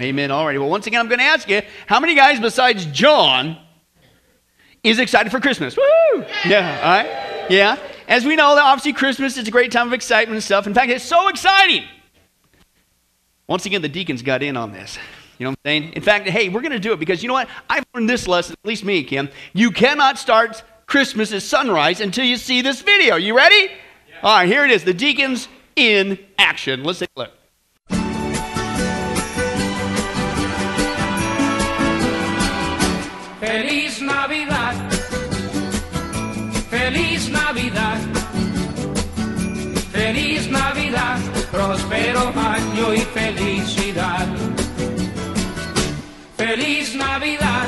Amen. 0.00 0.30
All 0.30 0.46
righty. 0.46 0.58
Well, 0.58 0.68
once 0.68 0.86
again, 0.86 1.00
I'm 1.00 1.08
going 1.08 1.18
to 1.18 1.24
ask 1.24 1.48
you 1.48 1.62
how 1.86 1.98
many 1.98 2.14
guys 2.14 2.38
besides 2.38 2.86
John 2.86 3.58
is 4.84 4.98
excited 4.98 5.32
for 5.32 5.40
Christmas? 5.40 5.76
Woo! 5.76 6.24
Yeah, 6.46 6.80
all 6.82 6.90
right? 6.90 7.50
Yeah. 7.50 7.78
As 8.06 8.24
we 8.24 8.36
know, 8.36 8.56
obviously, 8.58 8.92
Christmas 8.92 9.36
is 9.36 9.48
a 9.48 9.50
great 9.50 9.72
time 9.72 9.88
of 9.88 9.92
excitement 9.92 10.36
and 10.36 10.42
stuff. 10.42 10.66
In 10.66 10.74
fact, 10.74 10.90
it's 10.90 11.04
so 11.04 11.28
exciting. 11.28 11.84
Once 13.48 13.66
again, 13.66 13.82
the 13.82 13.88
deacons 13.88 14.22
got 14.22 14.42
in 14.42 14.56
on 14.56 14.72
this. 14.72 14.98
You 15.38 15.44
know 15.44 15.50
what 15.50 15.58
I'm 15.64 15.68
saying? 15.70 15.92
In 15.94 16.02
fact, 16.02 16.28
hey, 16.28 16.48
we're 16.48 16.60
going 16.60 16.72
to 16.72 16.78
do 16.78 16.92
it 16.92 16.98
because 16.98 17.22
you 17.22 17.28
know 17.28 17.34
what? 17.34 17.48
I've 17.68 17.84
learned 17.94 18.08
this 18.08 18.28
lesson, 18.28 18.56
at 18.62 18.68
least 18.68 18.84
me, 18.84 19.02
Kim. 19.04 19.28
You 19.52 19.70
cannot 19.70 20.18
start 20.18 20.62
Christmas 20.86 21.32
at 21.32 21.42
sunrise 21.42 22.00
until 22.00 22.24
you 22.24 22.36
see 22.36 22.62
this 22.62 22.82
video. 22.82 23.16
You 23.16 23.36
ready? 23.36 23.70
Yeah. 24.08 24.20
All 24.22 24.36
right, 24.38 24.48
here 24.48 24.64
it 24.64 24.70
is. 24.70 24.84
The 24.84 24.94
deacons 24.94 25.48
in 25.76 26.18
action. 26.38 26.82
Let's 26.82 26.98
take 26.98 27.10
a 27.16 27.20
look. 27.20 27.37
Próspero 41.50 42.32
año 42.36 42.94
y 42.94 42.98
felicidad. 42.98 44.26
Feliz 46.36 46.94
Navidad. 46.94 47.66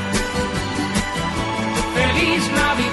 Feliz 1.94 2.50
Navidad. 2.52 2.89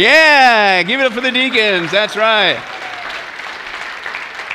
Yeah, 0.00 0.82
give 0.82 0.98
it 0.98 1.04
up 1.04 1.12
for 1.12 1.20
the 1.20 1.30
deacons. 1.30 1.90
That's 1.90 2.16
right. 2.16 2.54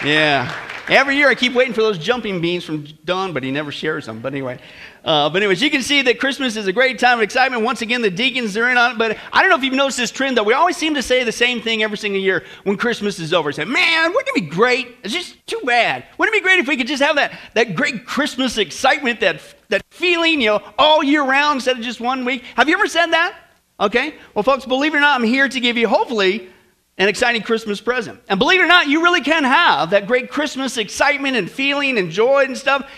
Yeah. 0.03 0.51
Every 0.87 1.17
year 1.17 1.29
I 1.29 1.35
keep 1.35 1.53
waiting 1.53 1.71
for 1.71 1.81
those 1.81 1.99
jumping 1.99 2.41
beans 2.41 2.63
from 2.63 2.87
Don, 3.05 3.31
but 3.31 3.43
he 3.43 3.51
never 3.51 3.71
shares 3.71 4.07
them. 4.07 4.21
But 4.21 4.33
anyway, 4.33 4.57
uh, 5.03 5.29
but 5.29 5.43
anyways, 5.43 5.61
you 5.61 5.69
can 5.69 5.83
see 5.83 6.01
that 6.01 6.19
Christmas 6.19 6.55
is 6.55 6.65
a 6.65 6.73
great 6.73 6.97
time 6.97 7.19
of 7.19 7.23
excitement. 7.23 7.61
Once 7.61 7.83
again, 7.83 8.01
the 8.01 8.09
deacons 8.09 8.57
are 8.57 8.71
in 8.71 8.77
on 8.77 8.93
it. 8.93 8.97
But 8.97 9.19
I 9.31 9.41
don't 9.41 9.51
know 9.51 9.55
if 9.55 9.63
you've 9.63 9.75
noticed 9.75 9.99
this 9.99 10.09
trend, 10.09 10.35
though. 10.35 10.41
We 10.41 10.53
always 10.53 10.77
seem 10.77 10.95
to 10.95 11.03
say 11.03 11.23
the 11.23 11.31
same 11.31 11.61
thing 11.61 11.83
every 11.83 11.99
single 11.99 12.19
year 12.19 12.43
when 12.63 12.75
Christmas 12.75 13.19
is 13.19 13.31
over. 13.31 13.51
Say, 13.51 13.65
man, 13.65 14.13
wouldn't 14.13 14.35
it 14.35 14.41
be 14.41 14.49
great? 14.49 14.95
It's 15.03 15.13
just 15.13 15.45
too 15.45 15.61
bad. 15.63 16.05
Wouldn't 16.17 16.35
it 16.35 16.39
be 16.39 16.43
great 16.43 16.57
if 16.57 16.67
we 16.67 16.75
could 16.75 16.87
just 16.87 17.03
have 17.03 17.17
that, 17.17 17.39
that 17.53 17.75
great 17.75 18.07
Christmas 18.07 18.57
excitement, 18.57 19.19
that, 19.19 19.41
that 19.69 19.83
feeling, 19.91 20.41
you 20.41 20.47
know, 20.47 20.63
all 20.79 21.03
year 21.03 21.23
round 21.23 21.57
instead 21.57 21.77
of 21.77 21.83
just 21.83 22.01
one 22.01 22.25
week? 22.25 22.43
Have 22.55 22.67
you 22.67 22.75
ever 22.75 22.87
said 22.87 23.11
that? 23.11 23.44
Okay. 23.79 24.15
Well, 24.33 24.43
folks, 24.43 24.65
believe 24.65 24.93
it 24.93 24.97
or 24.97 25.01
not, 25.01 25.19
I'm 25.19 25.25
here 25.25 25.49
to 25.49 25.59
give 25.59 25.77
you, 25.77 25.87
hopefully, 25.87 26.49
an 26.97 27.09
exciting 27.09 27.41
Christmas 27.41 27.81
present. 27.81 28.21
And 28.29 28.39
believe 28.39 28.61
it 28.61 28.63
or 28.63 28.67
not, 28.67 28.87
you 28.87 29.03
really 29.03 29.21
can 29.21 29.43
have 29.43 29.89
that 29.89 30.07
great 30.07 30.29
Christmas 30.29 30.77
excitement 30.77 31.35
and 31.35 31.49
feeling 31.49 31.97
and 31.97 32.09
joy 32.09 32.45
and 32.45 32.57
stuff 32.57 32.89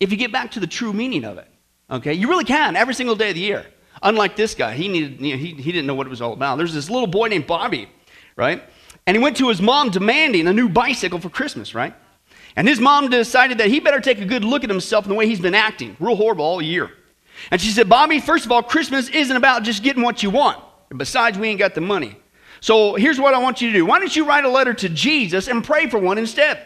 if 0.00 0.10
you 0.10 0.16
get 0.16 0.32
back 0.32 0.52
to 0.52 0.60
the 0.60 0.66
true 0.66 0.92
meaning 0.92 1.24
of 1.24 1.38
it. 1.38 1.48
Okay? 1.90 2.14
You 2.14 2.28
really 2.28 2.44
can 2.44 2.76
every 2.76 2.94
single 2.94 3.14
day 3.14 3.30
of 3.30 3.34
the 3.34 3.40
year. 3.40 3.66
Unlike 4.02 4.36
this 4.36 4.54
guy, 4.54 4.74
he, 4.74 4.88
needed, 4.88 5.20
you 5.20 5.32
know, 5.32 5.38
he, 5.38 5.54
he 5.54 5.72
didn't 5.72 5.86
know 5.86 5.94
what 5.94 6.06
it 6.06 6.10
was 6.10 6.20
all 6.20 6.32
about. 6.32 6.56
There's 6.56 6.74
this 6.74 6.90
little 6.90 7.06
boy 7.06 7.28
named 7.28 7.46
Bobby, 7.46 7.88
right? 8.36 8.62
And 9.06 9.16
he 9.16 9.22
went 9.22 9.36
to 9.38 9.48
his 9.48 9.62
mom 9.62 9.90
demanding 9.90 10.48
a 10.48 10.52
new 10.52 10.68
bicycle 10.68 11.18
for 11.18 11.30
Christmas, 11.30 11.74
right? 11.74 11.94
And 12.56 12.66
his 12.66 12.80
mom 12.80 13.08
decided 13.10 13.58
that 13.58 13.68
he 13.68 13.80
better 13.80 14.00
take 14.00 14.20
a 14.20 14.24
good 14.24 14.44
look 14.44 14.64
at 14.64 14.70
himself 14.70 15.04
and 15.04 15.12
the 15.12 15.14
way 15.14 15.26
he's 15.26 15.40
been 15.40 15.54
acting, 15.54 15.96
real 16.00 16.16
horrible 16.16 16.44
all 16.44 16.60
year. 16.60 16.90
And 17.50 17.60
she 17.60 17.70
said, 17.70 17.88
Bobby, 17.88 18.20
first 18.20 18.44
of 18.44 18.52
all, 18.52 18.62
Christmas 18.62 19.08
isn't 19.08 19.36
about 19.36 19.62
just 19.62 19.82
getting 19.82 20.02
what 20.02 20.22
you 20.22 20.30
want. 20.30 20.62
Besides, 20.96 21.38
we 21.38 21.48
ain't 21.48 21.58
got 21.58 21.74
the 21.74 21.80
money. 21.80 22.16
So 22.60 22.94
here's 22.94 23.20
what 23.20 23.34
I 23.34 23.38
want 23.38 23.60
you 23.60 23.68
to 23.68 23.74
do. 23.74 23.86
Why 23.86 23.98
don't 23.98 24.14
you 24.14 24.26
write 24.26 24.44
a 24.44 24.48
letter 24.48 24.74
to 24.74 24.88
Jesus 24.88 25.48
and 25.48 25.62
pray 25.62 25.88
for 25.88 25.98
one 25.98 26.18
instead? 26.18 26.58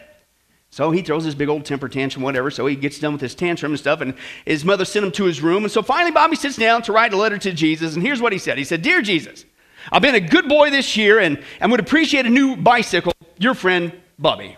So 0.69 0.91
he 0.91 1.01
throws 1.01 1.25
his 1.25 1.35
big 1.35 1.49
old 1.49 1.65
temper 1.65 1.89
tantrum, 1.89 2.23
whatever. 2.23 2.49
So 2.49 2.65
he 2.65 2.77
gets 2.77 2.97
done 2.97 3.11
with 3.11 3.21
his 3.21 3.35
tantrum 3.35 3.73
and 3.73 3.79
stuff, 3.79 3.99
and 3.99 4.13
his 4.45 4.63
mother 4.63 4.85
sent 4.85 5.05
him 5.05 5.11
to 5.13 5.25
his 5.25 5.41
room. 5.41 5.63
And 5.63 5.71
so 5.71 5.81
finally, 5.81 6.11
Bobby 6.11 6.37
sits 6.37 6.55
down 6.55 6.81
to 6.83 6.93
write 6.93 7.13
a 7.13 7.17
letter 7.17 7.37
to 7.39 7.51
Jesus. 7.51 7.95
And 7.95 8.03
here's 8.03 8.21
what 8.21 8.31
he 8.31 8.39
said 8.39 8.57
He 8.57 8.63
said, 8.63 8.81
Dear 8.81 9.01
Jesus, 9.01 9.43
I've 9.91 10.01
been 10.01 10.15
a 10.15 10.21
good 10.21 10.47
boy 10.47 10.69
this 10.69 10.95
year 10.95 11.19
and, 11.19 11.43
and 11.59 11.71
would 11.71 11.81
appreciate 11.81 12.25
a 12.25 12.29
new 12.29 12.55
bicycle. 12.55 13.13
Your 13.37 13.53
friend, 13.53 13.91
Bobby. 14.17 14.55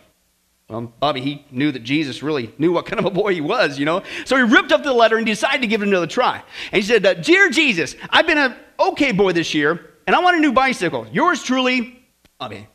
Well, 0.69 0.93
Bobby, 0.99 1.21
he 1.21 1.45
knew 1.51 1.71
that 1.71 1.83
Jesus 1.83 2.23
really 2.23 2.53
knew 2.57 2.71
what 2.71 2.85
kind 2.85 2.99
of 2.99 3.05
a 3.05 3.11
boy 3.11 3.33
he 3.33 3.41
was, 3.41 3.77
you 3.77 3.85
know. 3.85 4.01
So 4.25 4.37
he 4.37 4.43
ripped 4.43 4.71
up 4.71 4.83
the 4.83 4.93
letter 4.93 5.17
and 5.17 5.25
decided 5.25 5.61
to 5.61 5.67
give 5.67 5.81
it 5.81 5.87
another 5.87 6.07
try. 6.07 6.41
And 6.71 6.81
he 6.81 6.87
said, 6.87 7.21
Dear 7.21 7.49
Jesus, 7.49 7.95
I've 8.09 8.25
been 8.25 8.37
an 8.37 8.55
okay 8.79 9.11
boy 9.11 9.33
this 9.33 9.53
year, 9.53 9.91
and 10.07 10.15
I 10.15 10.19
want 10.19 10.37
a 10.37 10.39
new 10.39 10.53
bicycle. 10.53 11.05
Yours 11.11 11.43
truly, 11.43 12.03
Bobby. 12.39 12.67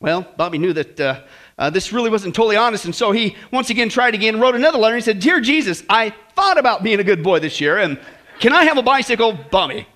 Well, 0.00 0.26
Bobby 0.36 0.58
knew 0.58 0.72
that 0.74 1.00
uh, 1.00 1.22
uh, 1.58 1.70
this 1.70 1.92
really 1.92 2.10
wasn't 2.10 2.34
totally 2.34 2.56
honest, 2.56 2.84
and 2.84 2.94
so 2.94 3.12
he 3.12 3.36
once 3.50 3.70
again 3.70 3.88
tried 3.88 4.14
again, 4.14 4.38
wrote 4.38 4.54
another 4.54 4.78
letter. 4.78 4.94
And 4.94 5.02
he 5.02 5.04
said, 5.04 5.20
Dear 5.20 5.40
Jesus, 5.40 5.82
I 5.88 6.14
thought 6.34 6.58
about 6.58 6.82
being 6.82 7.00
a 7.00 7.04
good 7.04 7.22
boy 7.22 7.38
this 7.38 7.60
year, 7.60 7.78
and 7.78 7.98
can 8.40 8.52
I 8.52 8.64
have 8.64 8.78
a 8.78 8.82
bicycle, 8.82 9.36
Bobby? 9.50 9.86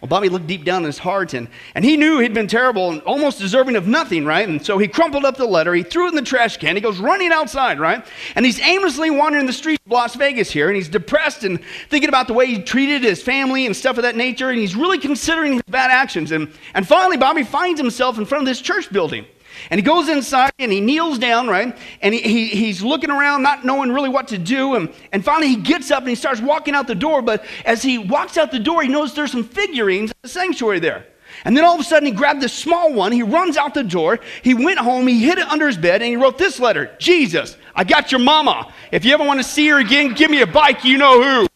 Well, 0.00 0.08
Bobby 0.08 0.30
looked 0.30 0.46
deep 0.46 0.64
down 0.64 0.82
in 0.82 0.86
his 0.86 0.98
heart, 0.98 1.34
and, 1.34 1.46
and 1.74 1.84
he 1.84 1.98
knew 1.98 2.20
he'd 2.20 2.32
been 2.32 2.46
terrible 2.46 2.90
and 2.90 3.02
almost 3.02 3.38
deserving 3.38 3.76
of 3.76 3.86
nothing, 3.86 4.24
right? 4.24 4.48
And 4.48 4.64
so 4.64 4.78
he 4.78 4.88
crumpled 4.88 5.26
up 5.26 5.36
the 5.36 5.44
letter, 5.44 5.74
he 5.74 5.82
threw 5.82 6.06
it 6.06 6.10
in 6.10 6.14
the 6.14 6.22
trash 6.22 6.56
can, 6.56 6.74
he 6.74 6.80
goes 6.80 6.98
running 6.98 7.32
outside, 7.32 7.78
right? 7.78 8.06
And 8.34 8.46
he's 8.46 8.60
aimlessly 8.60 9.10
wandering 9.10 9.44
the 9.44 9.52
streets 9.52 9.82
of 9.84 9.92
Las 9.92 10.14
Vegas 10.14 10.50
here, 10.50 10.68
and 10.68 10.76
he's 10.76 10.88
depressed 10.88 11.44
and 11.44 11.62
thinking 11.90 12.08
about 12.08 12.28
the 12.28 12.32
way 12.32 12.46
he 12.46 12.62
treated 12.62 13.02
his 13.02 13.22
family 13.22 13.66
and 13.66 13.76
stuff 13.76 13.98
of 13.98 14.02
that 14.04 14.16
nature, 14.16 14.48
and 14.48 14.58
he's 14.58 14.74
really 14.74 14.98
considering 14.98 15.54
his 15.54 15.62
bad 15.68 15.90
actions. 15.90 16.32
And, 16.32 16.50
and 16.72 16.88
finally, 16.88 17.18
Bobby 17.18 17.42
finds 17.42 17.78
himself 17.78 18.16
in 18.16 18.24
front 18.24 18.42
of 18.42 18.46
this 18.46 18.62
church 18.62 18.90
building. 18.90 19.26
And 19.68 19.78
he 19.78 19.82
goes 19.82 20.08
inside 20.08 20.52
and 20.58 20.72
he 20.72 20.80
kneels 20.80 21.18
down, 21.18 21.48
right? 21.48 21.76
And 22.00 22.14
he, 22.14 22.20
he, 22.20 22.46
he's 22.48 22.82
looking 22.82 23.10
around, 23.10 23.42
not 23.42 23.64
knowing 23.64 23.92
really 23.92 24.08
what 24.08 24.28
to 24.28 24.38
do. 24.38 24.76
And, 24.76 24.92
and 25.12 25.24
finally, 25.24 25.48
he 25.48 25.56
gets 25.56 25.90
up 25.90 26.00
and 26.00 26.08
he 26.08 26.14
starts 26.14 26.40
walking 26.40 26.74
out 26.74 26.86
the 26.86 26.94
door. 26.94 27.22
But 27.22 27.44
as 27.64 27.82
he 27.82 27.98
walks 27.98 28.38
out 28.38 28.50
the 28.50 28.58
door, 28.58 28.82
he 28.82 28.88
knows 28.88 29.14
there's 29.14 29.32
some 29.32 29.44
figurines 29.44 30.10
at 30.10 30.22
the 30.22 30.28
sanctuary 30.28 30.78
there. 30.78 31.06
And 31.44 31.56
then 31.56 31.64
all 31.64 31.74
of 31.74 31.80
a 31.80 31.84
sudden, 31.84 32.06
he 32.06 32.12
grabbed 32.12 32.40
this 32.40 32.52
small 32.52 32.92
one. 32.92 33.12
He 33.12 33.22
runs 33.22 33.56
out 33.56 33.74
the 33.74 33.84
door. 33.84 34.20
He 34.42 34.54
went 34.54 34.78
home. 34.78 35.06
He 35.06 35.22
hid 35.24 35.38
it 35.38 35.48
under 35.48 35.66
his 35.66 35.76
bed 35.76 36.02
and 36.02 36.08
he 36.08 36.16
wrote 36.16 36.38
this 36.38 36.58
letter 36.60 36.90
Jesus, 36.98 37.56
I 37.74 37.84
got 37.84 38.12
your 38.12 38.20
mama. 38.20 38.72
If 38.92 39.04
you 39.04 39.14
ever 39.14 39.24
want 39.24 39.40
to 39.40 39.44
see 39.44 39.68
her 39.68 39.78
again, 39.78 40.14
give 40.14 40.30
me 40.30 40.42
a 40.42 40.46
bike. 40.46 40.84
You 40.84 40.98
know 40.98 41.22
who. 41.22 41.46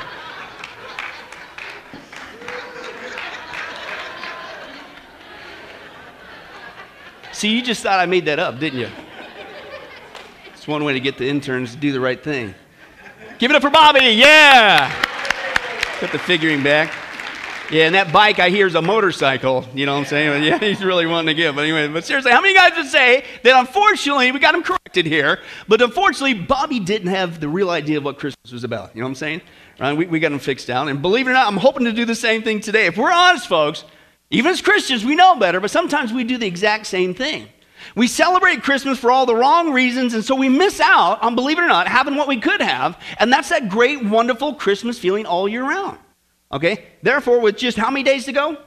See, 7.38 7.54
you 7.54 7.62
just 7.62 7.84
thought 7.84 8.00
I 8.00 8.06
made 8.06 8.24
that 8.24 8.40
up, 8.40 8.58
didn't 8.58 8.80
you? 8.80 8.88
It's 10.54 10.66
one 10.66 10.82
way 10.82 10.94
to 10.94 10.98
get 10.98 11.18
the 11.18 11.28
interns 11.28 11.70
to 11.70 11.76
do 11.76 11.92
the 11.92 12.00
right 12.00 12.20
thing. 12.20 12.52
Give 13.38 13.52
it 13.52 13.54
up 13.54 13.62
for 13.62 13.70
Bobby, 13.70 14.06
yeah! 14.06 14.92
Put 16.00 16.10
the 16.10 16.18
figuring 16.18 16.64
back. 16.64 16.92
Yeah, 17.70 17.86
and 17.86 17.94
that 17.94 18.12
bike 18.12 18.40
I 18.40 18.50
hear 18.50 18.66
is 18.66 18.74
a 18.74 18.82
motorcycle. 18.82 19.64
You 19.72 19.86
know 19.86 19.92
what 19.92 20.00
I'm 20.00 20.06
saying? 20.06 20.42
Yeah, 20.42 20.58
he's 20.58 20.84
really 20.84 21.06
wanting 21.06 21.28
to 21.28 21.34
give. 21.34 21.54
But 21.54 21.62
anyway, 21.62 21.86
but 21.86 22.04
seriously, 22.04 22.32
how 22.32 22.40
many 22.40 22.54
guys 22.54 22.72
would 22.76 22.88
say 22.88 23.24
that 23.44 23.56
unfortunately, 23.56 24.32
we 24.32 24.40
got 24.40 24.56
him 24.56 24.64
corrected 24.64 25.06
here, 25.06 25.38
but 25.68 25.80
unfortunately, 25.80 26.34
Bobby 26.34 26.80
didn't 26.80 27.10
have 27.10 27.38
the 27.38 27.48
real 27.48 27.70
idea 27.70 27.98
of 27.98 28.04
what 28.04 28.18
Christmas 28.18 28.50
was 28.50 28.64
about. 28.64 28.96
You 28.96 29.02
know 29.02 29.06
what 29.06 29.10
I'm 29.10 29.14
saying? 29.14 29.42
Right? 29.78 29.92
We, 29.92 30.06
we 30.06 30.18
got 30.18 30.32
him 30.32 30.40
fixed 30.40 30.66
down. 30.66 30.88
And 30.88 31.00
believe 31.00 31.28
it 31.28 31.30
or 31.30 31.34
not, 31.34 31.46
I'm 31.46 31.56
hoping 31.56 31.84
to 31.84 31.92
do 31.92 32.04
the 32.04 32.16
same 32.16 32.42
thing 32.42 32.58
today. 32.58 32.86
If 32.86 32.96
we're 32.96 33.12
honest, 33.12 33.46
folks, 33.46 33.84
even 34.30 34.50
as 34.50 34.60
Christians, 34.60 35.04
we 35.04 35.14
know 35.14 35.36
better, 35.36 35.60
but 35.60 35.70
sometimes 35.70 36.12
we 36.12 36.24
do 36.24 36.36
the 36.36 36.46
exact 36.46 36.86
same 36.86 37.14
thing. 37.14 37.48
We 37.94 38.06
celebrate 38.06 38.62
Christmas 38.62 38.98
for 38.98 39.10
all 39.10 39.24
the 39.24 39.34
wrong 39.34 39.72
reasons, 39.72 40.12
and 40.14 40.24
so 40.24 40.34
we 40.34 40.48
miss 40.48 40.80
out 40.80 41.22
on, 41.22 41.34
believe 41.34 41.58
it 41.58 41.62
or 41.62 41.68
not, 41.68 41.88
having 41.88 42.16
what 42.16 42.28
we 42.28 42.38
could 42.38 42.60
have, 42.60 43.00
and 43.18 43.32
that's 43.32 43.48
that 43.48 43.68
great, 43.68 44.04
wonderful 44.04 44.54
Christmas 44.54 44.98
feeling 44.98 45.26
all 45.26 45.48
year 45.48 45.64
round. 45.64 45.98
Okay? 46.52 46.84
Therefore, 47.02 47.40
with 47.40 47.56
just 47.56 47.78
how 47.78 47.90
many 47.90 48.02
days 48.02 48.24
to 48.26 48.32
go? 48.32 48.58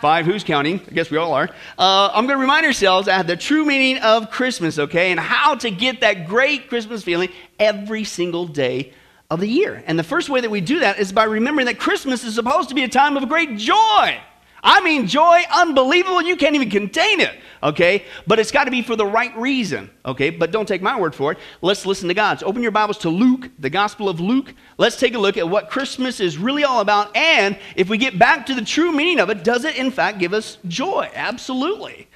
Five, 0.00 0.26
who's 0.26 0.44
counting? 0.44 0.80
I 0.88 0.92
guess 0.92 1.10
we 1.10 1.18
all 1.18 1.32
are. 1.32 1.50
Uh, 1.76 2.10
I'm 2.14 2.26
going 2.26 2.36
to 2.38 2.40
remind 2.40 2.64
ourselves 2.64 3.08
of 3.08 3.26
the 3.26 3.36
true 3.36 3.64
meaning 3.64 4.00
of 4.00 4.30
Christmas, 4.30 4.78
okay, 4.78 5.10
and 5.10 5.18
how 5.18 5.56
to 5.56 5.70
get 5.70 6.00
that 6.02 6.28
great 6.28 6.68
Christmas 6.68 7.02
feeling 7.02 7.30
every 7.58 8.04
single 8.04 8.46
day 8.46 8.92
of 9.28 9.40
the 9.40 9.48
year. 9.48 9.82
And 9.86 9.98
the 9.98 10.04
first 10.04 10.30
way 10.30 10.40
that 10.40 10.50
we 10.50 10.60
do 10.60 10.78
that 10.80 11.00
is 11.00 11.12
by 11.12 11.24
remembering 11.24 11.66
that 11.66 11.80
Christmas 11.80 12.22
is 12.22 12.36
supposed 12.36 12.68
to 12.68 12.76
be 12.76 12.84
a 12.84 12.88
time 12.88 13.16
of 13.16 13.28
great 13.28 13.56
joy. 13.56 14.20
I 14.62 14.80
mean, 14.82 15.06
joy, 15.06 15.42
unbelievable. 15.54 16.22
You 16.22 16.36
can't 16.36 16.54
even 16.54 16.70
contain 16.70 17.20
it, 17.20 17.38
okay? 17.62 18.04
But 18.26 18.38
it's 18.38 18.50
got 18.50 18.64
to 18.64 18.70
be 18.70 18.82
for 18.82 18.96
the 18.96 19.06
right 19.06 19.36
reason, 19.36 19.90
okay? 20.04 20.30
But 20.30 20.50
don't 20.50 20.66
take 20.66 20.82
my 20.82 20.98
word 20.98 21.14
for 21.14 21.32
it. 21.32 21.38
Let's 21.62 21.86
listen 21.86 22.08
to 22.08 22.14
God's. 22.14 22.42
Open 22.42 22.62
your 22.62 22.72
Bibles 22.72 22.98
to 22.98 23.08
Luke, 23.08 23.50
the 23.58 23.70
Gospel 23.70 24.08
of 24.08 24.18
Luke. 24.20 24.54
Let's 24.76 24.96
take 24.96 25.14
a 25.14 25.18
look 25.18 25.36
at 25.36 25.48
what 25.48 25.70
Christmas 25.70 26.18
is 26.18 26.38
really 26.38 26.64
all 26.64 26.80
about. 26.80 27.16
And 27.16 27.58
if 27.76 27.88
we 27.88 27.98
get 27.98 28.18
back 28.18 28.46
to 28.46 28.54
the 28.54 28.64
true 28.64 28.90
meaning 28.90 29.20
of 29.20 29.30
it, 29.30 29.44
does 29.44 29.64
it 29.64 29.76
in 29.76 29.90
fact 29.90 30.18
give 30.18 30.32
us 30.32 30.58
joy? 30.66 31.08
Absolutely. 31.14 32.08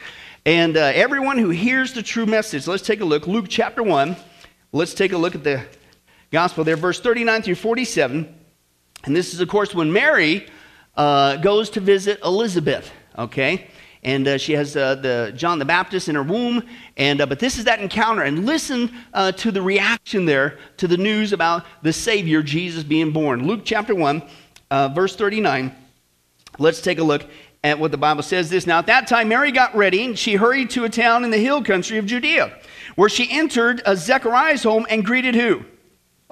And 0.45 0.77
uh, 0.77 0.81
everyone 0.81 1.39
who 1.39 1.51
hears 1.51 1.93
the 1.93 2.03
true 2.03 2.27
message, 2.27 2.67
let's 2.67 2.83
take 2.83 3.01
a 3.01 3.05
look. 3.05 3.29
Luke 3.29 3.47
chapter 3.49 3.83
1. 3.83 4.17
Let's 4.73 4.95
take 4.95 5.13
a 5.13 5.19
look 5.19 5.35
at 5.35 5.45
the 5.45 5.65
Gospel 6.33 6.65
there, 6.65 6.77
verse 6.77 6.99
39 6.99 7.43
through 7.43 7.55
47. 7.57 8.35
And 9.05 9.17
this 9.17 9.35
is, 9.35 9.41
of 9.41 9.49
course, 9.49 9.75
when 9.75 9.93
Mary 9.93 10.49
uh, 10.97 11.37
goes 11.37 11.71
to 11.71 11.81
visit 11.81 12.21
Elizabeth, 12.25 12.91
okay? 13.19 13.69
And 14.03 14.27
uh, 14.27 14.39
she 14.39 14.53
has 14.55 14.77
uh, 14.77 14.97
the 14.97 15.33
John 15.37 15.59
the 15.59 15.65
Baptist 15.65 16.09
in 16.09 16.17
her 16.17 16.23
womb. 16.23 16.65
And, 16.97 17.21
uh, 17.21 17.27
but 17.27 17.39
this 17.39 17.57
is 17.57 17.65
that 17.65 17.81
encounter. 17.81 18.23
And 18.23 18.45
listen 18.47 18.93
uh, 19.15 19.33
to 19.33 19.53
the 19.53 19.63
reaction 19.63 20.25
there 20.25 20.59
to 20.79 20.89
the 20.89 20.97
news 20.97 21.33
about 21.33 21.65
the 21.83 21.93
Savior, 21.93 22.43
Jesus, 22.43 22.83
being 22.83 23.13
born. 23.13 23.47
Luke 23.47 23.61
chapter 23.65 23.95
1, 23.95 24.23
uh, 24.71 24.89
verse 24.89 25.15
39. 25.15 25.75
Let's 26.59 26.81
take 26.81 26.99
a 26.99 27.05
look 27.05 27.25
at 27.65 27.79
what 27.79 27.93
the 27.93 27.97
Bible 27.97 28.25
says 28.25 28.51
this. 28.51 28.67
Now, 28.67 28.81
at 28.81 28.87
that 28.87 29.07
time, 29.07 29.29
Mary 29.29 29.53
got 29.53 29.75
ready, 29.77 30.05
and 30.05 30.19
she 30.19 30.35
hurried 30.35 30.71
to 30.71 30.85
a 30.85 30.89
town 30.89 31.25
in 31.25 31.31
the 31.31 31.39
hill 31.39 31.63
country 31.63 31.97
of 31.99 32.07
Judea, 32.07 32.53
where 32.97 33.09
she 33.09 33.31
entered 33.31 33.83
Zechariah's 33.95 34.65
home 34.65 34.85
and 34.91 35.05
greeted 35.05 35.37
who? 35.37 35.65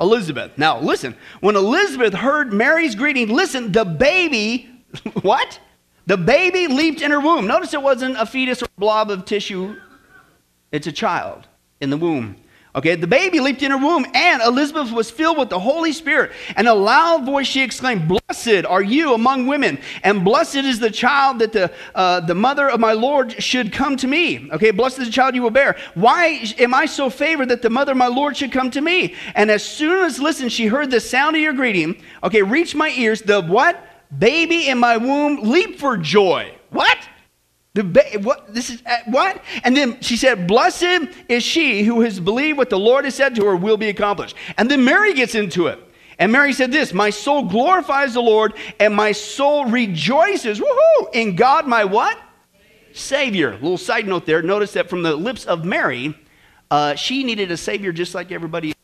Elizabeth. 0.00 0.56
Now, 0.56 0.80
listen, 0.80 1.14
when 1.40 1.56
Elizabeth 1.56 2.14
heard 2.14 2.52
Mary's 2.52 2.94
greeting, 2.94 3.28
listen, 3.28 3.72
the 3.72 3.84
baby, 3.84 4.70
what? 5.22 5.60
The 6.06 6.16
baby 6.16 6.66
leaped 6.66 7.02
in 7.02 7.10
her 7.10 7.20
womb. 7.20 7.46
Notice 7.46 7.74
it 7.74 7.82
wasn't 7.82 8.16
a 8.16 8.26
fetus 8.26 8.62
or 8.62 8.66
a 8.66 8.80
blob 8.80 9.10
of 9.10 9.24
tissue, 9.24 9.76
it's 10.72 10.86
a 10.86 10.92
child 10.92 11.46
in 11.80 11.90
the 11.90 11.96
womb. 11.96 12.36
Okay, 12.72 12.94
the 12.94 13.06
baby 13.06 13.40
leaped 13.40 13.64
in 13.64 13.72
her 13.72 13.76
womb, 13.76 14.06
and 14.14 14.40
Elizabeth 14.42 14.92
was 14.92 15.10
filled 15.10 15.38
with 15.38 15.48
the 15.48 15.58
Holy 15.58 15.92
Spirit. 15.92 16.30
And 16.54 16.68
a 16.68 16.74
loud 16.74 17.26
voice 17.26 17.48
she 17.48 17.62
exclaimed, 17.62 18.06
Blessed 18.06 18.64
are 18.64 18.82
you 18.82 19.12
among 19.14 19.48
women, 19.48 19.80
and 20.04 20.24
blessed 20.24 20.56
is 20.56 20.78
the 20.78 20.90
child 20.90 21.40
that 21.40 21.52
the, 21.52 21.72
uh, 21.96 22.20
the 22.20 22.34
mother 22.34 22.70
of 22.70 22.78
my 22.78 22.92
Lord 22.92 23.42
should 23.42 23.72
come 23.72 23.96
to 23.96 24.06
me. 24.06 24.48
Okay, 24.52 24.70
blessed 24.70 25.00
is 25.00 25.06
the 25.08 25.12
child 25.12 25.34
you 25.34 25.42
will 25.42 25.50
bear. 25.50 25.76
Why 25.94 26.44
am 26.58 26.72
I 26.72 26.86
so 26.86 27.10
favored 27.10 27.48
that 27.48 27.62
the 27.62 27.70
mother 27.70 27.92
of 27.92 27.98
my 27.98 28.06
Lord 28.06 28.36
should 28.36 28.52
come 28.52 28.70
to 28.70 28.80
me? 28.80 29.16
And 29.34 29.50
as 29.50 29.64
soon 29.64 30.04
as, 30.04 30.20
listen, 30.20 30.48
she 30.48 30.66
heard 30.66 30.92
the 30.92 31.00
sound 31.00 31.34
of 31.34 31.42
your 31.42 31.52
greeting, 31.52 32.00
okay, 32.22 32.42
reached 32.42 32.76
my 32.76 32.90
ears, 32.90 33.20
the 33.20 33.42
what? 33.42 33.84
Baby 34.16 34.68
in 34.68 34.78
my 34.78 34.96
womb 34.96 35.50
leaped 35.50 35.80
for 35.80 35.96
joy. 35.96 36.54
What? 36.70 36.98
The 37.74 37.84
ba- 37.84 38.18
what 38.22 38.52
this 38.52 38.68
is 38.68 38.82
uh, 38.84 38.96
what? 39.06 39.42
And 39.62 39.76
then 39.76 40.00
she 40.00 40.16
said, 40.16 40.48
"Blessed 40.48 41.08
is 41.28 41.42
she 41.42 41.84
who 41.84 42.00
has 42.00 42.18
believed 42.18 42.58
what 42.58 42.68
the 42.68 42.78
Lord 42.78 43.04
has 43.04 43.14
said 43.14 43.36
to 43.36 43.44
her 43.46 43.54
will 43.54 43.76
be 43.76 43.88
accomplished." 43.88 44.34
And 44.58 44.68
then 44.68 44.84
Mary 44.84 45.14
gets 45.14 45.34
into 45.34 45.68
it. 45.68 45.78
And 46.18 46.32
Mary 46.32 46.52
said 46.52 46.72
this, 46.72 46.92
"My 46.92 47.10
soul 47.10 47.44
glorifies 47.44 48.14
the 48.14 48.22
Lord, 48.22 48.54
and 48.80 48.94
my 48.94 49.12
soul 49.12 49.66
rejoices, 49.66 50.60
woohoo, 50.60 51.14
in 51.14 51.36
God 51.36 51.68
my 51.68 51.84
what? 51.84 52.18
Savior." 52.92 53.52
Little 53.52 53.78
side 53.78 54.06
note 54.06 54.26
there. 54.26 54.42
Notice 54.42 54.72
that 54.72 54.90
from 54.90 55.04
the 55.04 55.14
lips 55.14 55.44
of 55.44 55.64
Mary, 55.64 56.18
uh, 56.72 56.96
she 56.96 57.22
needed 57.22 57.52
a 57.52 57.56
savior 57.56 57.92
just 57.92 58.16
like 58.16 58.32
everybody 58.32 58.74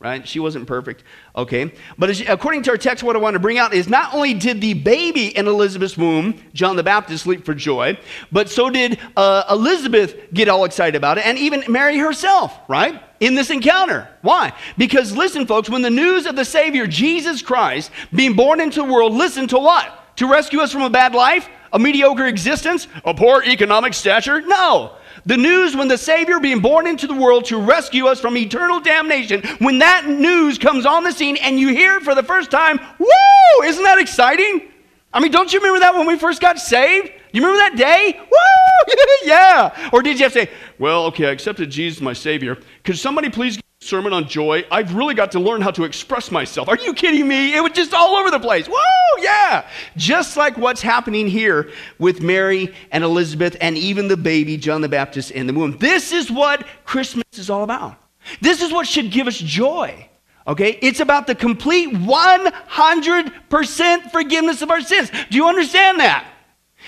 right? 0.00 0.26
She 0.26 0.40
wasn't 0.40 0.66
perfect, 0.66 1.04
okay? 1.36 1.72
But 1.98 2.26
according 2.26 2.62
to 2.62 2.70
our 2.70 2.78
text, 2.78 3.04
what 3.04 3.16
I 3.16 3.18
want 3.18 3.34
to 3.34 3.38
bring 3.38 3.58
out 3.58 3.74
is 3.74 3.86
not 3.86 4.14
only 4.14 4.32
did 4.32 4.60
the 4.62 4.72
baby 4.72 5.36
in 5.36 5.46
Elizabeth's 5.46 5.96
womb, 5.96 6.40
John 6.54 6.76
the 6.76 6.82
Baptist, 6.82 7.26
leap 7.26 7.44
for 7.44 7.54
joy, 7.54 7.98
but 8.32 8.48
so 8.48 8.70
did 8.70 8.98
uh, 9.14 9.44
Elizabeth 9.50 10.32
get 10.32 10.48
all 10.48 10.64
excited 10.64 10.96
about 10.96 11.18
it, 11.18 11.26
and 11.26 11.38
even 11.38 11.64
Mary 11.68 11.98
herself, 11.98 12.58
right? 12.66 13.02
In 13.20 13.34
this 13.34 13.50
encounter. 13.50 14.08
Why? 14.22 14.54
Because 14.78 15.14
listen, 15.14 15.46
folks, 15.46 15.68
when 15.68 15.82
the 15.82 15.90
news 15.90 16.24
of 16.24 16.34
the 16.34 16.46
Savior, 16.46 16.86
Jesus 16.86 17.42
Christ, 17.42 17.90
being 18.14 18.32
born 18.32 18.60
into 18.60 18.80
the 18.80 18.90
world, 18.90 19.12
listen 19.12 19.46
to 19.48 19.58
what? 19.58 20.16
To 20.16 20.30
rescue 20.30 20.60
us 20.60 20.72
from 20.72 20.82
a 20.82 20.90
bad 20.90 21.14
life? 21.14 21.46
A 21.74 21.78
mediocre 21.78 22.26
existence? 22.26 22.88
A 23.04 23.12
poor 23.12 23.42
economic 23.42 23.92
stature? 23.92 24.40
No. 24.40 24.96
The 25.26 25.36
news 25.36 25.76
when 25.76 25.88
the 25.88 25.98
Savior 25.98 26.40
being 26.40 26.60
born 26.60 26.86
into 26.86 27.06
the 27.06 27.14
world 27.14 27.44
to 27.46 27.58
rescue 27.58 28.06
us 28.06 28.20
from 28.20 28.36
eternal 28.36 28.80
damnation, 28.80 29.42
when 29.58 29.78
that 29.78 30.08
news 30.08 30.58
comes 30.58 30.86
on 30.86 31.04
the 31.04 31.12
scene 31.12 31.36
and 31.36 31.58
you 31.58 31.68
hear 31.68 31.96
it 31.96 32.02
for 32.02 32.14
the 32.14 32.22
first 32.22 32.50
time, 32.50 32.78
woo! 32.98 33.64
Isn't 33.64 33.84
that 33.84 33.98
exciting? 33.98 34.68
I 35.12 35.20
mean, 35.20 35.32
don't 35.32 35.52
you 35.52 35.58
remember 35.58 35.80
that 35.80 35.94
when 35.94 36.06
we 36.06 36.16
first 36.16 36.40
got 36.40 36.58
saved? 36.58 37.10
You 37.32 37.42
remember 37.42 37.58
that 37.58 37.76
day? 37.76 38.18
Woo! 38.18 38.94
yeah! 39.24 39.90
Or 39.92 40.02
did 40.02 40.18
you 40.18 40.24
have 40.24 40.32
to 40.32 40.46
say, 40.46 40.50
well, 40.78 41.04
okay, 41.06 41.26
I 41.26 41.30
accepted 41.30 41.70
Jesus 41.70 41.98
as 41.98 42.02
my 42.02 42.12
Savior. 42.12 42.58
Could 42.84 42.98
somebody 42.98 43.28
please 43.28 43.60
sermon 43.82 44.12
on 44.12 44.28
joy? 44.28 44.62
I've 44.70 44.94
really 44.94 45.14
got 45.14 45.32
to 45.32 45.40
learn 45.40 45.62
how 45.62 45.70
to 45.72 45.84
express 45.84 46.30
myself. 46.30 46.68
Are 46.68 46.76
you 46.76 46.92
kidding 46.92 47.26
me? 47.26 47.56
It 47.56 47.62
was 47.62 47.72
just 47.72 47.94
all 47.94 48.14
over 48.16 48.30
the 48.30 48.38
place. 48.38 48.68
Woo! 48.68 48.76
Yeah! 49.20 49.66
Just 49.96 50.36
like 50.36 50.58
what's 50.58 50.82
happening 50.82 51.26
here 51.26 51.70
with 51.98 52.20
Mary 52.20 52.74
and 52.92 53.02
Elizabeth 53.02 53.56
and 53.60 53.78
even 53.78 54.08
the 54.08 54.18
baby, 54.18 54.58
John 54.58 54.82
the 54.82 54.88
Baptist, 54.88 55.30
in 55.30 55.46
the 55.46 55.54
womb. 55.54 55.78
This 55.78 56.12
is 56.12 56.30
what 56.30 56.66
Christmas 56.84 57.24
is 57.32 57.48
all 57.48 57.64
about. 57.64 57.96
This 58.42 58.60
is 58.60 58.70
what 58.70 58.86
should 58.86 59.10
give 59.10 59.26
us 59.26 59.38
joy. 59.38 60.06
Okay? 60.46 60.78
It's 60.82 61.00
about 61.00 61.26
the 61.26 61.34
complete 61.34 61.88
100% 61.90 64.12
forgiveness 64.12 64.60
of 64.60 64.70
our 64.70 64.82
sins. 64.82 65.10
Do 65.30 65.38
you 65.38 65.48
understand 65.48 66.00
that? 66.00 66.26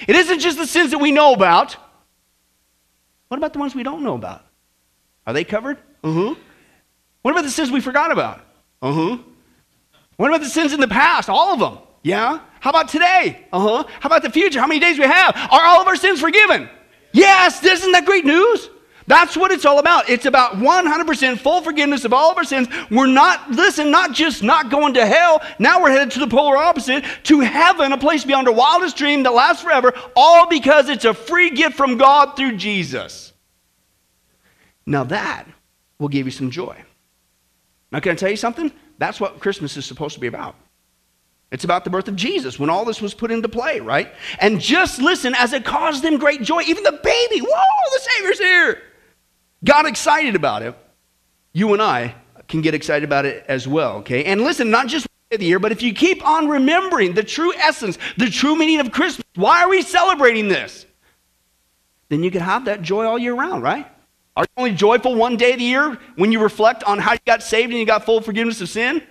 It 0.07 0.17
isn't 0.17 0.41
just 0.41 0.59
the 0.59 0.67
sins 0.67 0.91
that 0.91 0.99
we 0.99 1.11
know 1.11 1.33
about. 1.33 1.75
What 3.29 3.39
about 3.39 3.55
the 3.55 3.61
ones 3.61 3.75
we 3.75 3.83
don't 3.83 4.03
know 4.03 4.15
about? 4.15 4.45
Are 5.27 5.33
they 5.33 5.45
covered? 5.45 5.79
Huh. 6.05 6.35
What 7.23 7.31
about 7.31 7.45
the 7.45 7.51
sins 7.51 7.71
we 7.71 7.81
forgot 7.81 8.13
about? 8.13 8.41
Uh 8.81 8.93
huh. 8.93 9.19
What 10.17 10.29
about 10.29 10.41
the 10.41 10.49
sins 10.49 10.73
in 10.73 10.81
the 10.81 10.89
past? 10.89 11.29
All 11.29 11.55
of 11.55 11.61
them. 11.61 11.79
Yeah. 12.03 12.41
How 12.61 12.71
about 12.71 12.89
today? 12.89 13.47
Uh 13.53 13.61
huh. 13.61 13.85
How 14.01 14.09
about 14.09 14.23
the 14.23 14.31
future? 14.31 14.61
How 14.61 14.67
many 14.67 14.81
days 14.81 14.99
we 14.99 15.05
have? 15.05 15.35
Are 15.37 15.65
all 15.65 15.81
of 15.81 15.87
our 15.87 15.97
sins 15.97 16.21
forgiven? 16.21 16.69
Yes. 17.13 17.65
Isn't 17.65 17.93
that 17.93 18.05
great 18.05 18.25
news? 18.25 18.69
That's 19.07 19.37
what 19.37 19.51
it's 19.51 19.65
all 19.65 19.79
about. 19.79 20.09
It's 20.09 20.27
about 20.27 20.55
100% 20.55 21.39
full 21.39 21.61
forgiveness 21.63 22.05
of 22.05 22.13
all 22.13 22.31
of 22.31 22.39
our 22.39 22.45
sins. 22.45 22.69
We're 22.91 23.07
not, 23.07 23.51
listen, 23.51 23.91
not 23.91 24.13
just 24.13 24.43
not 24.43 24.71
going 24.71 24.95
to 24.95 25.05
hell. 25.05 25.43
Now 25.59 25.83
we're 25.83 25.91
headed 25.91 26.13
to 26.13 26.21
the 26.21 26.29
polar 26.29 26.57
opposite, 26.57 27.05
to 27.25 27.41
heaven, 27.41 27.93
a 27.93 27.99
place 27.99 28.25
beyond 28.25 28.49
our 28.49 28.55
wildest 28.55 28.97
dream 28.97 29.25
that 29.25 29.35
lasts 29.35 29.63
forever, 29.63 29.93
all 30.15 30.49
because 30.49 30.89
it's 30.89 31.05
a 31.05 31.15
free 31.15 31.51
gift 31.51 31.77
from 31.77 31.99
God 31.99 32.37
through 32.37 32.57
Jesus. 32.57 33.33
Now 34.87 35.05
that 35.05 35.47
will 35.99 36.09
give 36.09 36.27
you 36.27 36.33
some 36.33 36.51
joy. 36.51 36.77
Now, 37.93 38.01
can 38.01 38.13
I 38.13 38.15
tell 38.15 38.31
you 38.31 38.37
something? 38.37 38.73
That's 38.99 39.21
what 39.21 39.39
Christmas 39.39 39.77
is 39.77 39.85
supposed 39.85 40.15
to 40.15 40.21
be 40.21 40.27
about. 40.27 40.57
It's 41.51 41.65
about 41.65 41.85
the 41.85 41.91
birth 41.91 42.09
of 42.09 42.17
Jesus 42.17 42.59
when 42.59 42.71
all 42.71 42.87
this 42.87 43.03
was 43.03 43.13
put 43.13 43.31
into 43.31 43.49
play, 43.49 43.79
right? 43.81 44.13
And 44.39 44.59
just 44.59 45.01
listen 45.01 45.35
as 45.37 45.53
it 45.53 45.67
caused 45.67 46.03
them 46.03 46.17
great 46.17 46.43
joy. 46.43 46.63
Even 46.63 46.83
the 46.83 46.93
baby, 46.93 47.41
whoa, 47.41 47.91
the 47.93 48.01
Savior's 48.01 48.39
here 48.39 48.83
got 49.63 49.87
excited 49.87 50.35
about 50.35 50.63
it, 50.63 50.75
you 51.53 51.73
and 51.75 51.83
I 51.83 52.15
can 52.49 52.63
get 52.63 52.75
excited 52.75 53.05
about 53.05 53.27
it 53.27 53.45
as 53.47 53.69
well, 53.69 53.97
okay? 53.97 54.25
And 54.25 54.41
listen, 54.41 54.71
not 54.71 54.87
just 54.87 55.07
of 55.31 55.41
the 55.41 55.47
year, 55.47 55.59
but 55.59 55.73
if 55.73 55.83
you 55.83 55.93
keep 55.93 56.27
on 56.27 56.49
remembering 56.49 57.15
the 57.15 57.23
true 57.23 57.55
essence, 57.55 57.99
the 58.17 58.29
true 58.29 58.57
meaning 58.57 58.81
of 58.81 58.91
Christmas, 58.91 59.25
why 59.35 59.63
are 59.63 59.69
we 59.69 59.83
celebrating 59.83 60.49
this? 60.49 60.87
Then 62.09 62.23
you 62.23 62.31
can 62.31 62.41
have 62.41 62.65
that 62.65 62.83
joy 62.83 63.05
all 63.05 63.19
year 63.19 63.35
round, 63.35 63.63
right? 63.63 63.87
Are 64.37 64.45
you 64.45 64.49
only 64.57 64.73
joyful 64.73 65.15
one 65.15 65.37
day 65.37 65.53
of 65.53 65.59
the 65.59 65.65
year 65.65 65.99
when 66.17 66.33
you 66.33 66.43
reflect 66.43 66.85
on 66.85 66.99
how 66.99 67.13
you 67.13 67.19
got 67.27 67.43
saved 67.43 67.71
and 67.71 67.79
you 67.79 67.85
got 67.85 68.05
full 68.05 68.21
forgiveness 68.21 68.61
of 68.61 68.69
sin? 68.69 69.03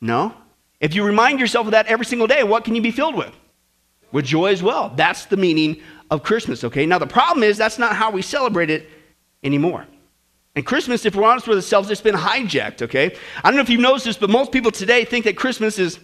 No. 0.00 0.34
If 0.80 0.94
you 0.94 1.04
remind 1.04 1.38
yourself 1.38 1.66
of 1.66 1.72
that 1.72 1.86
every 1.86 2.06
single 2.06 2.26
day, 2.26 2.42
what 2.42 2.64
can 2.64 2.74
you 2.74 2.82
be 2.82 2.90
filled 2.90 3.14
with? 3.14 3.32
With 4.10 4.24
joy 4.24 4.46
as 4.52 4.62
well. 4.62 4.92
That's 4.96 5.26
the 5.26 5.36
meaning 5.36 5.80
of 6.10 6.24
Christmas, 6.24 6.64
okay? 6.64 6.86
Now, 6.86 6.98
the 6.98 7.06
problem 7.06 7.44
is 7.44 7.56
that's 7.56 7.78
not 7.78 7.94
how 7.94 8.10
we 8.10 8.20
celebrate 8.20 8.68
it 8.68 8.90
anymore. 9.44 9.86
And 10.56 10.66
Christmas, 10.66 11.06
if 11.06 11.14
we're 11.14 11.24
honest 11.24 11.46
with 11.46 11.58
ourselves, 11.58 11.88
it's 11.88 12.00
been 12.00 12.16
hijacked, 12.16 12.82
okay? 12.82 13.16
I 13.42 13.48
don't 13.48 13.54
know 13.54 13.62
if 13.62 13.70
you've 13.70 13.80
noticed 13.80 14.04
this, 14.04 14.18
but 14.18 14.28
most 14.28 14.50
people 14.50 14.72
today 14.72 15.04
think 15.04 15.24
that 15.24 15.36
Christmas 15.36 15.78
is 15.78 16.00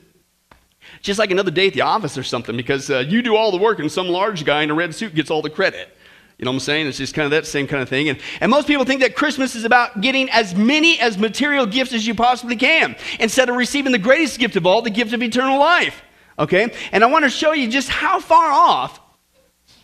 just 1.03 1.19
like 1.19 1.31
another 1.31 1.51
day 1.51 1.67
at 1.67 1.75
the 1.75 1.83
office 1.83 2.17
or 2.17 2.23
something 2.23 2.57
because 2.57 2.89
uh, 2.89 3.01
you 3.01 3.21
do 3.21 3.37
all 3.37 3.51
the 3.51 3.59
work 3.59 3.81
and 3.81 3.91
some 3.91 4.09
large 4.09 4.45
guy 4.45 4.63
in 4.63 4.71
a 4.71 4.75
red 4.75 4.95
suit 4.95 5.15
gets 5.15 5.31
all 5.31 5.43
the 5.43 5.51
credit. 5.51 5.95
You 6.39 6.45
know 6.45 6.53
what 6.53 6.57
I'm 6.57 6.61
saying? 6.61 6.87
It's 6.87 6.99
just 6.99 7.15
kind 7.15 7.25
of 7.25 7.33
that 7.33 7.47
same 7.47 7.67
kind 7.67 7.83
of 7.83 7.89
thing. 7.89 8.09
And, 8.09 8.21
and 8.41 8.49
most 8.49 8.69
people 8.69 8.85
think 8.85 9.01
that 9.01 9.17
Christmas 9.17 9.57
is 9.57 9.65
about 9.65 10.01
getting 10.01 10.31
as 10.31 10.55
many 10.55 11.01
as 11.01 11.19
material 11.19 11.67
gifts 11.67 11.93
as 11.93 12.07
you 12.07 12.15
possibly 12.15 12.55
can 12.55 12.95
instead 13.19 13.49
of 13.49 13.57
receiving 13.57 13.91
the 13.91 13.99
greatest 13.99 14.39
gift 14.39 14.55
of 14.55 14.65
all, 14.65 14.81
the 14.81 14.91
gift 14.91 15.13
of 15.13 15.21
eternal 15.21 15.59
life. 15.59 16.01
Okay? 16.39 16.73
And 16.93 17.03
I 17.03 17.09
want 17.09 17.25
to 17.25 17.29
show 17.29 17.53
you 17.53 17.69
just 17.69 17.89
how 17.89 18.21
far 18.21 18.53
off, 18.53 19.01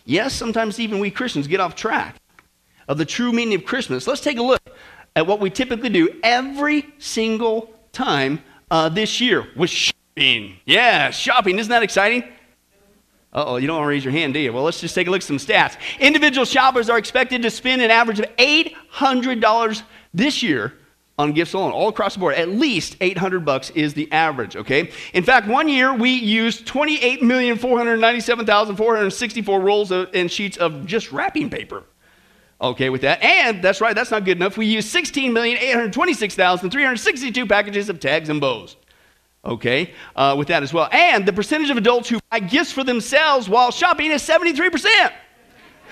yes, 0.05 0.33
sometimes 0.33 0.79
even 0.79 0.99
we 0.99 1.11
Christians 1.11 1.47
get 1.47 1.59
off 1.59 1.75
track 1.75 2.15
of 2.87 2.97
the 2.97 3.05
true 3.05 3.33
meaning 3.33 3.55
of 3.55 3.65
Christmas, 3.65 4.07
let's 4.07 4.21
take 4.21 4.37
a 4.37 4.43
look 4.43 4.61
at 5.17 5.27
what 5.27 5.41
we 5.41 5.49
typically 5.49 5.89
do 5.89 6.07
every 6.23 6.85
single 6.99 7.73
time 7.91 8.41
uh, 8.71 8.87
this 8.87 9.19
year 9.19 9.45
with 9.57 9.69
shopping. 9.69 10.55
Yeah, 10.65 11.09
shopping. 11.11 11.59
Isn't 11.59 11.69
that 11.71 11.83
exciting? 11.83 12.23
Uh-oh, 13.35 13.57
you 13.57 13.67
don't 13.67 13.75
want 13.75 13.85
to 13.85 13.89
raise 13.89 14.05
your 14.05 14.13
hand, 14.13 14.33
do 14.33 14.39
you? 14.39 14.53
Well, 14.53 14.63
let's 14.63 14.79
just 14.79 14.95
take 14.95 15.07
a 15.07 15.11
look 15.11 15.19
at 15.19 15.23
some 15.23 15.37
stats. 15.37 15.75
Individual 15.99 16.45
shoppers 16.45 16.89
are 16.89 16.97
expected 16.97 17.41
to 17.41 17.51
spend 17.51 17.81
an 17.81 17.91
average 17.91 18.21
of 18.21 18.33
$800 18.37 19.83
this 20.13 20.41
year 20.41 20.71
on 21.17 21.33
gifts 21.33 21.51
alone, 21.53 21.73
all 21.73 21.89
across 21.89 22.13
the 22.13 22.21
board. 22.21 22.35
At 22.35 22.47
least 22.47 22.95
800 23.01 23.43
bucks 23.43 23.71
is 23.71 23.93
the 23.93 24.09
average, 24.11 24.55
okay? 24.55 24.89
In 25.13 25.23
fact, 25.23 25.49
one 25.49 25.67
year 25.67 25.93
we 25.93 26.11
used 26.11 26.65
28,497,464 26.65 29.63
rolls 29.63 29.91
of, 29.91 30.09
and 30.13 30.31
sheets 30.31 30.55
of 30.55 30.85
just 30.85 31.11
wrapping 31.11 31.49
paper. 31.49 31.83
Okay, 32.61 32.89
with 32.89 33.01
that. 33.01 33.21
And 33.21 33.61
that's 33.61 33.81
right, 33.81 33.93
that's 33.93 34.11
not 34.11 34.23
good 34.23 34.37
enough. 34.37 34.57
We 34.57 34.65
used 34.65 34.95
16,826,362 34.95 37.49
packages 37.49 37.89
of 37.89 37.99
tags 37.99 38.29
and 38.29 38.39
bows. 38.39 38.77
Okay, 39.45 39.93
uh, 40.15 40.35
with 40.37 40.47
that 40.47 40.63
as 40.63 40.73
well. 40.73 40.89
And 40.91 41.23
the 41.25 41.33
percentage 41.33 41.69
of 41.69 41.77
adults 41.77 42.09
who 42.09 42.19
buy 42.31 42.39
gifts 42.39 42.71
for 42.71 42.83
themselves 42.83 43.47
while 43.47 43.69
shopping 43.69 44.11
is 44.11 44.23
73%. 44.23 45.11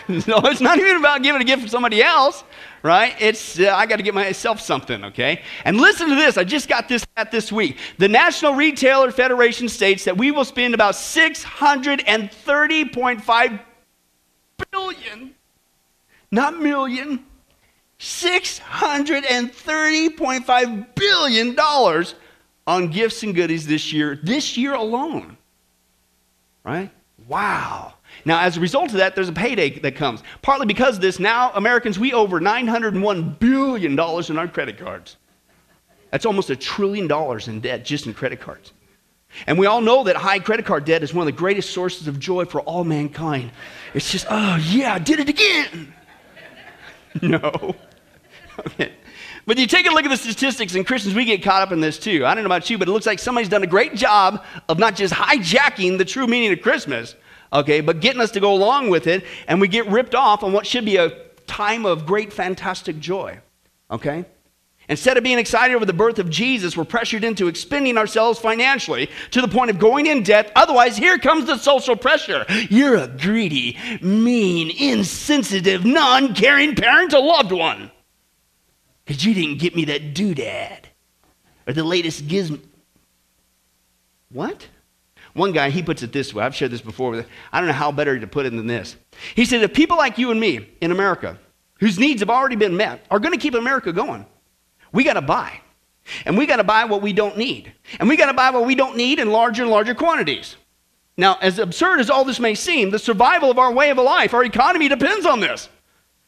no, 0.27 0.39
it's 0.45 0.60
not 0.60 0.79
even 0.79 0.98
about 0.98 1.22
giving 1.22 1.39
a 1.41 1.45
gift 1.45 1.62
for 1.62 1.67
somebody 1.67 2.01
else, 2.01 2.43
right? 2.81 3.15
It's, 3.19 3.60
uh, 3.60 3.75
I 3.75 3.86
got 3.86 3.98
to 3.98 4.03
get 4.03 4.15
myself 4.15 4.60
something, 4.60 5.05
okay? 5.05 5.43
And 5.65 5.79
listen 5.79 6.10
to 6.10 6.15
this. 6.15 6.36
I 6.38 6.43
just 6.43 6.67
got 6.67 6.89
this 6.89 7.05
at 7.15 7.29
this 7.31 7.51
week. 7.51 7.77
The 8.00 8.07
National 8.07 8.55
Retailer 8.55 9.12
Federation 9.12 9.69
states 9.69 10.03
that 10.05 10.17
we 10.17 10.31
will 10.31 10.45
spend 10.45 10.74
about 10.74 10.95
630.5 10.95 13.60
billion, 14.72 15.36
not 16.31 16.60
million, 16.60 17.24
$630.5 18.00 20.95
billion 20.95 21.55
on 22.65 22.89
gifts 22.89 23.24
and 23.24 23.36
goodies 23.36 23.67
this 23.67 23.91
year, 23.91 24.20
this 24.22 24.58
year 24.58 24.74
alone. 24.74 25.38
Right? 26.63 26.91
Wow. 27.27 27.93
Now, 28.25 28.41
as 28.41 28.58
a 28.58 28.60
result 28.60 28.91
of 28.91 28.98
that, 28.98 29.15
there's 29.15 29.29
a 29.29 29.34
payday 29.34 29.79
that 29.79 29.96
comes. 29.96 30.24
Partly 30.41 30.65
because 30.65 30.96
of 30.96 31.01
this, 31.01 31.20
now 31.20 31.51
Americans, 31.55 32.00
we 32.00 32.13
owe 32.13 32.22
over 32.22 32.39
$901 32.39 33.39
billion 33.39 33.93
in 33.93 34.38
our 34.38 34.48
credit 34.48 34.77
cards. 34.77 35.17
That's 36.12 36.25
almost 36.25 36.50
a 36.50 36.55
trillion 36.55 37.08
dollars 37.08 37.48
in 37.48 37.60
debt 37.60 37.84
just 37.84 38.05
in 38.05 38.13
credit 38.13 38.39
cards. 38.39 38.72
And 39.48 39.58
we 39.58 39.65
all 39.65 39.82
know 39.82 40.03
that 40.03 40.15
high 40.15 40.39
credit 40.39 40.65
card 40.65 40.86
debt 40.86 41.01
is 41.01 41.13
one 41.13 41.27
of 41.27 41.34
the 41.34 41.38
greatest 41.38 41.72
sources 41.72 42.08
of 42.08 42.20
joy 42.20 42.46
for 42.46 42.62
all 42.62 42.84
mankind. 42.84 43.51
It's 43.93 44.12
just, 44.12 44.27
oh, 44.29 44.58
yeah, 44.70 44.93
I 44.93 45.00
did 45.00 45.20
it 45.20 45.29
again. 45.29 45.93
no. 47.22 47.75
Okay. 48.60 48.93
But 49.45 49.57
you 49.57 49.67
take 49.67 49.85
a 49.88 49.91
look 49.91 50.05
at 50.05 50.09
the 50.09 50.17
statistics, 50.17 50.75
and 50.75 50.85
Christians, 50.85 51.15
we 51.15 51.25
get 51.25 51.43
caught 51.43 51.62
up 51.62 51.71
in 51.71 51.81
this 51.81 52.00
too. 52.00 52.25
I 52.25 52.33
don't 52.33 52.43
know 52.43 52.47
about 52.47 52.69
you, 52.69 52.77
but 52.77 52.88
it 52.88 52.91
looks 52.91 53.05
like 53.05 53.19
somebody's 53.19 53.50
done 53.50 53.63
a 53.63 53.67
great 53.67 53.95
job 53.95 54.43
of 54.69 54.79
not 54.79 54.95
just 54.95 55.13
hijacking 55.13 55.97
the 55.97 56.05
true 56.05 56.27
meaning 56.27 56.53
of 56.53 56.62
Christmas, 56.62 57.15
okay, 57.51 57.81
but 57.81 58.00
getting 58.00 58.21
us 58.21 58.31
to 58.31 58.39
go 58.39 58.53
along 58.53 58.89
with 58.89 59.07
it, 59.07 59.25
and 59.47 59.59
we 59.59 59.67
get 59.67 59.88
ripped 59.88 60.15
off 60.15 60.43
on 60.43 60.53
what 60.53 60.65
should 60.65 60.85
be 60.85 60.95
a 60.95 61.12
time 61.45 61.85
of 61.85 62.05
great, 62.05 62.31
fantastic 62.31 63.00
joy, 63.00 63.39
okay? 63.91 64.25
Instead 64.89 65.17
of 65.17 65.23
being 65.23 65.39
excited 65.39 65.75
over 65.75 65.85
the 65.85 65.93
birth 65.93 66.19
of 66.19 66.29
Jesus, 66.29 66.75
we're 66.75 66.83
pressured 66.83 67.23
into 67.23 67.47
expending 67.47 67.97
ourselves 67.97 68.39
financially 68.39 69.09
to 69.31 69.41
the 69.41 69.47
point 69.47 69.69
of 69.69 69.79
going 69.79 70.07
in 70.07 70.23
debt. 70.23 70.51
Otherwise, 70.55 70.97
here 70.97 71.17
comes 71.17 71.45
the 71.45 71.57
social 71.57 71.95
pressure. 71.95 72.45
You're 72.69 72.97
a 72.97 73.07
greedy, 73.07 73.77
mean, 74.01 74.71
insensitive, 74.77 75.85
non 75.85 76.35
caring 76.35 76.75
parent, 76.75 77.13
a 77.13 77.19
loved 77.19 77.53
one. 77.53 77.91
Because 79.05 79.25
you 79.25 79.33
didn't 79.33 79.60
get 79.60 79.75
me 79.75 79.86
that 79.86 80.13
doodad 80.13 80.86
or 81.67 81.74
the 81.74 81.83
latest 81.83 82.27
gizmo. 82.27 82.60
What? 84.29 84.67
One 85.33 85.51
guy, 85.51 85.69
he 85.69 85.81
puts 85.81 86.03
it 86.03 86.12
this 86.12 86.33
way. 86.33 86.43
I've 86.43 86.55
shared 86.55 86.72
this 86.72 86.81
before. 86.81 87.25
I 87.51 87.60
don't 87.60 87.67
know 87.67 87.74
how 87.74 87.91
better 87.91 88.19
to 88.19 88.27
put 88.27 88.45
it 88.45 88.51
than 88.51 88.67
this. 88.67 88.95
He 89.36 89.45
said, 89.45 89.62
if 89.62 89.74
people 89.74 89.98
like 89.98 90.17
you 90.17 90.31
and 90.31 90.39
me 90.39 90.69
in 90.79 90.91
America, 90.91 91.39
whose 91.79 91.98
needs 91.98 92.22
have 92.22 92.29
already 92.29 92.55
been 92.55 92.77
met, 92.77 93.05
are 93.10 93.19
going 93.19 93.33
to 93.33 93.39
keep 93.39 93.55
America 93.55 93.91
going, 93.91 94.25
we 94.91 95.03
got 95.03 95.13
to 95.13 95.22
buy. 95.22 95.60
And 96.25 96.38
we 96.38 96.45
got 96.45 96.57
to 96.57 96.63
buy 96.63 96.86
what 96.86 97.01
we 97.01 97.13
don't 97.13 97.38
need. 97.38 97.74
And 98.00 98.10
we 98.10 98.17
got 98.17 98.27
to 98.27 98.33
buy 98.33 98.51
what 98.51 98.65
we 98.65 98.75
don't 98.75 98.98
need 98.98 99.19
in 99.19 99.31
larger 99.31 99.63
and 99.63 99.72
larger 99.72 99.95
quantities. 99.95 100.55
Now, 101.15 101.38
as 101.41 101.60
absurd 101.60 102.00
as 102.00 102.10
all 102.10 102.25
this 102.25 102.39
may 102.39 102.55
seem, 102.55 102.89
the 102.89 103.00
survival 103.00 103.50
of 103.50 103.57
our 103.57 103.72
way 103.72 103.89
of 103.89 103.98
life, 103.98 104.33
our 104.33 104.43
economy 104.43 104.88
depends 104.88 105.25
on 105.25 105.39
this, 105.39 105.69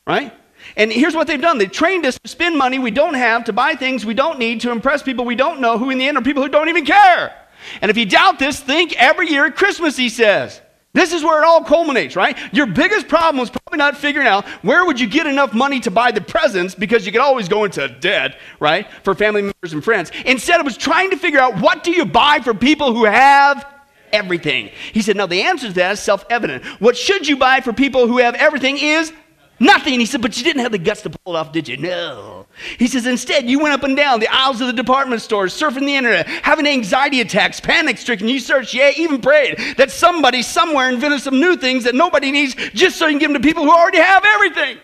right? 0.08 0.34
And 0.76 0.92
here's 0.92 1.16
what 1.16 1.28
they've 1.28 1.42
done 1.42 1.58
they've 1.58 1.72
trained 1.72 2.06
us 2.06 2.20
to 2.20 2.28
spend 2.28 2.58
money 2.58 2.80
we 2.80 2.92
don't 2.92 3.14
have, 3.14 3.46
to 3.46 3.54
buy 3.54 3.76
things 3.76 4.06
we 4.06 4.14
don't 4.14 4.40
need, 4.40 4.62
to 4.62 4.72
impress 4.72 5.04
people 5.04 5.26
we 5.26 5.36
don't 5.36 5.60
know, 5.60 5.78
who 5.78 5.90
in 5.90 5.98
the 5.98 6.08
end 6.08 6.18
are 6.18 6.24
people 6.24 6.44
who 6.44 6.50
don't 6.50 6.70
even 6.70 6.86
care. 6.86 7.34
And 7.82 7.90
if 7.90 7.98
you 7.98 8.06
doubt 8.06 8.40
this, 8.40 8.60
think 8.60 8.96
every 9.02 9.30
year 9.30 9.46
at 9.46 9.56
Christmas, 9.56 9.98
he 9.98 10.10
says. 10.10 10.62
This 10.94 11.12
is 11.12 11.26
where 11.26 11.44
it 11.44 11.46
all 11.46 11.62
culminates, 11.62 12.16
right? 12.16 12.38
Your 12.54 12.68
biggest 12.68 13.10
problem 13.10 13.38
was 13.38 13.50
probably 13.50 13.78
not 13.78 13.98
figuring 13.98 14.28
out 14.28 14.46
where 14.64 14.86
would 14.86 14.98
you 14.98 15.08
get 15.08 15.28
enough 15.28 15.54
money 15.54 15.82
to 15.82 15.92
buy 15.92 16.12
the 16.12 16.22
presents 16.22 16.74
because 16.74 17.06
you 17.06 17.12
could 17.12 17.20
always 17.20 17.50
go 17.50 17.66
into 17.66 17.86
debt, 18.00 18.40
right, 18.62 18.88
for 19.04 19.14
family 19.14 19.42
members 19.42 19.74
and 19.74 19.84
friends. 19.84 20.10
Instead, 20.26 20.62
it 20.62 20.64
was 20.64 20.78
trying 20.78 21.10
to 21.10 21.18
figure 21.18 21.40
out 21.40 21.60
what 21.60 21.84
do 21.84 21.92
you 21.92 22.06
buy 22.06 22.40
for 22.40 22.54
people 22.54 22.94
who 22.94 23.04
have 23.04 23.68
everything. 24.14 24.70
He 24.94 25.02
said, 25.02 25.18
no, 25.18 25.28
the 25.28 25.42
answer 25.42 25.68
to 25.68 25.74
that 25.74 25.92
is 25.94 26.00
self-evident. 26.00 26.64
What 26.80 26.96
should 26.96 27.28
you 27.28 27.36
buy 27.36 27.60
for 27.60 27.74
people 27.74 28.08
who 28.08 28.20
have 28.20 28.36
everything 28.36 28.78
is 28.78 29.12
Nothing. 29.60 30.00
He 30.02 30.06
said, 30.06 30.22
but 30.22 30.38
you 30.38 30.44
didn't 30.44 30.64
have 30.64 30.74
the 30.74 30.78
guts 30.78 31.02
to 31.04 31.10
pull 31.10 31.36
it 31.36 31.40
off, 31.40 31.54
did 31.54 31.68
you? 31.68 31.78
No. 31.78 32.46
He 32.78 32.88
says, 32.88 33.06
instead, 33.06 33.50
you 33.50 33.60
went 33.60 33.74
up 33.74 33.84
and 33.84 33.96
down 33.96 34.20
the 34.20 34.28
aisles 34.28 34.60
of 34.60 34.68
the 34.68 34.74
department 34.74 35.22
stores, 35.22 35.54
surfing 35.54 35.86
the 35.86 35.96
internet, 35.96 36.28
having 36.28 36.68
anxiety 36.68 37.22
attacks, 37.22 37.62
panic 37.62 37.98
stricken. 37.98 38.28
You 38.28 38.40
searched, 38.40 38.74
yeah, 38.74 38.92
even 38.98 39.22
prayed 39.22 39.58
that 39.78 39.92
somebody 39.92 40.42
somewhere 40.42 40.90
invented 40.90 41.22
some 41.22 41.40
new 41.40 41.56
things 41.56 41.86
that 41.86 41.96
nobody 41.96 42.32
needs 42.32 42.54
just 42.74 42.98
so 42.98 43.06
you 43.06 43.14
can 43.14 43.20
give 43.20 43.32
them 43.32 43.42
to 43.42 43.48
people 43.48 43.64
who 43.64 43.72
already 43.72 44.00
have 44.00 44.26
everything. 44.26 44.78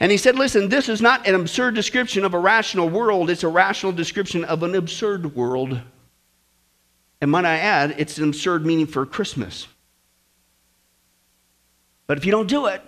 And 0.00 0.10
he 0.10 0.16
said, 0.16 0.36
listen, 0.36 0.68
this 0.68 0.88
is 0.88 1.02
not 1.02 1.28
an 1.28 1.34
absurd 1.34 1.74
description 1.74 2.24
of 2.24 2.34
a 2.34 2.38
rational 2.38 2.88
world, 2.88 3.28
it's 3.30 3.44
a 3.44 3.48
rational 3.48 3.92
description 3.92 4.44
of 4.44 4.62
an 4.62 4.74
absurd 4.74 5.36
world. 5.36 5.80
And 7.20 7.30
might 7.30 7.44
I 7.44 7.58
add, 7.58 7.94
it's 7.98 8.18
an 8.18 8.24
absurd 8.24 8.66
meaning 8.66 8.86
for 8.86 9.06
Christmas. 9.06 9.68
But 12.08 12.18
if 12.18 12.24
you 12.24 12.32
don't 12.32 12.48
do 12.48 12.66
it, 12.66 12.82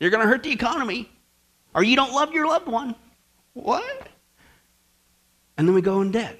you're 0.00 0.10
going 0.10 0.22
to 0.22 0.28
hurt 0.28 0.42
the 0.42 0.50
economy, 0.52 1.08
or 1.74 1.82
you 1.82 1.96
don't 1.96 2.12
love 2.12 2.32
your 2.32 2.46
loved 2.46 2.68
one. 2.68 2.94
What? 3.54 4.08
And 5.56 5.66
then 5.66 5.74
we 5.74 5.80
go 5.80 6.00
in 6.02 6.10
debt. 6.10 6.38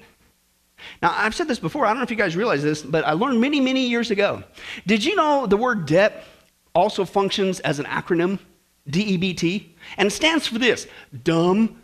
Now, 1.01 1.13
I've 1.15 1.35
said 1.35 1.47
this 1.47 1.59
before. 1.59 1.85
I 1.85 1.89
don't 1.89 1.97
know 1.97 2.03
if 2.03 2.11
you 2.11 2.17
guys 2.17 2.35
realize 2.35 2.61
this, 2.61 2.83
but 2.83 3.05
I 3.05 3.13
learned 3.13 3.41
many, 3.41 3.59
many 3.59 3.87
years 3.87 4.11
ago. 4.11 4.43
Did 4.85 5.03
you 5.03 5.15
know 5.15 5.47
the 5.47 5.57
word 5.57 5.85
debt 5.85 6.25
also 6.75 7.03
functions 7.03 7.59
as 7.61 7.79
an 7.79 7.85
acronym, 7.85 8.39
DEBT? 8.89 9.65
And 9.97 10.11
stands 10.11 10.45
for 10.47 10.59
this 10.59 10.87
dumb 11.23 11.81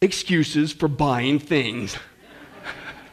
excuses 0.00 0.72
for 0.72 0.88
buying 0.88 1.38
things. 1.38 1.96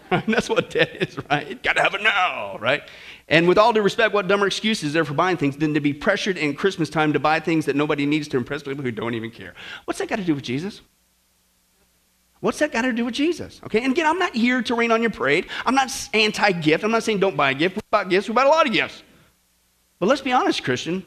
That's 0.27 0.49
what 0.49 0.69
debt 0.69 0.95
is, 1.01 1.17
right? 1.29 1.61
Got 1.63 1.77
to 1.77 1.81
have 1.81 1.95
it 1.95 2.03
now, 2.03 2.57
right? 2.59 2.83
And 3.27 3.47
with 3.47 3.57
all 3.57 3.71
due 3.71 3.81
respect, 3.81 4.13
what 4.13 4.27
dumber 4.27 4.47
excuse 4.47 4.83
is 4.83 4.93
there 4.93 5.05
for 5.05 5.13
buying 5.13 5.37
things 5.37 5.55
than 5.57 5.73
to 5.73 5.79
be 5.79 5.93
pressured 5.93 6.37
in 6.37 6.55
Christmas 6.55 6.89
time 6.89 7.13
to 7.13 7.19
buy 7.19 7.39
things 7.39 7.65
that 7.65 7.75
nobody 7.75 8.05
needs 8.05 8.27
to 8.29 8.37
impress 8.37 8.63
people 8.63 8.83
who 8.83 8.91
don't 8.91 9.13
even 9.13 9.31
care? 9.31 9.53
What's 9.85 9.99
that 9.99 10.09
got 10.09 10.17
to 10.17 10.25
do 10.25 10.35
with 10.35 10.43
Jesus? 10.43 10.81
What's 12.41 12.59
that 12.59 12.73
got 12.73 12.81
to 12.81 12.91
do 12.91 13.05
with 13.05 13.13
Jesus? 13.13 13.61
Okay, 13.65 13.81
and 13.81 13.93
again, 13.93 14.05
I'm 14.05 14.19
not 14.19 14.35
here 14.35 14.61
to 14.61 14.75
rain 14.75 14.91
on 14.91 15.01
your 15.01 15.11
parade. 15.11 15.47
I'm 15.65 15.75
not 15.75 15.89
anti 16.13 16.51
gift. 16.51 16.83
I'm 16.83 16.91
not 16.91 17.03
saying 17.03 17.19
don't 17.19 17.37
buy 17.37 17.51
a 17.51 17.53
gift. 17.53 17.77
We 17.77 17.81
bought 17.89 18.09
gifts, 18.09 18.27
we 18.27 18.35
bought 18.35 18.47
a 18.47 18.49
lot 18.49 18.67
of 18.67 18.73
gifts. 18.73 19.01
But 19.99 20.09
let's 20.09 20.21
be 20.21 20.33
honest, 20.33 20.61
Christian. 20.63 21.05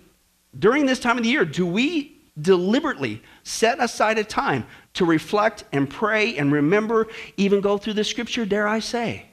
During 0.59 0.87
this 0.87 0.99
time 0.99 1.19
of 1.19 1.25
the 1.25 1.29
year, 1.29 1.45
do 1.45 1.67
we 1.67 2.17
deliberately 2.41 3.23
set 3.43 3.83
aside 3.83 4.19
a 4.19 4.25
time 4.25 4.67
to 4.95 5.05
reflect 5.05 5.65
and 5.73 5.91
pray 5.91 6.39
and 6.39 6.51
remember, 6.51 7.09
even 7.37 7.61
go 7.61 7.77
through 7.77 7.93
the 7.93 8.05
scripture, 8.05 8.47
dare 8.47 8.67
I 8.67 8.79
say? 8.79 9.27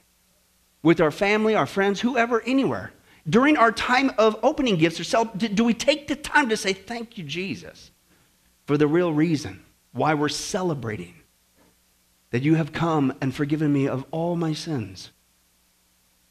With 0.84 1.02
our 1.02 1.12
family, 1.12 1.56
our 1.56 1.66
friends, 1.66 2.02
whoever, 2.02 2.42
anywhere. 2.42 2.92
During 3.28 3.56
our 3.56 3.72
time 3.72 4.12
of 4.18 4.38
opening 4.44 4.78
gifts 4.78 5.00
or 5.00 5.06
self, 5.06 5.36
do 5.38 5.64
we 5.64 5.74
take 5.74 6.08
the 6.08 6.16
time 6.16 6.50
to 6.50 6.58
say, 6.58 6.74
Thank 6.74 7.18
you, 7.18 7.24
Jesus, 7.24 7.90
for 8.68 8.78
the 8.78 8.88
real 8.88 9.14
reason 9.14 9.64
why 9.94 10.14
we're 10.14 10.30
celebrating 10.30 11.16
that 12.32 12.44
you 12.44 12.56
have 12.56 12.74
come 12.74 13.14
and 13.22 13.34
forgiven 13.34 13.72
me 13.72 13.88
of 13.88 14.06
all 14.12 14.36
my 14.36 14.54
sins? 14.54 15.12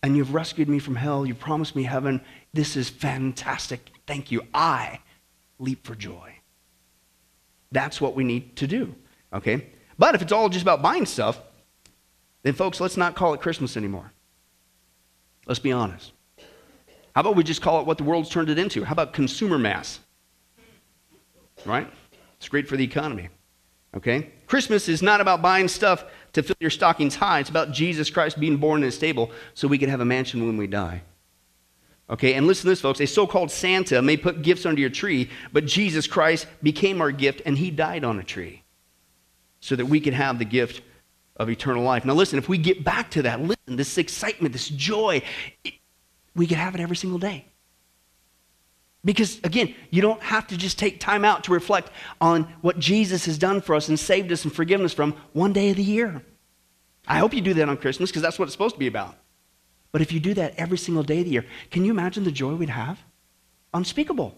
And 0.02 0.16
you've 0.16 0.34
rescued 0.34 0.68
me 0.68 0.78
from 0.78 0.96
hell. 0.96 1.24
You 1.24 1.34
promised 1.34 1.74
me 1.74 1.84
heaven. 1.84 2.20
This 2.52 2.76
is 2.76 2.90
fantastic. 2.90 3.90
Thank 4.06 4.30
you. 4.30 4.42
I 4.52 4.98
leap 5.58 5.86
for 5.86 5.94
joy. 5.94 6.34
That's 7.70 8.00
what 8.00 8.14
we 8.14 8.24
need 8.24 8.56
to 8.56 8.66
do, 8.66 8.94
okay? 9.32 9.68
But 9.98 10.14
if 10.14 10.20
it's 10.20 10.32
all 10.32 10.48
just 10.48 10.62
about 10.62 10.82
buying 10.82 11.06
stuff, 11.06 11.40
then 12.42 12.52
folks, 12.52 12.80
let's 12.80 12.96
not 12.96 13.14
call 13.14 13.32
it 13.32 13.40
Christmas 13.40 13.76
anymore. 13.76 14.12
Let's 15.46 15.60
be 15.60 15.72
honest. 15.72 16.12
How 17.14 17.20
about 17.20 17.36
we 17.36 17.42
just 17.42 17.62
call 17.62 17.80
it 17.80 17.86
what 17.86 17.98
the 17.98 18.04
world's 18.04 18.30
turned 18.30 18.48
it 18.48 18.58
into? 18.58 18.84
How 18.84 18.92
about 18.92 19.12
consumer 19.12 19.58
mass? 19.58 20.00
Right? 21.64 21.90
It's 22.36 22.48
great 22.48 22.68
for 22.68 22.76
the 22.76 22.84
economy. 22.84 23.28
Okay? 23.94 24.30
Christmas 24.46 24.88
is 24.88 25.02
not 25.02 25.20
about 25.20 25.42
buying 25.42 25.68
stuff 25.68 26.04
to 26.32 26.42
fill 26.42 26.56
your 26.60 26.70
stockings 26.70 27.14
high. 27.14 27.40
It's 27.40 27.50
about 27.50 27.72
Jesus 27.72 28.08
Christ 28.08 28.40
being 28.40 28.56
born 28.56 28.82
in 28.82 28.88
a 28.88 28.92
stable 28.92 29.30
so 29.54 29.68
we 29.68 29.78
can 29.78 29.90
have 29.90 30.00
a 30.00 30.04
mansion 30.04 30.46
when 30.46 30.56
we 30.56 30.66
die. 30.66 31.02
Okay, 32.08 32.34
and 32.34 32.46
listen 32.46 32.62
to 32.62 32.68
this, 32.70 32.80
folks. 32.80 33.00
A 33.00 33.06
so 33.06 33.26
called 33.26 33.50
Santa 33.50 34.02
may 34.02 34.16
put 34.16 34.42
gifts 34.42 34.66
under 34.66 34.80
your 34.80 34.90
tree, 34.90 35.30
but 35.52 35.66
Jesus 35.66 36.06
Christ 36.06 36.46
became 36.62 37.00
our 37.00 37.12
gift 37.12 37.42
and 37.46 37.56
he 37.56 37.70
died 37.70 38.04
on 38.04 38.18
a 38.18 38.24
tree 38.24 38.62
so 39.60 39.76
that 39.76 39.86
we 39.86 40.00
could 40.00 40.14
have 40.14 40.38
the 40.38 40.44
gift 40.44 40.82
of 41.36 41.48
eternal 41.48 41.82
life. 41.82 42.04
Now, 42.04 42.14
listen, 42.14 42.38
if 42.38 42.48
we 42.48 42.58
get 42.58 42.84
back 42.84 43.10
to 43.12 43.22
that, 43.22 43.40
listen, 43.40 43.76
this 43.76 43.98
excitement, 43.98 44.52
this 44.52 44.68
joy, 44.68 45.22
it, 45.64 45.74
we 46.34 46.46
could 46.46 46.58
have 46.58 46.74
it 46.74 46.80
every 46.80 46.96
single 46.96 47.18
day. 47.18 47.46
Because 49.04 49.40
again, 49.42 49.74
you 49.90 50.00
don't 50.00 50.22
have 50.22 50.46
to 50.48 50.56
just 50.56 50.78
take 50.78 51.00
time 51.00 51.24
out 51.24 51.44
to 51.44 51.52
reflect 51.52 51.90
on 52.20 52.44
what 52.60 52.78
Jesus 52.78 53.24
has 53.26 53.36
done 53.36 53.60
for 53.60 53.74
us 53.74 53.88
and 53.88 53.98
saved 53.98 54.30
us 54.30 54.44
and 54.44 54.54
forgiven 54.54 54.86
us 54.86 54.94
from 54.94 55.16
one 55.32 55.52
day 55.52 55.70
of 55.70 55.76
the 55.76 55.82
year. 55.82 56.22
I 57.08 57.18
hope 57.18 57.34
you 57.34 57.40
do 57.40 57.54
that 57.54 57.68
on 57.68 57.76
Christmas 57.76 58.10
because 58.10 58.22
that's 58.22 58.38
what 58.38 58.44
it's 58.44 58.52
supposed 58.52 58.76
to 58.76 58.78
be 58.78 58.86
about. 58.86 59.16
But 59.90 60.02
if 60.02 60.12
you 60.12 60.20
do 60.20 60.34
that 60.34 60.54
every 60.56 60.78
single 60.78 61.02
day 61.02 61.18
of 61.18 61.24
the 61.24 61.32
year, 61.32 61.44
can 61.70 61.84
you 61.84 61.90
imagine 61.90 62.24
the 62.24 62.30
joy 62.30 62.54
we'd 62.54 62.68
have? 62.68 63.02
Unspeakable. 63.74 64.36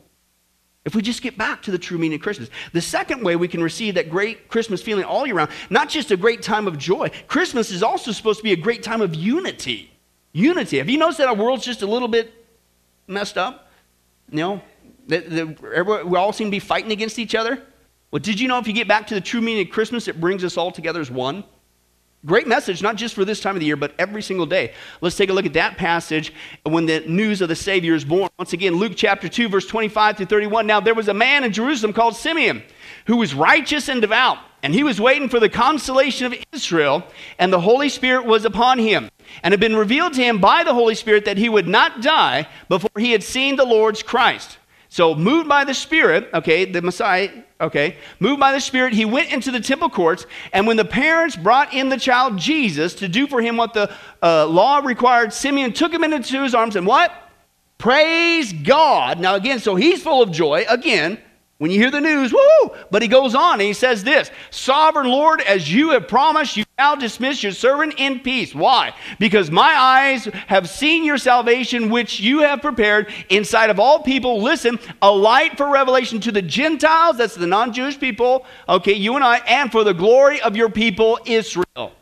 If 0.84 0.94
we 0.94 1.00
just 1.00 1.22
get 1.22 1.38
back 1.38 1.62
to 1.62 1.70
the 1.70 1.78
true 1.78 1.96
meaning 1.96 2.16
of 2.16 2.22
Christmas. 2.22 2.50
The 2.72 2.80
second 2.80 3.24
way 3.24 3.36
we 3.36 3.48
can 3.48 3.62
receive 3.62 3.94
that 3.94 4.10
great 4.10 4.48
Christmas 4.48 4.82
feeling 4.82 5.04
all 5.04 5.26
year 5.26 5.36
round, 5.36 5.50
not 5.70 5.88
just 5.88 6.10
a 6.10 6.16
great 6.16 6.42
time 6.42 6.66
of 6.66 6.76
joy, 6.76 7.10
Christmas 7.26 7.70
is 7.70 7.82
also 7.82 8.12
supposed 8.12 8.40
to 8.40 8.44
be 8.44 8.52
a 8.52 8.56
great 8.56 8.82
time 8.82 9.00
of 9.00 9.14
unity. 9.14 9.90
Unity. 10.32 10.78
Have 10.78 10.90
you 10.90 10.98
noticed 10.98 11.18
that 11.18 11.28
our 11.28 11.34
world's 11.34 11.64
just 11.64 11.80
a 11.82 11.86
little 11.86 12.08
bit 12.08 12.32
messed 13.06 13.38
up? 13.38 13.70
You 14.30 14.38
know, 14.38 14.62
the, 15.06 16.04
we 16.06 16.16
all 16.18 16.32
seem 16.32 16.48
to 16.48 16.50
be 16.50 16.58
fighting 16.58 16.92
against 16.92 17.18
each 17.18 17.34
other. 17.34 17.62
Well, 18.10 18.20
did 18.20 18.38
you 18.38 18.46
know 18.46 18.58
if 18.58 18.66
you 18.66 18.74
get 18.74 18.86
back 18.86 19.06
to 19.06 19.14
the 19.14 19.20
true 19.20 19.40
meaning 19.40 19.66
of 19.66 19.72
Christmas, 19.72 20.06
it 20.06 20.20
brings 20.20 20.44
us 20.44 20.56
all 20.56 20.70
together 20.70 21.00
as 21.00 21.10
one? 21.10 21.44
Great 22.26 22.46
message, 22.46 22.82
not 22.82 22.96
just 22.96 23.14
for 23.14 23.26
this 23.26 23.40
time 23.40 23.54
of 23.54 23.60
the 23.60 23.66
year, 23.66 23.76
but 23.76 23.92
every 23.98 24.22
single 24.22 24.46
day. 24.46 24.72
Let's 25.02 25.14
take 25.14 25.28
a 25.28 25.32
look 25.34 25.44
at 25.44 25.52
that 25.54 25.76
passage 25.76 26.32
when 26.62 26.86
the 26.86 27.00
news 27.00 27.42
of 27.42 27.50
the 27.50 27.56
Savior 27.56 27.94
is 27.94 28.02
born. 28.02 28.30
Once 28.38 28.54
again, 28.54 28.76
Luke 28.76 28.94
chapter 28.96 29.28
2, 29.28 29.48
verse 29.48 29.66
25 29.66 30.16
through 30.16 30.26
31. 30.26 30.66
Now, 30.66 30.80
there 30.80 30.94
was 30.94 31.08
a 31.08 31.14
man 31.14 31.44
in 31.44 31.52
Jerusalem 31.52 31.92
called 31.92 32.16
Simeon 32.16 32.62
who 33.06 33.16
was 33.16 33.34
righteous 33.34 33.90
and 33.90 34.00
devout, 34.00 34.38
and 34.62 34.72
he 34.72 34.82
was 34.82 34.98
waiting 34.98 35.28
for 35.28 35.38
the 35.38 35.50
consolation 35.50 36.26
of 36.26 36.34
Israel, 36.52 37.06
and 37.38 37.52
the 37.52 37.60
Holy 37.60 37.90
Spirit 37.90 38.24
was 38.24 38.46
upon 38.46 38.78
him. 38.78 39.10
And 39.42 39.52
had 39.52 39.60
been 39.60 39.76
revealed 39.76 40.14
to 40.14 40.22
him 40.22 40.38
by 40.38 40.64
the 40.64 40.72
Holy 40.72 40.94
Spirit 40.94 41.26
that 41.26 41.36
he 41.36 41.50
would 41.50 41.68
not 41.68 42.00
die 42.00 42.48
before 42.70 42.90
he 42.98 43.12
had 43.12 43.22
seen 43.22 43.56
the 43.56 43.64
Lord's 43.64 44.02
Christ. 44.02 44.56
So, 44.94 45.16
moved 45.16 45.48
by 45.48 45.64
the 45.64 45.74
Spirit, 45.74 46.30
okay, 46.32 46.66
the 46.66 46.80
Messiah, 46.80 47.28
okay, 47.60 47.96
moved 48.20 48.38
by 48.38 48.52
the 48.52 48.60
Spirit, 48.60 48.92
he 48.92 49.04
went 49.04 49.32
into 49.32 49.50
the 49.50 49.58
temple 49.58 49.90
courts. 49.90 50.24
And 50.52 50.68
when 50.68 50.76
the 50.76 50.84
parents 50.84 51.34
brought 51.34 51.74
in 51.74 51.88
the 51.88 51.96
child 51.96 52.38
Jesus 52.38 52.94
to 52.94 53.08
do 53.08 53.26
for 53.26 53.42
him 53.42 53.56
what 53.56 53.74
the 53.74 53.92
uh, 54.22 54.46
law 54.46 54.78
required, 54.78 55.32
Simeon 55.32 55.72
took 55.72 55.92
him 55.92 56.04
into 56.04 56.40
his 56.40 56.54
arms 56.54 56.76
and 56.76 56.86
what? 56.86 57.10
Praise 57.76 58.52
God. 58.52 59.18
Now, 59.18 59.34
again, 59.34 59.58
so 59.58 59.74
he's 59.74 60.00
full 60.00 60.22
of 60.22 60.30
joy. 60.30 60.64
Again, 60.68 61.18
when 61.58 61.70
you 61.70 61.78
hear 61.78 61.90
the 61.90 62.00
news, 62.00 62.32
woo! 62.32 62.70
But 62.90 63.02
he 63.02 63.08
goes 63.08 63.34
on 63.34 63.54
and 63.54 63.62
he 63.62 63.72
says 63.72 64.02
this 64.02 64.30
Sovereign 64.50 65.06
Lord, 65.06 65.40
as 65.40 65.72
you 65.72 65.90
have 65.90 66.08
promised, 66.08 66.56
you 66.56 66.64
now 66.78 66.96
dismiss 66.96 67.44
your 67.44 67.52
servant 67.52 67.94
in 67.96 68.20
peace. 68.20 68.54
Why? 68.54 68.92
Because 69.20 69.52
my 69.52 69.72
eyes 69.72 70.24
have 70.48 70.68
seen 70.68 71.04
your 71.04 71.16
salvation, 71.16 71.90
which 71.90 72.18
you 72.18 72.40
have 72.40 72.60
prepared 72.60 73.12
inside 73.30 73.70
of 73.70 73.78
all 73.78 74.00
people. 74.00 74.42
Listen, 74.42 74.80
a 75.00 75.10
light 75.10 75.56
for 75.56 75.70
revelation 75.70 76.18
to 76.20 76.32
the 76.32 76.42
Gentiles, 76.42 77.18
that's 77.18 77.36
the 77.36 77.46
non 77.46 77.72
Jewish 77.72 78.00
people, 78.00 78.44
okay, 78.68 78.94
you 78.94 79.14
and 79.14 79.24
I, 79.24 79.36
and 79.46 79.70
for 79.70 79.84
the 79.84 79.94
glory 79.94 80.40
of 80.40 80.56
your 80.56 80.68
people, 80.68 81.20
Israel. 81.24 81.92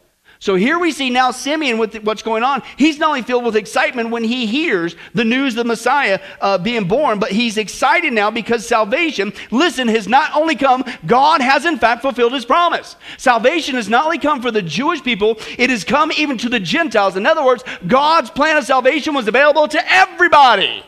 So 0.43 0.57
here 0.57 0.77
we 0.77 0.91
see 0.91 1.09
now 1.09 1.31
Simeon 1.31 1.79
with 1.79 2.03
what's 2.03 2.25
going 2.25 2.43
on. 2.43 2.65
He's 2.77 2.99
not 2.99 3.11
only 3.11 3.23
filled 3.23 3.45
with 3.45 3.55
excitement 3.55 4.11
when 4.11 4.25
he 4.25 4.45
hears 4.45 4.97
the 5.15 5.25
news 5.25 5.53
of 5.53 5.59
the 5.59 5.65
Messiah 5.65 6.19
uh, 6.41 6.59
being 6.59 6.89
born, 6.89 7.21
but 7.21 7.31
he's 7.31 7.57
excited 7.57 8.13
now 8.13 8.29
because 8.29 8.67
salvation, 8.67 9.33
listen, 9.53 9.87
has 9.87 10.09
not 10.09 10.35
only 10.35 10.57
come, 10.57 10.83
God 11.07 11.41
has 11.43 11.65
in 11.65 11.79
fact 11.79 12.03
fulfilled 12.03 12.33
his 12.33 12.45
promise. 12.45 12.97
Salvation 13.19 13.77
has 13.77 13.89
not 13.89 14.05
only 14.05 14.19
come 14.19 14.43
for 14.43 14.51
the 14.51 14.63
Jewish 14.63 15.01
people, 15.01 15.39
it 15.59 15.71
has 15.71 15.85
come 15.85 16.11
even 16.17 16.37
to 16.39 16.49
the 16.49 16.59
Gentiles. 16.59 17.15
In 17.15 17.25
other 17.25 17.45
words, 17.45 17.63
God's 17.87 18.29
plan 18.29 18.57
of 18.57 18.65
salvation 18.65 19.15
was 19.15 19.29
available 19.29 19.69
to 19.69 19.93
everybody. 19.93 20.85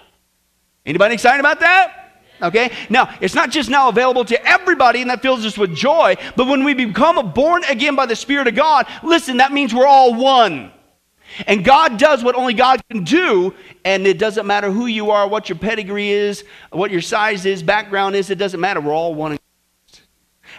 Anybody 0.84 1.14
excited 1.14 1.38
about 1.38 1.60
that? 1.60 2.03
Okay? 2.44 2.70
Now, 2.90 3.14
it's 3.20 3.34
not 3.34 3.50
just 3.50 3.70
now 3.70 3.88
available 3.88 4.24
to 4.26 4.46
everybody 4.46 5.00
and 5.00 5.10
that 5.10 5.22
fills 5.22 5.44
us 5.44 5.58
with 5.58 5.74
joy, 5.74 6.16
but 6.36 6.46
when 6.46 6.62
we 6.62 6.74
become 6.74 7.32
born 7.32 7.64
again 7.64 7.96
by 7.96 8.06
the 8.06 8.16
Spirit 8.16 8.46
of 8.46 8.54
God, 8.54 8.86
listen, 9.02 9.38
that 9.38 9.52
means 9.52 9.74
we're 9.74 9.86
all 9.86 10.14
one. 10.14 10.70
And 11.46 11.64
God 11.64 11.98
does 11.98 12.22
what 12.22 12.36
only 12.36 12.54
God 12.54 12.82
can 12.90 13.02
do, 13.02 13.54
and 13.84 14.06
it 14.06 14.18
doesn't 14.18 14.46
matter 14.46 14.70
who 14.70 14.86
you 14.86 15.10
are, 15.10 15.26
what 15.26 15.48
your 15.48 15.58
pedigree 15.58 16.10
is, 16.10 16.44
what 16.70 16.90
your 16.90 17.00
size 17.00 17.46
is, 17.46 17.62
background 17.62 18.14
is, 18.14 18.30
it 18.30 18.38
doesn't 18.38 18.60
matter. 18.60 18.80
We're 18.80 18.92
all 18.92 19.14
one 19.14 19.32
in 19.32 19.38
Christ. 19.38 20.02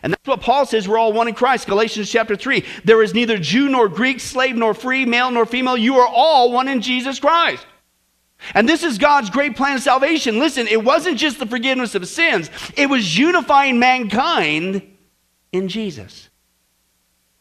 And 0.03 0.11
that's 0.11 0.27
what 0.27 0.41
Paul 0.41 0.65
says, 0.65 0.87
we're 0.87 0.97
all 0.97 1.13
one 1.13 1.27
in 1.27 1.35
Christ. 1.35 1.67
Galatians 1.67 2.11
chapter 2.11 2.35
3. 2.35 2.65
There 2.83 3.01
is 3.03 3.13
neither 3.13 3.37
Jew 3.37 3.69
nor 3.69 3.87
Greek, 3.87 4.19
slave 4.19 4.55
nor 4.55 4.73
free, 4.73 5.05
male 5.05 5.31
nor 5.31 5.45
female. 5.45 5.77
You 5.77 5.97
are 5.97 6.07
all 6.07 6.51
one 6.51 6.67
in 6.67 6.81
Jesus 6.81 7.19
Christ. 7.19 7.65
And 8.53 8.69
this 8.69 8.83
is 8.83 8.97
God's 8.97 9.29
great 9.29 9.55
plan 9.55 9.75
of 9.75 9.81
salvation. 9.81 10.39
Listen, 10.39 10.67
it 10.67 10.83
wasn't 10.83 11.17
just 11.17 11.39
the 11.39 11.45
forgiveness 11.45 11.95
of 11.95 12.07
sins, 12.07 12.49
it 12.75 12.89
was 12.89 13.17
unifying 13.17 13.79
mankind 13.79 14.81
in 15.51 15.67
Jesus. 15.67 16.29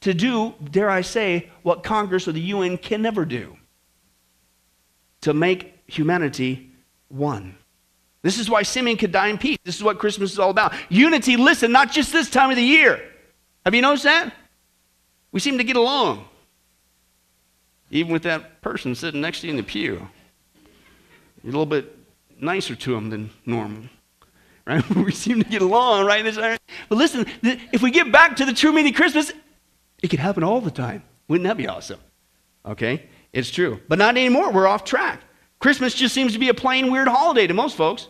To 0.03 0.13
do, 0.13 0.55
dare 0.71 0.91
I 0.91 1.01
say, 1.01 1.51
what 1.63 1.83
Congress 1.83 2.29
or 2.29 2.33
the 2.33 2.41
UN 2.41 2.77
can 2.77 3.01
never 3.01 3.25
do 3.25 3.57
to 5.23 5.33
make 5.33 5.83
humanity 5.87 6.71
one. 7.09 7.57
This 8.21 8.39
is 8.39 8.51
why 8.51 8.63
Simeon 8.63 8.97
could 8.97 9.13
die 9.13 9.29
in 9.29 9.39
peace. 9.39 9.59
This 9.65 9.77
is 9.77 9.83
what 9.83 9.99
Christmas 9.99 10.33
is 10.33 10.39
all 10.39 10.51
about. 10.51 10.75
Unity, 10.89 11.37
listen, 11.37 11.73
not 11.73 11.91
just 11.91 12.13
this 12.13 12.29
time 12.29 12.51
of 12.51 12.57
the 12.57 12.63
year. 12.63 13.03
Have 13.65 13.75
you 13.75 13.83
noticed 13.83 14.05
that? 14.05 14.35
We 15.33 15.41
seem 15.41 15.59
to 15.59 15.65
get 15.65 15.77
along, 15.77 16.27
even 17.91 18.13
with 18.13 18.23
that 18.23 18.63
person 18.63 18.95
sitting 18.95 19.21
next 19.21 19.41
to 19.41 19.47
you 19.47 19.53
in 19.53 19.57
the 19.57 19.63
pew. 19.63 20.09
A 21.45 21.47
little 21.47 21.67
bit 21.67 21.97
nicer 22.41 22.75
to 22.75 22.95
them 22.95 23.11
than 23.11 23.31
normal. 23.45 23.85
Right? 24.67 24.89
we 24.97 25.13
seem 25.13 25.43
to 25.43 25.49
get 25.49 25.63
along, 25.63 26.07
right? 26.07 26.25
But 26.89 26.97
listen, 26.97 27.27
if 27.43 27.83
we 27.83 27.91
get 27.91 28.11
back 28.11 28.37
to 28.37 28.47
the 28.47 28.55
true 28.55 28.73
meaning 28.73 28.93
of 28.93 28.97
Christmas, 28.97 29.31
it 30.03 30.09
could 30.09 30.21
happen 30.21 30.43
all 30.43 30.61
the 30.61 30.71
time. 30.71 31.03
Wouldn't 31.29 31.47
that 31.47 31.57
be 31.57 31.69
awesome? 31.69 32.01
Okay? 32.65 33.09
It's 33.33 33.51
true. 33.51 33.81
But 33.89 33.99
not 33.99 34.17
anymore. 34.17 34.53
We're 34.53 34.67
off 34.67 34.85
track. 34.85 35.21
Christmas 35.59 35.95
just 35.95 36.15
seems 36.15 36.33
to 36.33 36.39
be 36.39 36.49
a 36.49 36.55
plain 36.55 36.91
weird 36.91 37.09
holiday 37.09 37.47
to 37.47 37.55
most 37.55 37.77
folks. 37.77 38.09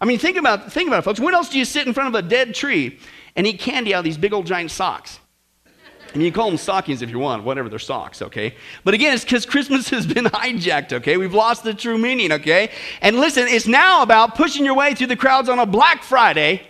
I 0.00 0.04
mean, 0.04 0.18
think 0.18 0.36
about, 0.36 0.72
think 0.72 0.88
about 0.88 1.00
it, 1.00 1.02
folks. 1.02 1.20
When 1.20 1.34
else 1.34 1.48
do 1.48 1.58
you 1.58 1.64
sit 1.64 1.86
in 1.86 1.92
front 1.92 2.14
of 2.14 2.24
a 2.24 2.26
dead 2.26 2.54
tree 2.54 2.98
and 3.34 3.46
eat 3.46 3.60
candy 3.60 3.94
out 3.94 4.00
of 4.00 4.04
these 4.04 4.18
big 4.18 4.32
old 4.32 4.46
giant 4.46 4.70
socks? 4.70 5.20
And 6.14 6.22
you 6.22 6.30
can 6.30 6.40
call 6.40 6.48
them 6.48 6.58
stockings 6.58 7.02
if 7.02 7.10
you 7.10 7.18
want, 7.18 7.44
whatever, 7.44 7.68
they're 7.68 7.78
socks, 7.78 8.22
okay? 8.22 8.54
But 8.84 8.94
again, 8.94 9.14
it's 9.14 9.24
because 9.24 9.44
Christmas 9.46 9.88
has 9.90 10.06
been 10.06 10.24
hijacked, 10.24 10.92
okay? 10.92 11.16
We've 11.16 11.34
lost 11.34 11.64
the 11.64 11.74
true 11.74 11.98
meaning, 11.98 12.32
okay? 12.32 12.70
And 13.00 13.16
listen, 13.16 13.46
it's 13.48 13.66
now 13.66 14.02
about 14.02 14.34
pushing 14.34 14.64
your 14.64 14.74
way 14.74 14.94
through 14.94 15.08
the 15.08 15.16
crowds 15.16 15.48
on 15.48 15.58
a 15.58 15.66
Black 15.66 16.02
Friday 16.02 16.62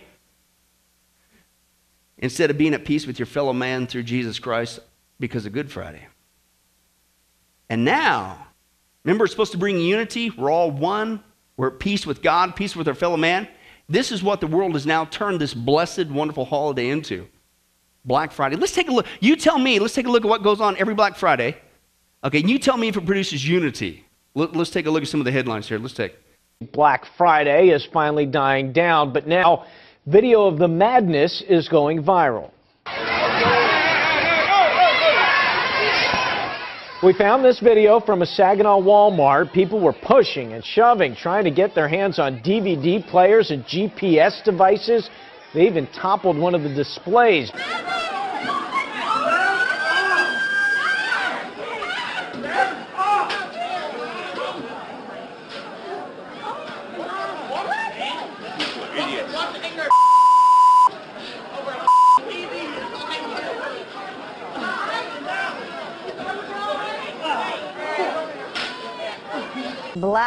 instead 2.18 2.50
of 2.50 2.58
being 2.58 2.74
at 2.74 2.84
peace 2.84 3.06
with 3.06 3.18
your 3.18 3.26
fellow 3.26 3.52
man 3.52 3.86
through 3.86 4.02
Jesus 4.02 4.38
Christ 4.38 4.80
because 5.20 5.46
of 5.46 5.52
Good 5.52 5.70
Friday. 5.70 6.06
And 7.70 7.84
now, 7.84 8.46
remember, 9.04 9.24
it's 9.24 9.32
supposed 9.32 9.52
to 9.52 9.58
bring 9.58 9.78
unity. 9.78 10.30
We're 10.30 10.50
all 10.50 10.70
one. 10.70 11.22
We're 11.56 11.68
at 11.68 11.78
peace 11.78 12.06
with 12.06 12.22
God, 12.22 12.56
peace 12.56 12.74
with 12.74 12.88
our 12.88 12.94
fellow 12.94 13.16
man. 13.16 13.48
This 13.88 14.12
is 14.12 14.22
what 14.22 14.40
the 14.40 14.46
world 14.46 14.74
has 14.74 14.86
now 14.86 15.06
turned 15.06 15.40
this 15.40 15.54
blessed, 15.54 16.06
wonderful 16.06 16.44
holiday 16.44 16.88
into. 16.90 17.26
Black 18.04 18.32
Friday. 18.32 18.56
Let's 18.56 18.72
take 18.72 18.88
a 18.88 18.92
look. 18.92 19.06
You 19.20 19.36
tell 19.36 19.58
me, 19.58 19.78
let's 19.78 19.94
take 19.94 20.06
a 20.06 20.10
look 20.10 20.24
at 20.24 20.28
what 20.28 20.42
goes 20.42 20.60
on 20.60 20.76
every 20.78 20.94
Black 20.94 21.16
Friday. 21.16 21.56
Okay, 22.24 22.42
you 22.44 22.58
tell 22.58 22.76
me 22.76 22.88
if 22.88 22.96
it 22.96 23.06
produces 23.06 23.46
unity. 23.46 24.04
Let, 24.34 24.56
us 24.56 24.70
take 24.70 24.86
a 24.86 24.90
look 24.90 25.02
at 25.02 25.08
some 25.08 25.20
of 25.20 25.24
the 25.24 25.32
headlines 25.32 25.68
here. 25.68 25.78
Let's 25.78 25.94
take. 25.94 26.16
Black 26.72 27.04
Friday 27.16 27.68
is 27.68 27.86
finally 27.92 28.26
dying 28.26 28.72
down, 28.72 29.12
but 29.12 29.26
now 29.26 29.66
video 30.06 30.46
of 30.46 30.58
the 30.58 30.68
madness 30.68 31.42
is 31.48 31.68
going 31.68 32.02
viral. 32.02 32.50
We 37.00 37.12
found 37.12 37.44
this 37.44 37.60
video 37.60 38.00
from 38.00 38.22
a 38.22 38.26
Saginaw 38.26 38.80
Walmart. 38.80 39.52
People 39.52 39.78
were 39.78 39.92
pushing 39.92 40.54
and 40.54 40.64
shoving, 40.64 41.14
trying 41.14 41.44
to 41.44 41.50
get 41.52 41.72
their 41.72 41.86
hands 41.86 42.18
on 42.18 42.40
DVD 42.40 43.06
players 43.08 43.52
and 43.52 43.64
GPS 43.66 44.42
devices. 44.42 45.08
They 45.54 45.66
even 45.66 45.86
toppled 45.86 46.38
one 46.38 46.54
of 46.54 46.62
the 46.62 46.68
displays. 46.68 47.50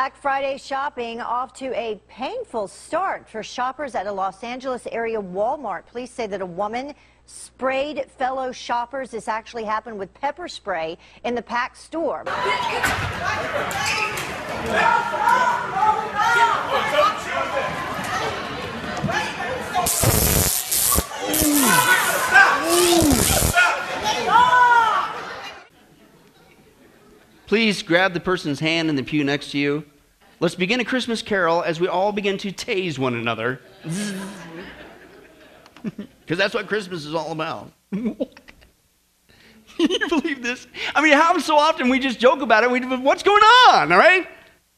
Black 0.02 0.16
Friday 0.16 0.58
shopping 0.58 1.22
off 1.22 1.54
to 1.54 1.72
a 1.80 2.02
painful 2.08 2.68
start 2.68 3.30
for 3.30 3.44
shoppers 3.44 3.94
at 3.94 4.08
a 4.08 4.12
Los 4.12 4.44
Angeles 4.44 4.88
area 4.92 5.22
Walmart. 5.22 5.86
Police 5.86 6.10
say 6.10 6.26
that 6.26 6.42
a 6.42 6.46
woman 6.46 6.96
sprayed 7.28 8.10
fellow 8.18 8.52
shoppers. 8.52 9.12
This 9.12 9.28
actually 9.28 9.64
happened 9.64 10.00
with 10.00 10.12
pepper 10.16 10.48
spray 10.48 10.98
in 11.24 11.36
the 11.36 11.42
packed 11.44 11.78
store. 11.78 12.24
Please 27.52 27.84
grab 27.84 28.14
the 28.14 28.22
person's 28.22 28.62
hand 28.62 28.90
in 28.90 28.96
the 28.96 29.04
pew 29.04 29.26
next 29.26 29.52
to 29.52 29.58
you. 29.58 29.84
Let's 30.40 30.56
begin 30.56 30.80
a 30.80 30.86
Christmas 30.86 31.22
carol 31.22 31.62
as 31.62 31.82
we 31.82 31.88
all 31.90 32.14
begin 32.14 32.38
to 32.38 32.54
tase 32.54 32.98
one 32.98 33.14
another. 33.14 33.60
Because 35.84 36.38
that's 36.38 36.54
what 36.54 36.68
Christmas 36.68 37.06
is 37.06 37.14
all 37.14 37.34
about. 37.34 37.74
You 37.92 38.16
believe 40.08 40.42
this? 40.42 40.66
I 40.96 41.02
mean, 41.02 41.12
how 41.12 41.38
so 41.40 41.58
often 41.58 41.90
we 41.90 42.00
just 42.00 42.20
joke 42.20 42.42
about 42.42 42.64
it. 42.64 42.72
We, 42.72 42.80
what's 42.80 43.24
going 43.24 43.44
on, 43.44 43.92
all 43.92 43.98
right? 43.98 44.30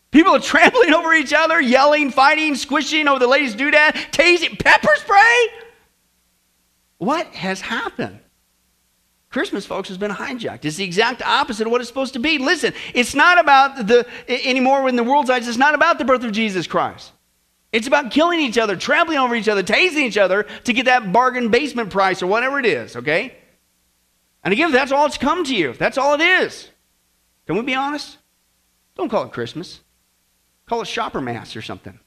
People 0.10 0.34
are 0.34 0.40
trampling 0.40 0.96
over 0.96 1.14
each 1.14 1.32
other, 1.32 1.62
yelling, 1.62 2.10
fighting, 2.10 2.56
squishing 2.56 3.08
over 3.08 3.20
the 3.20 3.28
latest 3.28 3.58
doodad, 3.58 3.92
tasing, 4.12 4.58
pepper 4.58 4.96
spray? 4.96 5.48
What 6.98 7.28
has 7.36 7.62
happened? 7.62 8.23
Christmas, 9.34 9.66
folks, 9.66 9.90
has 9.90 9.98
been 9.98 10.12
hijacked. 10.12 10.64
It's 10.64 10.78
the 10.78 10.84
exact 10.84 11.24
opposite 11.24 11.66
of 11.66 11.72
what 11.72 11.82
it's 11.82 11.88
supposed 11.88 12.14
to 12.14 12.20
be. 12.20 12.38
Listen, 12.38 12.72
it's 12.94 13.16
not 13.16 13.40
about 13.40 13.88
the, 13.88 14.06
anymore 14.30 14.88
in 14.88 14.96
the 14.96 15.04
world's 15.04 15.32
eyes, 15.32 15.48
it's 15.48 15.58
not 15.58 15.74
about 15.74 15.98
the 15.98 16.06
birth 16.06 16.24
of 16.24 16.32
Jesus 16.32 16.68
Christ. 16.68 17.12
It's 17.72 17.88
about 17.88 18.12
killing 18.12 18.40
each 18.40 18.60
other, 18.60 18.76
trampling 18.76 19.18
over 19.18 19.34
each 19.34 19.50
other, 19.50 19.64
tasing 19.64 20.04
each 20.04 20.20
other 20.20 20.44
to 20.66 20.72
get 20.72 20.86
that 20.86 21.12
bargain 21.12 21.50
basement 21.50 21.90
price 21.90 22.22
or 22.22 22.28
whatever 22.28 22.60
it 22.60 22.68
is, 22.68 22.96
okay? 22.96 23.36
And 24.44 24.54
again, 24.54 24.72
that's 24.72 24.92
all 24.92 25.08
it's 25.08 25.18
come 25.18 25.44
to 25.46 25.56
you. 25.56 25.74
That's 25.74 25.98
all 25.98 26.14
it 26.14 26.22
is. 26.22 26.70
Can 27.48 27.56
we 27.56 27.64
be 27.64 27.74
honest? 27.74 28.20
Don't 28.96 29.10
call 29.10 29.24
it 29.24 29.32
Christmas. 29.32 29.80
Call 30.68 30.84
it 30.84 30.88
shopper 30.88 31.22
mass 31.22 31.56
or 31.56 31.64
something, 31.64 32.00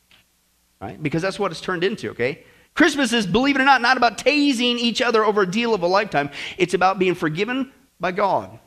right? 0.80 1.02
Because 1.02 1.22
that's 1.22 1.40
what 1.40 1.50
it's 1.50 1.60
turned 1.60 1.82
into, 1.82 2.10
okay? 2.10 2.44
Christmas 2.76 3.12
is, 3.14 3.26
believe 3.26 3.56
it 3.56 3.62
or 3.62 3.64
not, 3.64 3.80
not 3.80 3.96
about 3.96 4.18
tasing 4.18 4.76
each 4.76 5.00
other 5.00 5.24
over 5.24 5.42
a 5.42 5.50
deal 5.50 5.74
of 5.74 5.82
a 5.82 5.86
lifetime. 5.86 6.30
It's 6.58 6.74
about 6.74 6.98
being 6.98 7.14
forgiven 7.14 7.72
by 7.98 8.12
God 8.12 8.58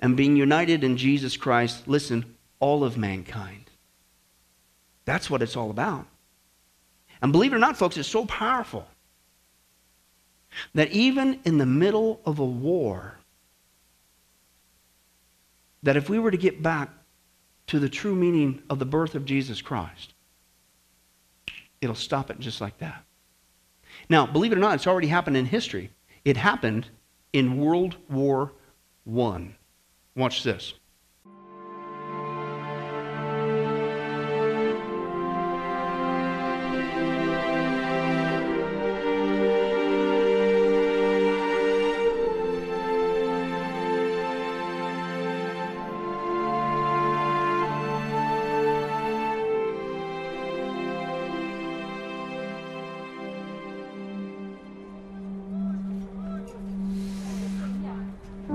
and 0.00 0.16
being 0.16 0.36
united 0.36 0.82
in 0.82 0.96
Jesus 0.96 1.36
Christ. 1.36 1.86
Listen, 1.86 2.36
all 2.58 2.82
of 2.82 2.98
mankind. 2.98 3.70
That's 5.04 5.30
what 5.30 5.40
it's 5.40 5.56
all 5.56 5.70
about. 5.70 6.06
And 7.22 7.30
believe 7.30 7.52
it 7.52 7.56
or 7.56 7.60
not, 7.60 7.76
folks, 7.76 7.96
it's 7.96 8.08
so 8.08 8.26
powerful 8.26 8.86
that 10.74 10.90
even 10.90 11.38
in 11.44 11.58
the 11.58 11.66
middle 11.66 12.20
of 12.26 12.40
a 12.40 12.44
war, 12.44 13.18
that 15.84 15.96
if 15.96 16.10
we 16.10 16.18
were 16.18 16.32
to 16.32 16.36
get 16.36 16.60
back 16.60 16.90
to 17.68 17.78
the 17.78 17.88
true 17.88 18.16
meaning 18.16 18.62
of 18.68 18.80
the 18.80 18.84
birth 18.84 19.14
of 19.14 19.24
Jesus 19.24 19.62
Christ, 19.62 20.12
it'll 21.86 21.94
stop 21.94 22.30
it 22.30 22.40
just 22.40 22.60
like 22.60 22.78
that. 22.78 23.04
Now, 24.08 24.26
believe 24.26 24.52
it 24.52 24.58
or 24.58 24.60
not, 24.60 24.74
it's 24.74 24.86
already 24.86 25.06
happened 25.06 25.36
in 25.36 25.46
history. 25.46 25.90
It 26.24 26.36
happened 26.36 26.90
in 27.32 27.60
World 27.60 27.96
War 28.10 28.52
I. 29.16 29.54
Watch 30.16 30.42
this. 30.42 30.74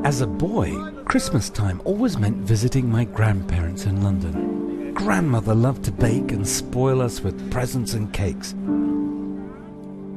As 0.03 0.21
a 0.21 0.27
boy, 0.27 0.75
Christmas 1.05 1.51
time 1.51 1.79
always 1.85 2.17
meant 2.17 2.37
visiting 2.37 2.89
my 2.89 3.03
grandparents 3.03 3.85
in 3.85 4.01
London. 4.01 4.95
Grandmother 4.95 5.53
loved 5.53 5.85
to 5.85 5.91
bake 5.91 6.31
and 6.31 6.47
spoil 6.47 7.03
us 7.03 7.21
with 7.21 7.51
presents 7.51 7.93
and 7.93 8.11
cakes. 8.11 8.55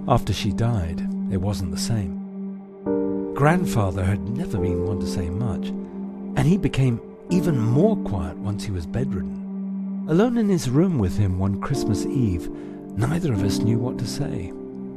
After 0.09 0.33
she 0.33 0.53
died, 0.53 1.07
it 1.31 1.37
wasn't 1.37 1.71
the 1.71 1.77
same. 1.77 3.35
Grandfather 3.35 4.03
had 4.03 4.27
never 4.27 4.57
been 4.57 4.87
one 4.87 5.01
to 5.01 5.07
say 5.07 5.29
much, 5.29 5.67
and 5.69 6.47
he 6.47 6.57
became 6.57 6.99
even 7.29 7.59
more 7.59 7.97
quiet 7.97 8.39
once 8.39 8.65
he 8.65 8.73
was 8.73 8.87
bedridden. 8.87 10.07
Alone 10.09 10.39
in 10.39 10.49
his 10.49 10.71
room 10.71 10.99
with 10.99 11.19
him 11.19 11.39
one 11.39 11.61
Christmas 11.61 12.07
Eve, 12.07 12.49
neither 12.97 13.35
of 13.35 13.45
us 13.45 13.59
knew 13.59 13.79
what 13.79 13.99
to 13.99 14.07
say. 14.07 14.51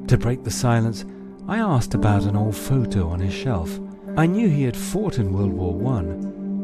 To 0.07 0.17
break 0.17 0.45
the 0.45 0.51
silence, 0.51 1.03
I 1.45 1.59
asked 1.59 1.93
about 1.93 2.23
an 2.23 2.37
old 2.37 2.55
photo 2.55 3.09
on 3.09 3.19
his 3.19 3.33
shelf. 3.33 3.79
I 4.17 4.25
knew 4.25 4.49
he 4.49 4.63
had 4.63 4.75
fought 4.75 5.19
in 5.19 5.31
World 5.31 5.53
War 5.53 5.99
I, 5.99 6.03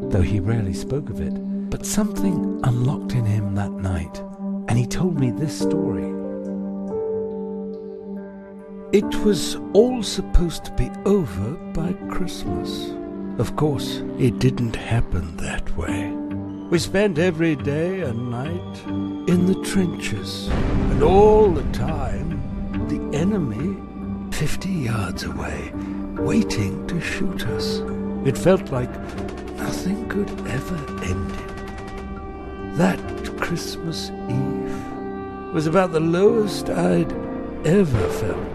though 0.08 0.22
he 0.22 0.40
rarely 0.40 0.72
spoke 0.72 1.08
of 1.08 1.20
it, 1.20 1.34
but 1.70 1.86
something 1.86 2.60
unlocked 2.64 3.12
in 3.12 3.24
him 3.24 3.54
that 3.54 3.70
night, 3.70 4.18
and 4.68 4.76
he 4.76 4.88
told 4.88 5.20
me 5.20 5.30
this 5.30 5.56
story. 5.56 6.02
It 8.92 9.04
was 9.22 9.56
all 9.72 10.02
supposed 10.02 10.64
to 10.64 10.72
be 10.72 10.90
over 11.06 11.52
by 11.72 11.92
Christmas. 12.12 12.90
Of 13.38 13.54
course, 13.54 14.02
it 14.18 14.40
didn't 14.40 14.74
happen 14.74 15.36
that 15.36 15.76
way. 15.76 16.10
We 16.70 16.80
spent 16.80 17.20
every 17.20 17.54
day 17.54 18.00
and 18.00 18.32
night 18.32 18.86
in 19.28 19.46
the 19.46 19.62
trenches, 19.62 20.48
and 20.90 21.04
all 21.04 21.52
the 21.52 21.70
time, 21.72 22.30
the 22.88 23.16
enemy, 23.16 23.76
50 24.32 24.68
yards 24.70 25.22
away, 25.22 25.72
waiting 26.16 26.86
to 26.86 27.00
shoot 27.00 27.46
us. 27.48 27.80
It 28.24 28.36
felt 28.38 28.70
like 28.70 28.90
nothing 29.56 30.08
could 30.08 30.30
ever 30.48 30.76
end 31.04 31.30
it. 31.30 32.76
That 32.78 33.00
Christmas 33.38 34.10
Eve 34.28 35.52
was 35.52 35.66
about 35.66 35.92
the 35.92 36.00
lowest 36.00 36.70
I'd 36.70 37.12
ever 37.66 38.08
felt. 38.08 38.54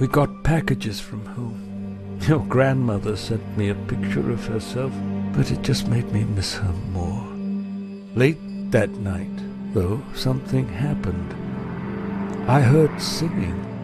We 0.00 0.06
got 0.06 0.42
packages 0.44 1.00
from 1.00 1.24
home. 1.24 2.18
Your 2.28 2.40
grandmother 2.40 3.16
sent 3.16 3.56
me 3.56 3.68
a 3.68 3.74
picture 3.74 4.30
of 4.30 4.44
herself, 4.46 4.92
but 5.32 5.50
it 5.50 5.62
just 5.62 5.88
made 5.88 6.10
me 6.12 6.24
miss 6.24 6.54
her 6.54 6.72
more. 6.92 7.24
Late 8.14 8.38
that 8.72 8.90
night, 8.90 9.30
though, 9.72 10.02
something 10.14 10.68
happened. 10.68 11.34
I 12.48 12.60
heard 12.60 13.00
singing. 13.00 13.75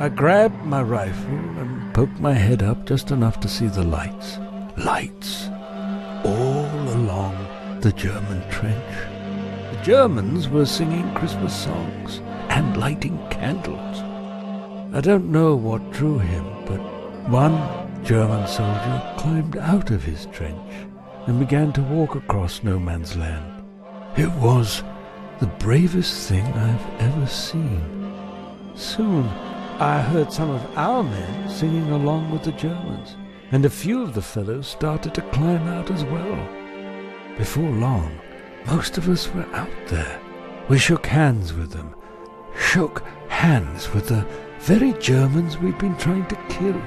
I 0.00 0.08
grabbed 0.08 0.64
my 0.64 0.80
rifle 0.80 1.34
and 1.58 1.92
poked 1.92 2.20
my 2.20 2.32
head 2.32 2.62
up 2.62 2.86
just 2.86 3.10
enough 3.10 3.40
to 3.40 3.48
see 3.48 3.66
the 3.66 3.82
lights. 3.82 4.38
Lights. 4.76 5.48
All 6.24 6.70
along 6.94 7.80
the 7.80 7.90
German 7.90 8.48
trench. 8.48 8.94
The 9.72 9.80
Germans 9.82 10.48
were 10.48 10.66
singing 10.66 11.12
Christmas 11.14 11.52
songs 11.52 12.20
and 12.48 12.76
lighting 12.76 13.18
candles. 13.28 13.98
I 14.94 15.00
don't 15.00 15.32
know 15.32 15.56
what 15.56 15.90
drew 15.90 16.18
him, 16.18 16.44
but 16.64 16.78
one 17.28 17.58
German 18.04 18.46
soldier 18.46 19.14
climbed 19.18 19.56
out 19.56 19.90
of 19.90 20.04
his 20.04 20.26
trench 20.26 20.86
and 21.26 21.40
began 21.40 21.72
to 21.72 21.82
walk 21.82 22.14
across 22.14 22.62
no 22.62 22.78
man's 22.78 23.16
land. 23.16 23.64
It 24.16 24.30
was 24.34 24.84
the 25.40 25.48
bravest 25.58 26.28
thing 26.28 26.44
I've 26.44 27.00
ever 27.00 27.26
seen. 27.26 27.82
Soon 28.76 29.28
I 29.80 30.00
heard 30.00 30.32
some 30.32 30.50
of 30.50 30.76
our 30.76 31.04
men 31.04 31.48
singing 31.48 31.92
along 31.92 32.32
with 32.32 32.42
the 32.42 32.50
Germans, 32.50 33.16
and 33.52 33.64
a 33.64 33.70
few 33.70 34.02
of 34.02 34.12
the 34.12 34.20
fellows 34.20 34.66
started 34.66 35.14
to 35.14 35.22
climb 35.30 35.68
out 35.68 35.92
as 35.92 36.02
well. 36.02 36.48
Before 37.36 37.70
long, 37.70 38.18
most 38.66 38.98
of 38.98 39.08
us 39.08 39.32
were 39.32 39.46
out 39.54 39.70
there. 39.86 40.20
We 40.68 40.78
shook 40.78 41.06
hands 41.06 41.54
with 41.54 41.70
them, 41.70 41.94
shook 42.58 43.04
hands 43.28 43.94
with 43.94 44.08
the 44.08 44.26
very 44.58 44.94
Germans 44.94 45.58
we'd 45.58 45.78
been 45.78 45.96
trying 45.96 46.26
to 46.26 46.46
kill. 46.48 46.82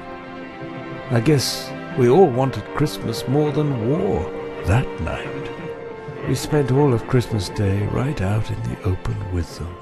I 1.11 1.21
guess 1.21 1.71
we 1.97 2.09
all 2.09 2.27
wanted 2.27 2.75
Christmas 2.75 3.25
more 3.25 3.53
than 3.53 3.89
war 3.89 4.21
that 4.65 4.99
night. 4.99 6.27
We 6.27 6.35
spent 6.35 6.73
all 6.73 6.93
of 6.93 7.07
Christmas 7.07 7.47
Day 7.47 7.87
right 7.87 8.21
out 8.21 8.51
in 8.51 8.61
the 8.63 8.83
open 8.83 9.33
with 9.33 9.57
them. 9.57 9.73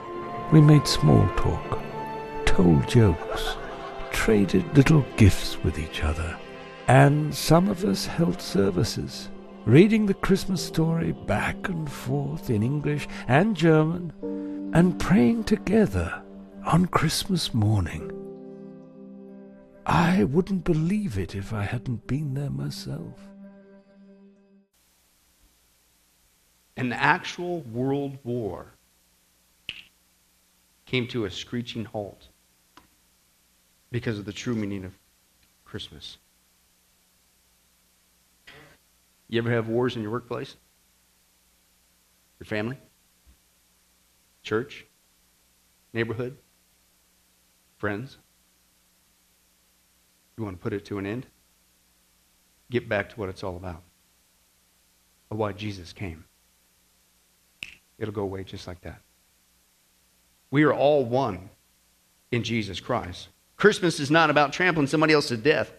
We 0.51 0.61
made 0.61 0.85
small 0.85 1.27
talk 1.29 1.88
told 2.59 2.89
jokes, 2.89 3.55
traded 4.11 4.65
little 4.75 5.05
gifts 5.15 5.57
with 5.63 5.79
each 5.79 6.03
other, 6.03 6.37
and 6.89 7.33
some 7.33 7.69
of 7.69 7.85
us 7.85 8.05
held 8.05 8.41
services, 8.41 9.29
reading 9.63 10.05
the 10.05 10.13
Christmas 10.13 10.61
story 10.61 11.13
back 11.13 11.69
and 11.69 11.89
forth 11.89 12.49
in 12.49 12.61
English 12.61 13.07
and 13.29 13.55
German, 13.55 14.11
and 14.73 14.99
praying 14.99 15.41
together 15.45 16.21
on 16.65 16.85
Christmas 16.87 17.53
morning. 17.53 18.11
I 19.85 20.25
wouldn't 20.25 20.65
believe 20.65 21.17
it 21.17 21.35
if 21.35 21.53
I 21.53 21.63
hadn't 21.63 22.07
been 22.07 22.33
there 22.33 22.49
myself. 22.49 23.21
An 26.75 26.91
actual 26.91 27.61
world 27.61 28.17
war 28.25 28.73
came 30.85 31.07
to 31.07 31.23
a 31.23 31.31
screeching 31.31 31.85
halt 31.85 32.27
because 33.91 34.19
of 34.19 34.25
the 34.25 34.33
true 34.33 34.55
meaning 34.55 34.85
of 34.85 34.93
Christmas. 35.65 36.17
You 39.27 39.39
ever 39.39 39.51
have 39.51 39.67
wars 39.67 39.95
in 39.95 40.01
your 40.01 40.11
workplace? 40.11 40.55
Your 42.39 42.45
family? 42.45 42.77
Church? 44.43 44.85
Neighborhood? 45.93 46.37
Friends? 47.77 48.17
You 50.37 50.43
want 50.43 50.57
to 50.57 50.63
put 50.63 50.73
it 50.73 50.85
to 50.85 50.97
an 50.97 51.05
end? 51.05 51.25
Get 52.71 52.87
back 52.87 53.09
to 53.09 53.15
what 53.19 53.29
it's 53.29 53.43
all 53.43 53.55
about. 53.55 53.83
Why 55.29 55.51
Jesus 55.51 55.93
came. 55.93 56.25
It'll 57.99 58.13
go 58.13 58.23
away 58.23 58.43
just 58.43 58.67
like 58.67 58.81
that. 58.81 59.01
We 60.49 60.63
are 60.63 60.73
all 60.73 61.05
one 61.05 61.49
in 62.31 62.43
Jesus 62.43 62.79
Christ. 62.79 63.27
Christmas 63.59 63.99
is 63.99 64.09
not 64.09 64.29
about 64.29 64.53
trampling 64.53 64.87
somebody 64.87 65.13
else 65.13 65.27
to 65.27 65.37
death 65.37 65.71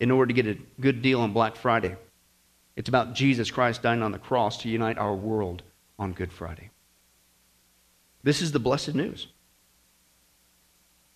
in 0.00 0.10
order 0.10 0.34
to 0.34 0.42
get 0.42 0.46
a 0.46 0.60
good 0.80 1.00
deal 1.02 1.20
on 1.20 1.32
Black 1.32 1.54
Friday. 1.54 1.96
It's 2.74 2.88
about 2.88 3.14
Jesus 3.14 3.50
Christ 3.50 3.80
dying 3.80 4.02
on 4.02 4.10
the 4.10 4.18
cross 4.18 4.58
to 4.58 4.68
unite 4.68 4.98
our 4.98 5.14
world 5.14 5.62
on 6.00 6.12
Good 6.12 6.32
Friday. 6.32 6.70
This 8.24 8.42
is 8.42 8.50
the 8.50 8.58
blessed 8.58 8.96
news. 8.96 9.28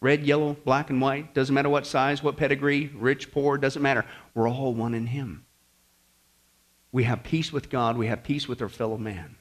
Red, 0.01 0.25
yellow, 0.25 0.57
black, 0.65 0.91
and 0.91 1.01
white, 1.01 1.35
doesn't 1.35 1.55
matter 1.55 1.69
what 1.69 1.87
size, 1.87 2.23
what 2.23 2.37
pedigree, 2.37 2.93
rich, 2.95 3.33
poor, 3.33 3.59
doesn't 3.59 3.83
matter. 3.83 4.05
We're 4.35 4.49
all 4.49 4.75
one 4.75 4.95
in 4.95 5.07
Him. 5.07 5.45
We 6.93 7.05
have 7.05 7.25
peace 7.25 7.53
with 7.53 7.69
God, 7.69 7.97
we 7.97 8.07
have 8.07 8.23
peace 8.23 8.47
with 8.47 8.63
our 8.63 8.69
fellow 8.69 8.97
man. 8.97 9.37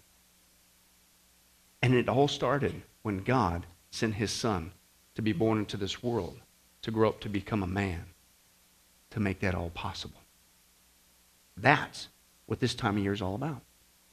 And 1.84 1.93
it 1.93 2.10
all 2.10 2.28
started 2.28 2.82
when 3.04 3.19
God 3.19 3.67
sent 3.91 4.15
His 4.15 4.32
Son 4.32 4.71
to 5.13 5.21
be 5.21 5.34
born 5.34 5.60
into 5.60 5.78
this 5.78 6.01
world, 6.01 6.39
to 6.86 6.91
grow 6.91 7.10
up 7.10 7.19
to 7.19 7.30
become 7.30 7.63
a 7.63 7.67
man, 7.67 8.06
to 9.10 9.19
make 9.19 9.39
that 9.39 9.56
all 9.56 9.71
possible. 9.71 10.21
That's 11.58 12.10
what 12.45 12.60
this 12.60 12.76
time 12.76 12.98
of 12.98 13.04
year 13.04 13.12
is 13.12 13.24
all 13.24 13.34
about. 13.34 13.62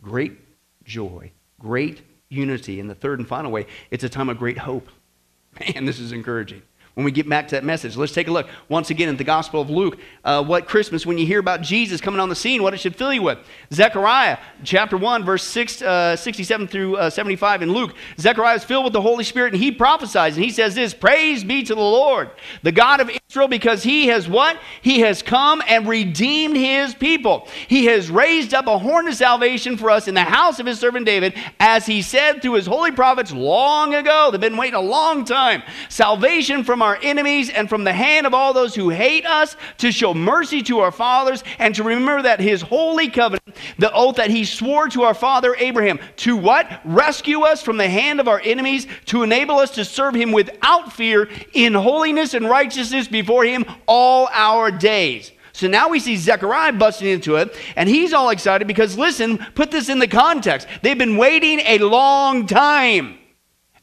Great 0.00 0.38
joy, 0.82 1.32
great 1.60 2.00
unity. 2.30 2.80
And 2.80 2.88
the 2.88 2.94
third 2.94 3.18
and 3.18 3.28
final 3.28 3.52
way, 3.52 3.66
it's 3.90 4.04
a 4.04 4.08
time 4.08 4.30
of 4.30 4.38
great 4.38 4.56
hope. 4.56 4.88
Man, 5.74 5.84
this 5.84 5.98
is 5.98 6.12
encouraging. 6.12 6.62
When 6.94 7.04
we 7.06 7.10
get 7.10 7.26
back 7.26 7.48
to 7.48 7.54
that 7.54 7.64
message, 7.64 7.96
let's 7.96 8.12
take 8.12 8.28
a 8.28 8.30
look 8.30 8.48
once 8.68 8.90
again 8.90 9.08
at 9.08 9.16
the 9.16 9.24
Gospel 9.24 9.62
of 9.62 9.70
Luke. 9.70 9.98
Uh, 10.24 10.44
what 10.44 10.66
Christmas, 10.66 11.06
when 11.06 11.16
you 11.16 11.24
hear 11.24 11.40
about 11.40 11.62
Jesus 11.62 12.02
coming 12.02 12.20
on 12.20 12.28
the 12.28 12.34
scene, 12.34 12.62
what 12.62 12.74
it 12.74 12.80
should 12.80 12.94
fill 12.94 13.14
you 13.14 13.22
with. 13.22 13.38
Zechariah 13.72 14.36
chapter 14.62 14.98
1, 14.98 15.24
verse 15.24 15.42
6, 15.42 15.80
uh, 15.80 16.16
67 16.16 16.68
through 16.68 16.96
uh, 16.96 17.08
75 17.08 17.62
in 17.62 17.72
Luke. 17.72 17.94
Zechariah 18.18 18.56
is 18.56 18.64
filled 18.64 18.84
with 18.84 18.92
the 18.92 19.00
Holy 19.00 19.24
Spirit 19.24 19.54
and 19.54 19.62
he 19.62 19.72
prophesies 19.72 20.36
and 20.36 20.44
he 20.44 20.50
says 20.50 20.74
this 20.74 20.92
Praise 20.92 21.42
be 21.44 21.62
to 21.62 21.74
the 21.74 21.80
Lord, 21.80 22.30
the 22.62 22.72
God 22.72 23.00
of 23.00 23.10
Israel, 23.30 23.48
because 23.48 23.82
he 23.82 24.08
has 24.08 24.28
what? 24.28 24.58
He 24.82 25.00
has 25.00 25.22
come 25.22 25.62
and 25.66 25.88
redeemed 25.88 26.56
his 26.56 26.94
people. 26.94 27.48
He 27.68 27.86
has 27.86 28.10
raised 28.10 28.52
up 28.52 28.66
a 28.66 28.76
horn 28.76 29.08
of 29.08 29.14
salvation 29.14 29.78
for 29.78 29.88
us 29.88 30.08
in 30.08 30.14
the 30.14 30.24
house 30.24 30.60
of 30.60 30.66
his 30.66 30.78
servant 30.78 31.06
David, 31.06 31.34
as 31.58 31.86
he 31.86 32.02
said 32.02 32.42
through 32.42 32.54
his 32.54 32.66
holy 32.66 32.92
prophets 32.92 33.32
long 33.32 33.94
ago. 33.94 34.28
They've 34.30 34.38
been 34.38 34.58
waiting 34.58 34.74
a 34.74 34.80
long 34.80 35.24
time. 35.24 35.62
Salvation 35.88 36.64
from 36.64 36.81
our 36.82 36.98
enemies 37.02 37.48
and 37.48 37.68
from 37.68 37.84
the 37.84 37.92
hand 37.92 38.26
of 38.26 38.34
all 38.34 38.52
those 38.52 38.74
who 38.74 38.90
hate 38.90 39.24
us, 39.24 39.56
to 39.78 39.90
show 39.90 40.12
mercy 40.12 40.62
to 40.62 40.80
our 40.80 40.92
fathers, 40.92 41.42
and 41.58 41.74
to 41.74 41.82
remember 41.82 42.22
that 42.22 42.40
his 42.40 42.60
holy 42.60 43.08
covenant, 43.08 43.56
the 43.78 43.92
oath 43.92 44.16
that 44.16 44.30
he 44.30 44.44
swore 44.44 44.88
to 44.88 45.02
our 45.02 45.14
father 45.14 45.54
Abraham, 45.58 45.98
to 46.16 46.36
what? 46.36 46.80
Rescue 46.84 47.40
us 47.42 47.62
from 47.62 47.76
the 47.78 47.88
hand 47.88 48.20
of 48.20 48.28
our 48.28 48.40
enemies, 48.44 48.86
to 49.06 49.22
enable 49.22 49.58
us 49.58 49.70
to 49.70 49.84
serve 49.84 50.14
him 50.14 50.32
without 50.32 50.92
fear 50.92 51.28
in 51.54 51.72
holiness 51.72 52.34
and 52.34 52.48
righteousness 52.48 53.08
before 53.08 53.44
him 53.44 53.64
all 53.86 54.28
our 54.32 54.70
days. 54.70 55.32
So 55.54 55.68
now 55.68 55.90
we 55.90 56.00
see 56.00 56.16
Zechariah 56.16 56.72
busting 56.72 57.06
into 57.06 57.36
it, 57.36 57.54
and 57.76 57.88
he's 57.88 58.12
all 58.12 58.30
excited 58.30 58.66
because, 58.66 58.96
listen, 58.96 59.38
put 59.54 59.70
this 59.70 59.88
in 59.88 59.98
the 59.98 60.08
context. 60.08 60.66
They've 60.80 60.98
been 60.98 61.16
waiting 61.16 61.60
a 61.60 61.78
long 61.78 62.46
time, 62.46 63.18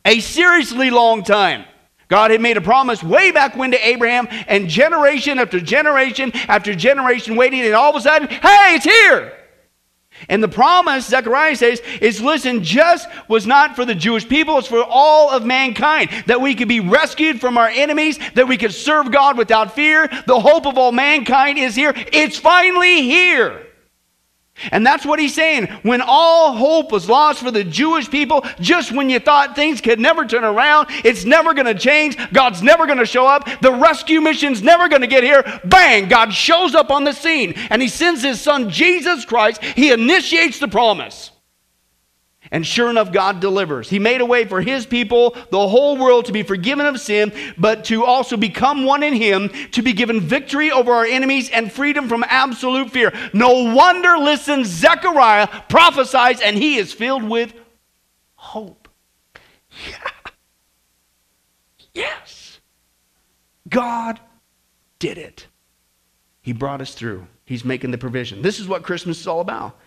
a 0.04 0.20
seriously 0.20 0.90
long 0.90 1.24
time. 1.24 1.66
God 2.10 2.32
had 2.32 2.42
made 2.42 2.58
a 2.58 2.62
promise 2.62 3.04
way 3.04 3.32
back 3.32 3.56
when 3.56 3.72
to 3.72 3.88
Abraham, 3.88 4.28
and 4.48 4.68
generation 4.68 5.40
after 5.40 5.60
generation 5.60 6.32
after 6.34 6.76
generation 6.76 7.36
waiting, 7.36 7.62
and 7.62 7.74
all 7.74 7.92
of 7.92 7.96
a 7.96 8.02
sudden, 8.02 8.28
hey, 8.28 8.76
it's 8.76 8.86
here. 8.86 9.34
And 10.28 10.44
the 10.44 10.50
promise, 10.50 11.08
Zechariah 11.08 11.56
says, 11.56 11.80
is 12.02 12.20
listen, 12.20 12.64
just 12.64 13.08
was 13.30 13.48
not 13.48 13.76
for 13.76 13.86
the 13.86 13.96
Jewish 13.96 14.28
people, 14.28 14.58
it's 14.58 14.68
for 14.68 14.84
all 14.84 15.30
of 15.30 15.46
mankind. 15.46 16.10
That 16.26 16.42
we 16.42 16.56
could 16.56 16.68
be 16.68 16.82
rescued 16.82 17.40
from 17.40 17.58
our 17.58 17.70
enemies, 17.70 18.20
that 18.34 18.48
we 18.48 18.58
could 18.58 18.74
serve 18.74 19.12
God 19.12 19.38
without 19.38 19.76
fear. 19.76 20.10
The 20.28 20.40
hope 20.40 20.66
of 20.66 20.78
all 20.78 20.92
mankind 20.92 21.58
is 21.58 21.76
here. 21.76 21.94
It's 21.96 22.38
finally 22.38 23.04
here. 23.04 23.66
And 24.72 24.86
that's 24.86 25.06
what 25.06 25.20
he's 25.20 25.34
saying. 25.34 25.68
When 25.84 26.02
all 26.02 26.54
hope 26.54 26.92
was 26.92 27.10
lost 27.10 27.42
for 27.42 27.52
the 27.52 27.64
Jewish 27.64 28.10
people, 28.10 28.46
just 28.60 28.92
when 28.92 29.10
you 29.10 29.20
thought 29.20 29.56
things 29.56 29.82
could 29.82 30.00
never 30.00 30.26
turn 30.26 30.44
around, 30.44 30.88
it's 31.04 31.26
never 31.26 31.54
going 31.54 31.66
to 31.66 31.76
change, 31.76 32.18
God's 32.32 32.62
never 32.62 32.86
going 32.86 32.98
to 32.98 33.06
show 33.06 33.28
up, 33.28 33.48
the 33.62 33.72
rescue 33.72 34.22
mission's 34.22 34.62
never 34.62 34.90
going 34.90 35.02
to 35.02 35.08
get 35.08 35.24
here, 35.24 35.44
bang, 35.66 36.08
God 36.10 36.34
shows 36.34 36.76
up 36.76 36.92
on 36.92 37.04
the 37.04 37.14
scene 37.14 37.54
and 37.70 37.82
he 37.82 37.88
sends 37.88 38.22
his 38.22 38.42
son 38.42 38.70
Jesus 38.70 39.26
Christ. 39.26 39.64
He 39.64 39.92
initiates 39.92 40.60
the 40.60 40.68
promise. 40.68 41.32
And 42.52 42.66
sure 42.66 42.90
enough, 42.90 43.12
God 43.12 43.40
delivers. 43.40 43.90
He 43.90 44.00
made 44.00 44.22
a 44.22 44.26
way 44.26 44.46
for 44.46 44.62
His 44.62 44.86
people, 44.86 45.38
the 45.52 45.68
whole 45.68 45.98
world, 45.98 46.26
to 46.26 46.32
be 46.32 46.44
forgiven 46.44 46.86
of 46.86 47.00
sin, 47.00 47.32
but 47.58 47.86
to 47.86 48.04
also 48.04 48.38
become 48.38 48.86
one 48.86 49.04
in 49.04 49.14
Him, 49.14 49.50
to 49.72 49.82
be 49.84 49.94
given 49.94 50.20
victory 50.20 50.72
over 50.72 50.92
our 50.92 51.06
enemies 51.06 51.50
and 51.52 51.72
freedom 51.72 52.10
from 52.10 52.26
absolute 52.28 52.92
fear. 52.92 53.14
No 53.34 53.74
wonder, 53.76 54.18
listen, 54.18 54.66
Zechariah 54.66 55.48
prophesies, 55.70 56.42
and 56.42 56.58
he 56.58 56.78
is 56.78 56.92
filled 56.92 57.24
with 57.24 57.54
hope. 58.36 58.88
Yeah. 59.88 60.32
Yes. 61.94 62.60
God 63.68 64.20
did 64.98 65.18
it. 65.18 65.48
He 66.42 66.54
brought 66.54 66.82
us 66.82 66.96
through. 66.96 67.28
He's 67.46 67.64
making 67.64 67.92
the 67.92 67.98
provision. 67.98 68.42
This 68.42 68.60
is 68.60 68.68
what 68.68 68.84
Christmas 68.84 69.20
is 69.20 69.28
all 69.28 69.42
about. 69.42 69.78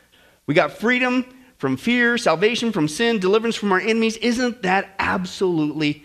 We 0.47 0.55
got 0.55 0.73
freedom 0.73 1.25
from 1.63 1.77
fear, 1.77 2.19
salvation 2.19 2.73
from 2.73 2.89
sin, 2.89 3.21
deliverance 3.21 3.55
from 3.55 3.71
our 3.71 3.79
enemies. 3.79 4.17
Isn't 4.17 4.63
that 4.63 4.97
absolutely 4.99 6.05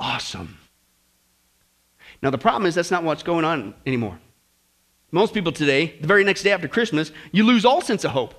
awesome? 0.00 0.58
Now, 2.20 2.30
the 2.30 2.36
problem 2.36 2.66
is 2.66 2.74
that's 2.74 2.90
not 2.90 3.04
what's 3.04 3.22
going 3.22 3.44
on 3.44 3.74
anymore. 3.86 4.18
Most 5.12 5.34
people 5.34 5.52
today, 5.52 5.94
the 6.00 6.08
very 6.08 6.24
next 6.24 6.42
day 6.42 6.50
after 6.50 6.66
Christmas, 6.66 7.12
you 7.30 7.44
lose 7.44 7.64
all 7.64 7.80
sense 7.80 8.02
of 8.02 8.10
hope, 8.10 8.34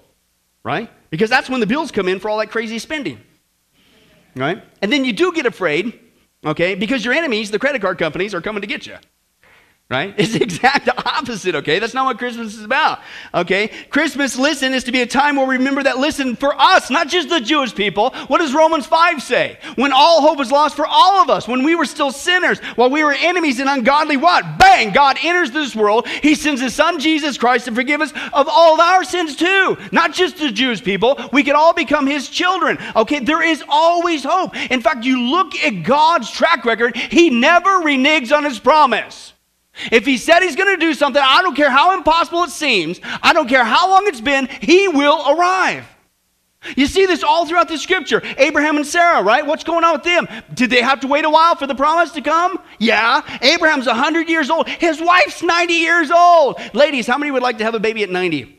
right? 0.61 0.91
Because 1.11 1.29
that's 1.29 1.49
when 1.49 1.61
the 1.61 1.65
bills 1.65 1.91
come 1.91 2.09
in 2.09 2.19
for 2.19 2.29
all 2.29 2.39
that 2.39 2.51
crazy 2.51 2.77
spending, 2.77 3.21
right? 4.35 4.61
And 4.81 4.91
then 4.91 5.05
you 5.05 5.13
do 5.13 5.31
get 5.31 5.45
afraid, 5.45 5.97
okay, 6.43 6.75
because 6.75 7.05
your 7.05 7.13
enemies, 7.13 7.51
the 7.51 7.59
credit 7.59 7.81
card 7.81 7.97
companies, 7.97 8.33
are 8.33 8.41
coming 8.41 8.59
to 8.59 8.67
get 8.67 8.85
you 8.85 8.97
right? 9.89 10.13
It's 10.19 10.33
the 10.33 10.43
exact 10.43 10.87
opposite, 10.89 11.55
okay? 11.55 11.79
That's 11.79 11.93
not 11.93 12.05
what 12.05 12.19
Christmas 12.19 12.55
is 12.55 12.63
about, 12.63 12.99
okay? 13.33 13.69
Christmas, 13.89 14.37
listen, 14.37 14.73
is 14.73 14.83
to 14.83 14.91
be 14.91 15.01
a 15.01 15.07
time 15.07 15.35
where 15.35 15.47
we 15.47 15.57
remember 15.57 15.81
that, 15.83 15.97
listen, 15.97 16.35
for 16.35 16.53
us, 16.59 16.91
not 16.91 17.07
just 17.07 17.29
the 17.29 17.39
Jewish 17.39 17.73
people, 17.73 18.11
what 18.27 18.37
does 18.37 18.53
Romans 18.53 18.85
5 18.85 19.23
say? 19.23 19.57
When 19.75 19.91
all 19.91 20.21
hope 20.21 20.37
was 20.37 20.51
lost 20.51 20.75
for 20.75 20.85
all 20.85 21.21
of 21.21 21.29
us, 21.29 21.47
when 21.47 21.63
we 21.63 21.73
were 21.73 21.85
still 21.85 22.11
sinners, 22.11 22.59
while 22.75 22.89
we 22.89 23.03
were 23.03 23.13
enemies 23.13 23.59
and 23.59 23.69
ungodly, 23.69 24.17
what? 24.17 24.59
Bang! 24.59 24.91
God 24.93 25.17
enters 25.23 25.51
this 25.51 25.75
world. 25.75 26.07
He 26.07 26.35
sends 26.35 26.61
his 26.61 26.75
son, 26.75 26.99
Jesus 26.99 27.37
Christ, 27.37 27.65
to 27.65 27.73
forgive 27.73 28.01
us 28.01 28.11
of 28.33 28.47
all 28.47 28.75
of 28.75 28.79
our 28.79 29.03
sins 29.03 29.35
too. 29.35 29.77
Not 29.91 30.13
just 30.13 30.37
the 30.37 30.51
Jewish 30.51 30.83
people. 30.83 31.19
We 31.33 31.43
can 31.43 31.55
all 31.55 31.73
become 31.73 32.05
his 32.05 32.29
children, 32.29 32.77
okay? 32.95 33.19
There 33.19 33.41
is 33.41 33.63
always 33.67 34.23
hope. 34.23 34.55
In 34.69 34.81
fact, 34.81 35.05
you 35.05 35.19
look 35.19 35.55
at 35.55 35.83
God's 35.83 36.29
track 36.29 36.65
record, 36.65 36.95
he 36.95 37.29
never 37.29 37.69
reneges 37.81 38.35
on 38.35 38.43
his 38.43 38.59
promise. 38.59 39.33
If 39.91 40.05
he 40.05 40.17
said 40.17 40.41
he's 40.41 40.55
going 40.55 40.73
to 40.73 40.79
do 40.79 40.93
something, 40.93 41.21
I 41.23 41.41
don't 41.41 41.55
care 41.55 41.69
how 41.69 41.95
impossible 41.95 42.43
it 42.43 42.51
seems, 42.51 42.99
I 43.21 43.33
don't 43.33 43.47
care 43.47 43.63
how 43.63 43.89
long 43.89 44.07
it's 44.07 44.21
been, 44.21 44.47
he 44.61 44.87
will 44.87 45.23
arrive. 45.29 45.85
You 46.75 46.87
see 46.87 47.05
this 47.05 47.23
all 47.23 47.45
throughout 47.47 47.69
the 47.69 47.77
scripture. 47.77 48.21
Abraham 48.37 48.75
and 48.75 48.85
Sarah, 48.85 49.23
right? 49.23 49.45
What's 49.45 49.63
going 49.63 49.85
on 49.85 49.93
with 49.93 50.03
them? 50.03 50.27
Did 50.53 50.69
they 50.69 50.81
have 50.81 50.99
to 51.01 51.07
wait 51.07 51.23
a 51.23 51.29
while 51.29 51.55
for 51.55 51.67
the 51.67 51.75
promise 51.75 52.11
to 52.11 52.21
come? 52.21 52.59
Yeah. 52.79 53.21
Abraham's 53.41 53.87
100 53.87 54.27
years 54.27 54.49
old. 54.49 54.67
His 54.67 55.01
wife's 55.01 55.41
90 55.41 55.73
years 55.73 56.11
old. 56.11 56.59
Ladies, 56.73 57.07
how 57.07 57.17
many 57.17 57.31
would 57.31 57.43
like 57.43 57.59
to 57.59 57.63
have 57.63 57.75
a 57.75 57.79
baby 57.79 58.03
at 58.03 58.09
90? 58.09 58.58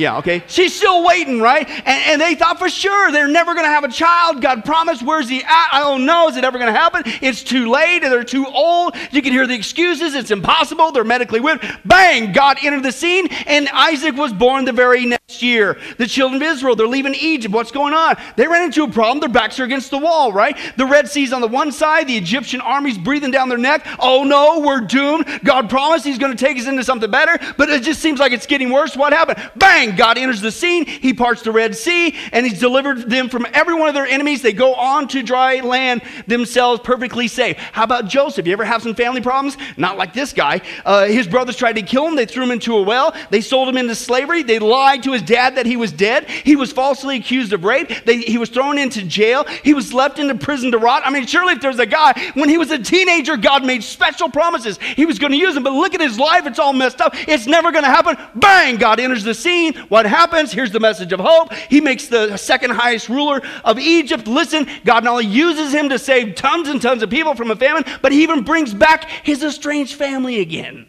Yeah, 0.00 0.16
okay. 0.16 0.42
She's 0.46 0.74
still 0.74 1.04
waiting, 1.04 1.42
right? 1.42 1.68
And, 1.68 1.86
and 1.86 2.20
they 2.22 2.34
thought 2.34 2.58
for 2.58 2.70
sure 2.70 3.12
they're 3.12 3.28
never 3.28 3.52
going 3.52 3.66
to 3.66 3.70
have 3.70 3.84
a 3.84 3.88
child. 3.88 4.40
God 4.40 4.64
promised. 4.64 5.02
Where's 5.02 5.28
he 5.28 5.42
at? 5.42 5.68
I 5.72 5.80
don't 5.80 6.06
know. 6.06 6.26
Is 6.28 6.38
it 6.38 6.44
ever 6.44 6.56
going 6.56 6.72
to 6.72 6.80
happen? 6.80 7.02
It's 7.20 7.42
too 7.42 7.68
late. 7.68 7.98
They're 7.98 8.24
too 8.24 8.46
old. 8.46 8.96
You 9.10 9.20
can 9.20 9.30
hear 9.30 9.46
the 9.46 9.52
excuses. 9.52 10.14
It's 10.14 10.30
impossible. 10.30 10.90
They're 10.90 11.04
medically 11.04 11.38
whipped. 11.38 11.66
Bang! 11.84 12.32
God 12.32 12.56
entered 12.62 12.82
the 12.82 12.92
scene, 12.92 13.26
and 13.46 13.68
Isaac 13.68 14.16
was 14.16 14.32
born 14.32 14.64
the 14.64 14.72
very 14.72 15.04
next 15.04 15.42
year. 15.42 15.78
The 15.98 16.06
children 16.06 16.40
of 16.40 16.48
Israel, 16.48 16.76
they're 16.76 16.86
leaving 16.86 17.14
Egypt. 17.14 17.54
What's 17.54 17.70
going 17.70 17.92
on? 17.92 18.16
They 18.36 18.48
ran 18.48 18.62
into 18.62 18.84
a 18.84 18.90
problem. 18.90 19.20
Their 19.20 19.28
backs 19.28 19.60
are 19.60 19.64
against 19.64 19.90
the 19.90 19.98
wall, 19.98 20.32
right? 20.32 20.56
The 20.78 20.86
Red 20.86 21.10
Sea's 21.10 21.34
on 21.34 21.42
the 21.42 21.46
one 21.46 21.72
side, 21.72 22.08
the 22.08 22.16
Egyptian 22.16 22.62
army's 22.62 22.96
breathing 22.96 23.32
down 23.32 23.50
their 23.50 23.58
neck. 23.58 23.86
Oh 23.98 24.24
no, 24.24 24.60
we're 24.60 24.80
doomed. 24.80 25.26
God 25.44 25.68
promised 25.68 26.06
he's 26.06 26.18
going 26.18 26.34
to 26.34 26.42
take 26.42 26.58
us 26.58 26.66
into 26.66 26.84
something 26.84 27.10
better, 27.10 27.38
but 27.58 27.68
it 27.68 27.82
just 27.82 28.00
seems 28.00 28.18
like 28.18 28.32
it's 28.32 28.46
getting 28.46 28.70
worse. 28.70 28.96
What 28.96 29.12
happened? 29.12 29.38
Bang! 29.56 29.89
God 29.96 30.18
enters 30.18 30.40
the 30.40 30.50
scene. 30.50 30.86
He 30.86 31.14
parts 31.14 31.42
the 31.42 31.52
Red 31.52 31.76
Sea, 31.76 32.14
and 32.32 32.46
he's 32.46 32.58
delivered 32.58 33.08
them 33.10 33.28
from 33.28 33.46
every 33.52 33.74
one 33.74 33.88
of 33.88 33.94
their 33.94 34.06
enemies. 34.06 34.42
They 34.42 34.52
go 34.52 34.74
on 34.74 35.08
to 35.08 35.22
dry 35.22 35.60
land 35.60 36.02
themselves 36.26 36.80
perfectly 36.82 37.28
safe. 37.28 37.56
How 37.56 37.84
about 37.84 38.08
Joseph? 38.08 38.46
You 38.46 38.52
ever 38.52 38.64
have 38.64 38.82
some 38.82 38.94
family 38.94 39.20
problems? 39.20 39.56
Not 39.76 39.98
like 39.98 40.12
this 40.12 40.32
guy. 40.32 40.60
Uh, 40.84 41.06
his 41.06 41.26
brothers 41.26 41.56
tried 41.56 41.74
to 41.74 41.82
kill 41.82 42.06
him. 42.06 42.16
They 42.16 42.26
threw 42.26 42.44
him 42.44 42.50
into 42.50 42.76
a 42.76 42.82
well. 42.82 43.14
They 43.30 43.40
sold 43.40 43.68
him 43.68 43.76
into 43.76 43.94
slavery. 43.94 44.42
They 44.42 44.58
lied 44.58 45.02
to 45.04 45.12
his 45.12 45.22
dad 45.22 45.56
that 45.56 45.66
he 45.66 45.76
was 45.76 45.92
dead. 45.92 46.28
He 46.28 46.56
was 46.56 46.72
falsely 46.72 47.16
accused 47.16 47.52
of 47.52 47.64
rape. 47.64 48.04
They, 48.04 48.18
he 48.18 48.38
was 48.38 48.48
thrown 48.48 48.78
into 48.78 49.02
jail. 49.02 49.44
He 49.64 49.74
was 49.74 49.92
left 49.92 50.18
into 50.18 50.34
prison 50.34 50.72
to 50.72 50.78
rot. 50.78 51.02
I 51.04 51.10
mean, 51.10 51.26
surely 51.26 51.54
if 51.54 51.60
there's 51.60 51.78
a 51.78 51.86
guy, 51.86 52.32
when 52.34 52.48
he 52.48 52.58
was 52.58 52.70
a 52.70 52.78
teenager, 52.78 53.36
God 53.36 53.64
made 53.64 53.82
special 53.82 54.28
promises. 54.28 54.78
He 54.96 55.06
was 55.06 55.18
going 55.18 55.32
to 55.32 55.38
use 55.38 55.56
him, 55.56 55.62
but 55.62 55.72
look 55.72 55.94
at 55.94 56.00
his 56.00 56.18
life. 56.18 56.46
It's 56.46 56.58
all 56.58 56.72
messed 56.72 57.00
up. 57.00 57.14
It's 57.28 57.46
never 57.46 57.72
going 57.72 57.84
to 57.84 57.90
happen. 57.90 58.16
Bang! 58.34 58.76
God 58.76 59.00
enters 59.00 59.22
the 59.22 59.34
scene. 59.34 59.79
What 59.88 60.06
happens? 60.06 60.52
Here's 60.52 60.72
the 60.72 60.80
message 60.80 61.12
of 61.12 61.20
hope. 61.20 61.52
He 61.52 61.80
makes 61.80 62.08
the 62.08 62.36
second 62.36 62.70
highest 62.70 63.08
ruler 63.08 63.42
of 63.64 63.78
Egypt. 63.78 64.26
Listen, 64.26 64.66
God 64.84 65.04
not 65.04 65.12
only 65.12 65.26
uses 65.26 65.72
him 65.72 65.88
to 65.88 65.98
save 65.98 66.34
tons 66.34 66.68
and 66.68 66.80
tons 66.80 67.02
of 67.02 67.10
people 67.10 67.34
from 67.34 67.50
a 67.50 67.56
famine, 67.56 67.84
but 68.02 68.12
he 68.12 68.22
even 68.22 68.44
brings 68.44 68.74
back 68.74 69.08
his 69.08 69.42
estranged 69.42 69.94
family 69.94 70.40
again. 70.40 70.86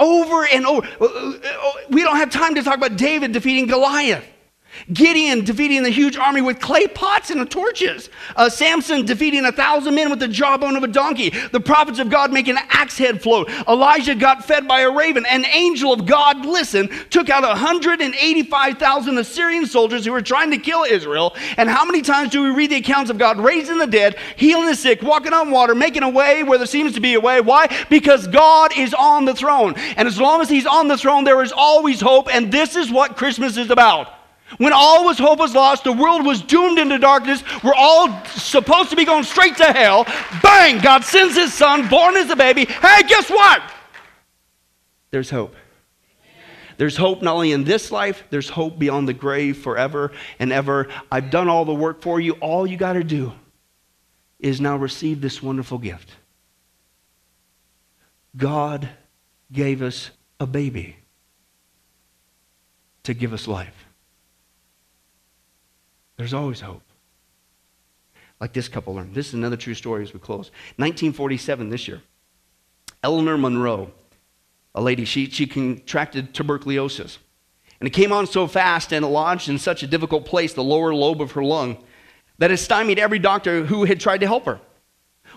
Over 0.00 0.46
and 0.46 0.66
over. 0.66 0.86
Uh, 1.00 1.04
uh, 1.04 1.32
uh, 1.44 1.72
we 1.88 2.02
don't 2.02 2.16
have 2.16 2.30
time 2.30 2.56
to 2.56 2.62
talk 2.62 2.76
about 2.76 2.96
David 2.96 3.32
defeating 3.32 3.66
Goliath. 3.66 4.24
Gideon 4.92 5.44
defeating 5.44 5.82
the 5.82 5.90
huge 5.90 6.16
army 6.16 6.40
with 6.40 6.60
clay 6.60 6.86
pots 6.86 7.30
and 7.30 7.48
torches. 7.50 8.10
Uh, 8.36 8.48
Samson 8.48 9.04
defeating 9.04 9.44
a 9.44 9.52
thousand 9.52 9.94
men 9.94 10.10
with 10.10 10.18
the 10.18 10.28
jawbone 10.28 10.76
of 10.76 10.82
a 10.82 10.88
donkey. 10.88 11.30
The 11.52 11.60
prophets 11.60 11.98
of 11.98 12.10
God 12.10 12.32
making 12.32 12.56
an 12.56 12.64
axe 12.68 12.98
head 12.98 13.22
float. 13.22 13.48
Elijah 13.68 14.14
got 14.14 14.44
fed 14.44 14.66
by 14.66 14.80
a 14.80 14.90
raven. 14.90 15.24
An 15.26 15.44
angel 15.46 15.92
of 15.92 16.06
God, 16.06 16.44
listen, 16.44 16.88
took 17.10 17.30
out 17.30 17.42
185,000 17.42 19.18
Assyrian 19.18 19.66
soldiers 19.66 20.04
who 20.04 20.12
were 20.12 20.22
trying 20.22 20.50
to 20.50 20.58
kill 20.58 20.84
Israel. 20.84 21.34
And 21.56 21.68
how 21.68 21.84
many 21.84 22.02
times 22.02 22.30
do 22.30 22.42
we 22.42 22.50
read 22.50 22.70
the 22.70 22.76
accounts 22.76 23.10
of 23.10 23.18
God 23.18 23.38
raising 23.38 23.78
the 23.78 23.86
dead, 23.86 24.16
healing 24.36 24.66
the 24.66 24.76
sick, 24.76 25.02
walking 25.02 25.32
on 25.32 25.50
water, 25.50 25.74
making 25.74 26.02
a 26.02 26.10
way 26.10 26.42
where 26.42 26.58
there 26.58 26.66
seems 26.66 26.94
to 26.94 27.00
be 27.00 27.14
a 27.14 27.20
way? 27.20 27.40
Why? 27.40 27.68
Because 27.88 28.26
God 28.26 28.76
is 28.76 28.94
on 28.94 29.24
the 29.24 29.34
throne. 29.34 29.74
And 29.96 30.08
as 30.08 30.20
long 30.20 30.40
as 30.40 30.48
He's 30.48 30.66
on 30.66 30.88
the 30.88 30.96
throne, 30.96 31.24
there 31.24 31.42
is 31.42 31.52
always 31.52 32.00
hope. 32.00 32.34
And 32.34 32.52
this 32.52 32.76
is 32.76 32.90
what 32.90 33.16
Christmas 33.16 33.56
is 33.56 33.70
about. 33.70 34.23
When 34.58 34.72
all 34.72 35.04
was 35.04 35.18
hope 35.18 35.38
was 35.38 35.54
lost, 35.54 35.84
the 35.84 35.92
world 35.92 36.24
was 36.24 36.42
doomed 36.42 36.78
into 36.78 36.98
darkness, 36.98 37.42
we're 37.62 37.74
all 37.74 38.24
supposed 38.26 38.90
to 38.90 38.96
be 38.96 39.04
going 39.04 39.24
straight 39.24 39.56
to 39.58 39.64
hell. 39.64 40.04
Bang! 40.42 40.80
God 40.80 41.04
sends 41.04 41.34
his 41.34 41.52
son, 41.52 41.88
born 41.88 42.16
as 42.16 42.30
a 42.30 42.36
baby. 42.36 42.64
Hey, 42.64 43.02
guess 43.08 43.28
what? 43.30 43.62
There's 45.10 45.30
hope. 45.30 45.54
There's 46.76 46.96
hope 46.96 47.22
not 47.22 47.34
only 47.34 47.52
in 47.52 47.64
this 47.64 47.92
life, 47.92 48.24
there's 48.30 48.48
hope 48.48 48.78
beyond 48.78 49.06
the 49.06 49.12
grave 49.12 49.58
forever 49.58 50.12
and 50.38 50.52
ever. 50.52 50.88
I've 51.10 51.30
done 51.30 51.48
all 51.48 51.64
the 51.64 51.74
work 51.74 52.02
for 52.02 52.20
you. 52.20 52.32
All 52.34 52.66
you 52.66 52.76
got 52.76 52.94
to 52.94 53.04
do 53.04 53.32
is 54.40 54.60
now 54.60 54.76
receive 54.76 55.20
this 55.20 55.42
wonderful 55.42 55.78
gift. 55.78 56.10
God 58.36 58.88
gave 59.52 59.82
us 59.82 60.10
a 60.40 60.46
baby 60.46 60.96
to 63.04 63.14
give 63.14 63.32
us 63.32 63.46
life. 63.46 63.83
There's 66.16 66.34
always 66.34 66.60
hope. 66.60 66.82
Like 68.40 68.52
this 68.52 68.68
couple 68.68 68.94
learned. 68.94 69.14
This 69.14 69.28
is 69.28 69.34
another 69.34 69.56
true 69.56 69.74
story 69.74 70.02
as 70.02 70.12
we 70.12 70.20
close. 70.20 70.50
1947, 70.76 71.68
this 71.68 71.88
year, 71.88 72.02
Eleanor 73.02 73.38
Monroe, 73.38 73.90
a 74.74 74.82
lady, 74.82 75.04
she, 75.04 75.30
she 75.30 75.46
contracted 75.46 76.34
tuberculosis. 76.34 77.18
And 77.80 77.86
it 77.86 77.92
came 77.92 78.12
on 78.12 78.26
so 78.26 78.46
fast 78.46 78.92
and 78.92 79.04
lodged 79.04 79.48
in 79.48 79.58
such 79.58 79.82
a 79.82 79.86
difficult 79.86 80.24
place, 80.24 80.52
the 80.52 80.64
lower 80.64 80.94
lobe 80.94 81.20
of 81.20 81.32
her 81.32 81.44
lung, 81.44 81.78
that 82.38 82.50
it 82.50 82.56
stymied 82.58 82.98
every 82.98 83.18
doctor 83.18 83.64
who 83.64 83.84
had 83.84 84.00
tried 84.00 84.18
to 84.18 84.26
help 84.26 84.46
her. 84.46 84.60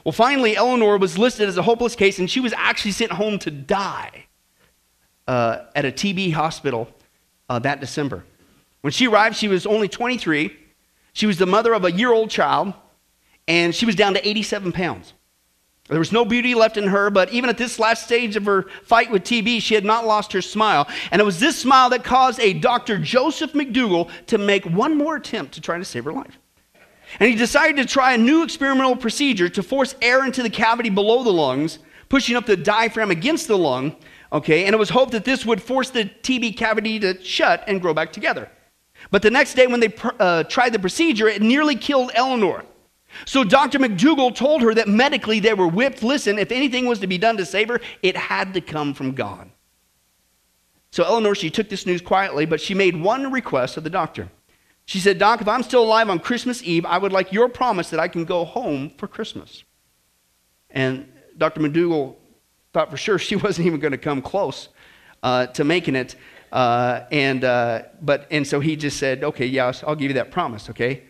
Well, 0.04 0.12
finally, 0.12 0.56
Eleanor 0.56 0.98
was 0.98 1.18
listed 1.18 1.50
as 1.50 1.58
a 1.58 1.62
hopeless 1.62 1.96
case, 1.96 2.20
and 2.20 2.30
she 2.30 2.40
was 2.40 2.54
actually 2.54 2.92
sent 2.92 3.12
home 3.12 3.40
to 3.40 3.52
die 3.52 4.26
uh, 5.28 5.66
at 5.76 5.86
a 5.86 5.92
TB 5.92 6.34
hospital 6.34 6.90
uh, 7.50 7.60
that 7.60 7.80
December. 7.80 8.24
When 8.82 8.92
she 8.92 9.08
arrived, 9.08 9.36
she 9.36 9.48
was 9.48 9.66
only 9.66 9.88
23. 9.88 10.56
She 11.18 11.26
was 11.26 11.40
the 11.40 11.48
mother 11.48 11.74
of 11.74 11.84
a 11.84 11.92
year 11.92 12.14
old 12.14 12.30
child, 12.30 12.76
and 13.48 13.74
she 13.74 13.88
was 13.88 13.96
down 13.96 14.14
to 14.14 14.28
87 14.28 14.72
pounds. 14.72 15.14
There 15.90 15.98
was 15.98 16.12
no 16.12 16.24
beauty 16.24 16.54
left 16.54 16.78
in 16.78 16.90
her, 16.90 17.10
but 17.10 17.32
even 17.32 17.50
at 17.50 17.58
this 17.58 17.80
last 17.80 18.04
stage 18.04 18.36
of 18.36 18.46
her 18.46 18.68
fight 18.84 19.10
with 19.10 19.24
TB, 19.24 19.64
she 19.64 19.74
had 19.74 19.84
not 19.84 20.06
lost 20.06 20.32
her 20.34 20.44
smile. 20.44 20.88
And 21.10 21.20
it 21.20 21.26
was 21.26 21.40
this 21.40 21.58
smile 21.58 21.90
that 21.90 22.04
caused 22.04 22.40
a 22.40 22.54
Dr. 22.54 23.00
Joseph 23.00 23.54
McDougall 23.54 24.12
to 24.28 24.38
make 24.38 24.64
one 24.66 24.96
more 24.96 25.16
attempt 25.16 25.56
to 25.56 25.62
try 25.62 25.80
to 25.80 25.84
save 25.84 26.06
her 26.06 26.14
life. 26.14 26.38
And 27.20 27.28
he 27.28 27.36
decided 27.36 27.78
to 27.78 27.92
try 27.92 28.14
a 28.14 28.18
new 28.20 28.44
experimental 28.44 28.96
procedure 28.96 29.50
to 29.50 29.64
force 29.64 29.96
air 30.04 30.24
into 30.24 30.44
the 30.44 30.52
cavity 30.52 30.92
below 30.92 31.24
the 31.24 31.34
lungs, 31.34 31.80
pushing 32.10 32.36
up 32.36 32.46
the 32.46 32.56
diaphragm 32.56 33.10
against 33.10 33.48
the 33.48 33.58
lung. 33.58 33.96
Okay, 34.32 34.66
and 34.66 34.76
it 34.76 34.78
was 34.78 34.92
hoped 34.92 35.14
that 35.14 35.26
this 35.26 35.48
would 35.48 35.64
force 35.64 35.90
the 35.90 36.06
TB 36.06 36.58
cavity 36.58 37.00
to 37.00 37.20
shut 37.24 37.64
and 37.66 37.82
grow 37.82 37.96
back 37.96 38.14
together. 38.14 38.52
But 39.12 39.22
the 39.22 39.32
next 39.32 39.54
day, 39.54 39.68
when 39.68 39.80
they 39.80 39.94
uh, 40.20 40.44
tried 40.44 40.74
the 40.74 40.80
procedure, 40.80 41.28
it 41.28 41.42
nearly 41.42 41.76
killed 41.76 42.12
Eleanor. 42.14 42.66
So 43.26 43.44
Dr. 43.44 43.80
McDougall 43.80 44.36
told 44.36 44.62
her 44.62 44.74
that 44.74 44.88
medically 44.88 45.40
they 45.40 45.54
were 45.54 45.68
whipped. 45.68 46.04
Listen, 46.04 46.38
if 46.38 46.52
anything 46.52 46.86
was 46.86 47.00
to 47.00 47.08
be 47.08 47.18
done 47.18 47.38
to 47.38 47.46
save 47.46 47.70
her, 47.70 47.80
it 48.02 48.16
had 48.16 48.54
to 48.54 48.62
come 48.62 48.94
from 48.94 49.14
God. 49.14 49.50
So 50.92 51.04
Eleanor, 51.04 51.36
she 51.36 51.50
took 51.50 51.70
this 51.70 51.86
news 51.86 52.02
quietly, 52.02 52.46
but 52.46 52.62
she 52.62 52.74
made 52.74 53.00
one 53.00 53.32
request 53.32 53.78
of 53.78 53.84
the 53.84 53.90
doctor. 53.90 54.30
She 54.86 55.00
said, 55.00 55.18
Doc, 55.18 55.42
if 55.42 55.48
I'm 55.48 55.64
still 55.64 55.84
alive 55.84 56.10
on 56.10 56.20
Christmas 56.20 56.64
Eve, 56.64 56.86
I 56.86 56.98
would 56.98 57.12
like 57.12 57.34
your 57.34 57.50
promise 57.50 57.90
that 57.90 58.00
I 58.00 58.08
can 58.08 58.24
go 58.24 58.46
home 58.46 58.92
for 58.98 59.08
Christmas. 59.08 59.64
And 60.70 61.12
Dr. 61.38 61.60
McDougall 61.62 62.16
thought 62.74 62.90
for 62.90 62.98
sure 62.98 63.20
she 63.20 63.36
wasn't 63.36 63.68
even 63.68 63.80
going 63.80 63.92
to 63.92 63.98
come 63.98 64.22
close 64.22 64.70
uh, 65.24 65.48
to 65.48 65.64
making 65.64 65.96
it. 65.96 66.16
Uh, 66.52 67.02
and, 67.12 67.44
uh, 67.44 67.84
but, 68.02 68.28
and 68.32 68.48
so 68.48 68.60
he 68.60 68.76
just 68.76 68.98
said, 68.98 69.24
okay, 69.24 69.46
yeah, 69.46 69.72
I'll 69.86 69.96
give 69.96 70.10
you 70.10 70.16
that 70.16 70.32
promise, 70.32 70.70
okay? 70.70 71.04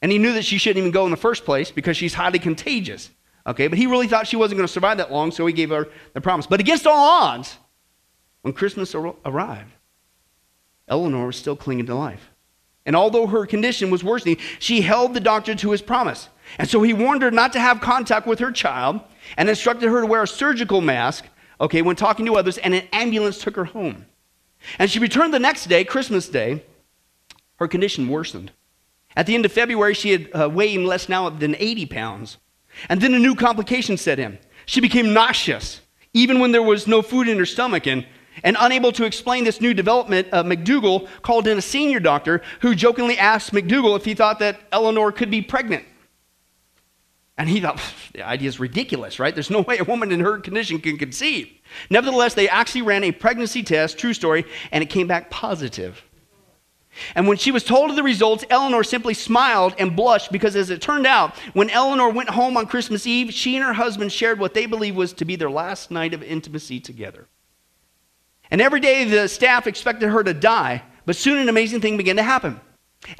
And 0.00 0.12
he 0.12 0.18
knew 0.18 0.32
that 0.34 0.44
she 0.44 0.58
shouldn't 0.58 0.78
even 0.78 0.92
go 0.92 1.04
in 1.04 1.10
the 1.10 1.16
first 1.16 1.44
place 1.44 1.70
because 1.70 1.96
she's 1.96 2.14
highly 2.14 2.38
contagious, 2.38 3.10
okay? 3.46 3.66
But 3.66 3.78
he 3.78 3.86
really 3.86 4.06
thought 4.06 4.26
she 4.26 4.36
wasn't 4.36 4.58
going 4.58 4.66
to 4.66 4.72
survive 4.72 4.98
that 4.98 5.10
long, 5.10 5.32
so 5.32 5.46
he 5.46 5.52
gave 5.52 5.70
her 5.70 5.88
the 6.14 6.20
promise. 6.20 6.46
But 6.46 6.60
against 6.60 6.86
all 6.86 7.22
odds, 7.24 7.58
when 8.42 8.54
Christmas 8.54 8.94
ar- 8.94 9.16
arrived, 9.24 9.72
Eleanor 10.86 11.26
was 11.26 11.36
still 11.36 11.56
clinging 11.56 11.86
to 11.86 11.94
life. 11.94 12.30
And 12.86 12.96
although 12.96 13.26
her 13.26 13.44
condition 13.44 13.90
was 13.90 14.02
worsening, 14.02 14.38
she 14.60 14.80
held 14.80 15.12
the 15.12 15.20
doctor 15.20 15.54
to 15.54 15.70
his 15.72 15.82
promise. 15.82 16.28
And 16.56 16.66
so 16.66 16.80
he 16.80 16.94
warned 16.94 17.20
her 17.20 17.30
not 17.30 17.52
to 17.52 17.60
have 17.60 17.80
contact 17.80 18.26
with 18.26 18.38
her 18.38 18.50
child 18.50 19.00
and 19.36 19.48
instructed 19.48 19.90
her 19.90 20.00
to 20.00 20.06
wear 20.06 20.22
a 20.22 20.26
surgical 20.26 20.80
mask, 20.80 21.26
okay, 21.60 21.82
when 21.82 21.96
talking 21.96 22.24
to 22.24 22.36
others, 22.36 22.56
and 22.56 22.72
an 22.72 22.88
ambulance 22.92 23.38
took 23.38 23.56
her 23.56 23.66
home. 23.66 24.06
And 24.78 24.90
she 24.90 24.98
returned 24.98 25.32
the 25.32 25.38
next 25.38 25.66
day, 25.66 25.84
Christmas 25.84 26.28
Day. 26.28 26.64
Her 27.56 27.68
condition 27.68 28.08
worsened. 28.08 28.52
At 29.16 29.26
the 29.26 29.34
end 29.34 29.44
of 29.44 29.52
February, 29.52 29.94
she 29.94 30.12
had 30.12 30.28
uh, 30.32 30.48
weighed 30.48 30.80
less 30.80 31.08
now 31.08 31.28
than 31.28 31.56
80 31.58 31.86
pounds. 31.86 32.38
And 32.88 33.00
then 33.00 33.14
a 33.14 33.18
new 33.18 33.34
complication 33.34 33.96
set 33.96 34.18
in. 34.18 34.38
She 34.66 34.80
became 34.80 35.12
nauseous, 35.12 35.80
even 36.12 36.38
when 36.38 36.52
there 36.52 36.62
was 36.62 36.86
no 36.86 37.02
food 37.02 37.28
in 37.28 37.38
her 37.38 37.46
stomach. 37.46 37.86
And, 37.86 38.06
and 38.44 38.56
unable 38.60 38.92
to 38.92 39.04
explain 39.04 39.44
this 39.44 39.60
new 39.60 39.74
development, 39.74 40.28
uh, 40.32 40.44
McDougall 40.44 41.08
called 41.22 41.48
in 41.48 41.58
a 41.58 41.62
senior 41.62 42.00
doctor 42.00 42.42
who 42.60 42.74
jokingly 42.74 43.18
asked 43.18 43.52
McDougall 43.52 43.96
if 43.96 44.04
he 44.04 44.14
thought 44.14 44.38
that 44.38 44.60
Eleanor 44.70 45.10
could 45.10 45.30
be 45.30 45.42
pregnant. 45.42 45.84
And 47.38 47.48
he 47.48 47.60
thought, 47.60 47.80
the 48.12 48.26
idea 48.26 48.48
is 48.48 48.58
ridiculous, 48.58 49.20
right? 49.20 49.32
There's 49.32 49.48
no 49.48 49.60
way 49.68 49.78
a 49.78 49.84
woman 49.84 50.10
in 50.10 50.20
her 50.20 50.38
condition 50.38 50.80
can 50.80 50.98
conceive. 50.98 51.48
Nevertheless, 51.88 52.34
they 52.34 52.48
actually 52.48 52.82
ran 52.82 53.04
a 53.04 53.12
pregnancy 53.12 53.62
test, 53.62 53.96
true 53.96 54.12
story, 54.12 54.44
and 54.72 54.82
it 54.82 54.90
came 54.90 55.06
back 55.06 55.30
positive. 55.30 56.02
And 57.14 57.28
when 57.28 57.36
she 57.36 57.52
was 57.52 57.62
told 57.62 57.90
of 57.90 57.96
the 57.96 58.02
results, 58.02 58.44
Eleanor 58.50 58.82
simply 58.82 59.14
smiled 59.14 59.72
and 59.78 59.94
blushed 59.94 60.32
because, 60.32 60.56
as 60.56 60.70
it 60.70 60.82
turned 60.82 61.06
out, 61.06 61.36
when 61.52 61.70
Eleanor 61.70 62.10
went 62.10 62.30
home 62.30 62.56
on 62.56 62.66
Christmas 62.66 63.06
Eve, 63.06 63.32
she 63.32 63.54
and 63.54 63.64
her 63.64 63.72
husband 63.72 64.10
shared 64.10 64.40
what 64.40 64.52
they 64.52 64.66
believed 64.66 64.96
was 64.96 65.12
to 65.12 65.24
be 65.24 65.36
their 65.36 65.50
last 65.50 65.92
night 65.92 66.12
of 66.12 66.24
intimacy 66.24 66.80
together. 66.80 67.28
And 68.50 68.60
every 68.60 68.80
day 68.80 69.04
the 69.04 69.28
staff 69.28 69.68
expected 69.68 70.08
her 70.08 70.24
to 70.24 70.34
die, 70.34 70.82
but 71.06 71.14
soon 71.14 71.38
an 71.38 71.48
amazing 71.48 71.80
thing 71.80 71.96
began 71.96 72.16
to 72.16 72.22
happen. 72.24 72.60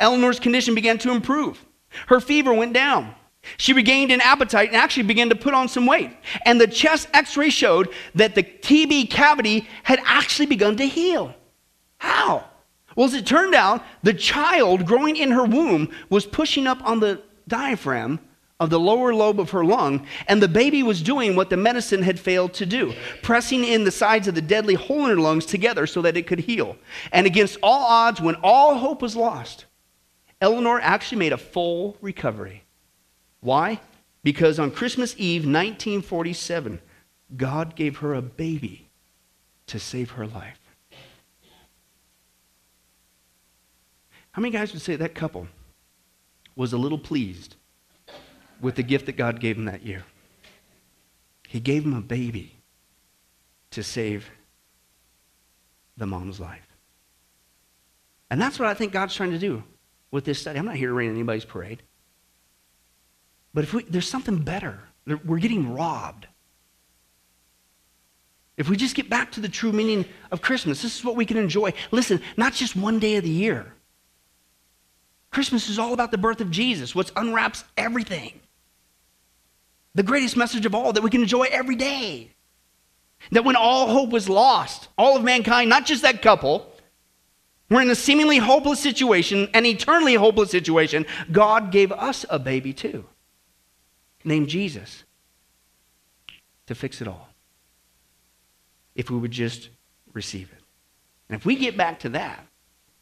Eleanor's 0.01 0.41
condition 0.41 0.75
began 0.75 0.99
to 0.99 1.13
improve. 1.13 1.65
Her 2.09 2.19
fever 2.21 2.53
went 2.53 2.73
down. 2.73 3.15
She 3.57 3.73
regained 3.73 4.13
an 4.13 4.21
appetite 4.21 4.69
and 4.69 4.77
actually 4.77 5.05
began 5.05 5.29
to 5.31 5.37
put 5.37 5.55
on 5.55 5.69
some 5.69 5.87
weight. 5.87 6.11
And 6.45 6.61
the 6.61 6.67
chest 6.67 7.09
x 7.15 7.37
ray 7.37 7.51
showed 7.51 7.89
that 8.15 8.35
the 8.35 8.43
TB 8.43 9.11
cavity 9.11 9.69
had 9.83 10.01
actually 10.05 10.47
begun 10.47 10.77
to 10.77 10.87
heal. 10.87 11.35
How? 11.99 12.45
Well, 12.95 13.07
as 13.07 13.15
it 13.15 13.27
turned 13.27 13.55
out, 13.55 13.83
the 14.03 14.15
child 14.15 14.85
growing 14.87 15.17
in 15.17 15.31
her 15.31 15.45
womb 15.45 15.91
was 16.11 16.27
pushing 16.27 16.67
up 16.67 16.85
on 16.85 17.01
the 17.01 17.23
diaphragm 17.47 18.21
of 18.61 18.71
the 18.71 18.81
lower 18.81 19.15
lobe 19.15 19.39
of 19.39 19.51
her 19.51 19.65
lung, 19.65 20.05
and 20.27 20.43
the 20.43 20.49
baby 20.49 20.83
was 20.83 21.01
doing 21.01 21.37
what 21.37 21.49
the 21.49 21.57
medicine 21.57 22.03
had 22.03 22.19
failed 22.19 22.53
to 22.55 22.67
do, 22.67 22.93
pressing 23.23 23.65
in 23.65 23.85
the 23.85 23.91
sides 23.91 24.27
of 24.27 24.35
the 24.35 24.43
deadly 24.43 24.75
hole 24.75 25.05
in 25.05 25.11
her 25.11 25.17
lungs 25.17 25.47
together 25.47 25.87
so 25.87 26.03
that 26.03 26.17
it 26.17 26.27
could 26.27 26.41
heal. 26.41 26.77
And 27.13 27.27
against 27.27 27.59
all 27.63 27.85
odds, 27.85 28.21
when 28.21 28.35
all 28.43 28.77
hope 28.77 29.01
was 29.01 29.15
lost, 29.15 29.67
Eleanor 30.41 30.81
actually 30.81 31.19
made 31.19 31.33
a 31.33 31.39
full 31.39 31.97
recovery. 32.01 32.65
Why? 33.41 33.81
Because 34.23 34.59
on 34.59 34.71
Christmas 34.71 35.15
Eve, 35.17 35.43
1947, 35.43 36.81
God 37.37 37.77
gave 37.77 37.99
her 37.99 38.15
a 38.15 38.23
baby 38.23 38.89
to 39.67 39.79
save 39.79 40.13
her 40.13 40.27
life. 40.27 40.59
How 44.33 44.43
many 44.43 44.53
guys 44.53 44.73
would 44.73 44.83
say 44.83 44.97
that 44.97 45.15
couple 45.15 45.49
was 46.55 46.73
a 46.73 46.79
little 46.79 46.99
pleased 46.99 47.57
with 48.61 48.77
the 48.77 48.83
gift 48.83 49.07
that 49.07 49.17
God 49.17 49.41
gave 49.41 49.57
them 49.57 49.67
that 49.67 49.85
year? 49.85 50.05
He 51.49 51.61
gave 51.61 51.85
them 51.85 51.95
a 51.95 52.01
baby 52.01 52.55
to 53.71 53.83
save 53.83 54.31
the 55.97 56.07
mom's 56.07 56.39
life. 56.39 56.67
And 58.31 58.41
that's 58.41 58.59
what 58.59 58.69
I 58.69 58.75
think 58.75 58.93
God's 58.93 59.15
trying 59.15 59.31
to 59.31 59.39
do 59.39 59.65
with 60.11 60.25
this 60.25 60.41
study. 60.41 60.59
I'm 60.59 60.67
not 60.67 60.77
here 60.77 60.89
to 60.89 60.95
rain 60.95 61.11
anybody's 61.11 61.45
parade. 61.45 61.83
But 63.59 63.65
if 63.65 63.75
we, 63.75 63.83
there's 63.83 64.09
something 64.09 64.39
better, 64.39 64.79
we're 65.25 65.41
getting 65.41 65.75
robbed. 65.75 66.29
If 68.57 68.69
we 68.69 68.77
just 68.77 68.95
get 68.95 69.11
back 69.11 69.33
to 69.33 69.41
the 69.41 69.49
true 69.49 69.73
meaning 69.73 70.05
of 70.31 70.41
Christmas, 70.41 70.81
this 70.81 70.97
is 70.97 71.05
what 71.05 71.17
we 71.17 71.27
can 71.27 71.37
enjoy. 71.37 71.73
Listen, 71.91 72.21
not 72.37 72.53
just 72.53 72.77
one 72.77 73.01
day 73.01 73.17
of 73.17 73.25
the 73.25 73.31
year. 73.31 73.75
Christmas 75.33 75.69
is 75.69 75.77
all 75.77 75.93
about 75.93 76.13
the 76.13 76.19
birth 76.19 76.41
of 76.41 76.53
Jesus, 76.53 76.95
what 76.95 77.11
unwraps 77.17 77.65
everything. 77.77 78.39
The 79.97 80.05
greatest 80.05 80.37
message 80.37 80.65
of 80.65 80.73
all 80.73 80.93
that 80.93 81.03
we 81.03 81.11
can 81.11 81.23
enjoy 81.23 81.49
every 81.51 81.75
day. 81.75 82.31
That 83.33 83.45
when 83.45 83.57
all 83.57 83.89
hope 83.89 84.11
was 84.11 84.29
lost, 84.29 84.87
all 84.97 85.17
of 85.17 85.25
mankind, 85.25 85.69
not 85.69 85.85
just 85.85 86.03
that 86.03 86.23
couple, 86.23 86.73
we're 87.69 87.83
in 87.83 87.91
a 87.91 87.97
seemingly 87.97 88.39
hopeless 88.39 88.79
situation, 88.79 89.49
an 89.53 89.67
eternally 89.67 90.15
hopeless 90.15 90.53
situation, 90.53 91.07
God 91.33 91.73
gave 91.73 91.91
us 91.91 92.25
a 92.31 92.39
baby 92.39 92.73
too, 92.73 93.05
named 94.25 94.49
Jesus, 94.49 95.05
to 96.67 96.75
fix 96.75 97.01
it 97.01 97.09
all. 97.09 97.29
If 98.95 99.11
we 99.11 99.19
would 99.19 99.31
just 99.31 99.69
receive 100.13 100.51
it. 100.53 100.63
And 101.29 101.39
if 101.39 101.47
we 101.47 101.57
get 101.57 101.77
back 101.77 102.01
to 102.01 102.09
that, 102.11 102.45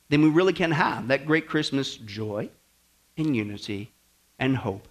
then 0.09 0.23
we 0.23 0.29
really 0.29 0.53
can 0.53 0.71
have 0.71 1.09
that 1.09 1.27
great 1.27 1.49
Christmas 1.49 1.97
joy 1.97 2.49
and 3.17 3.35
unity 3.35 3.93
and 4.39 4.57
hope. 4.57 4.87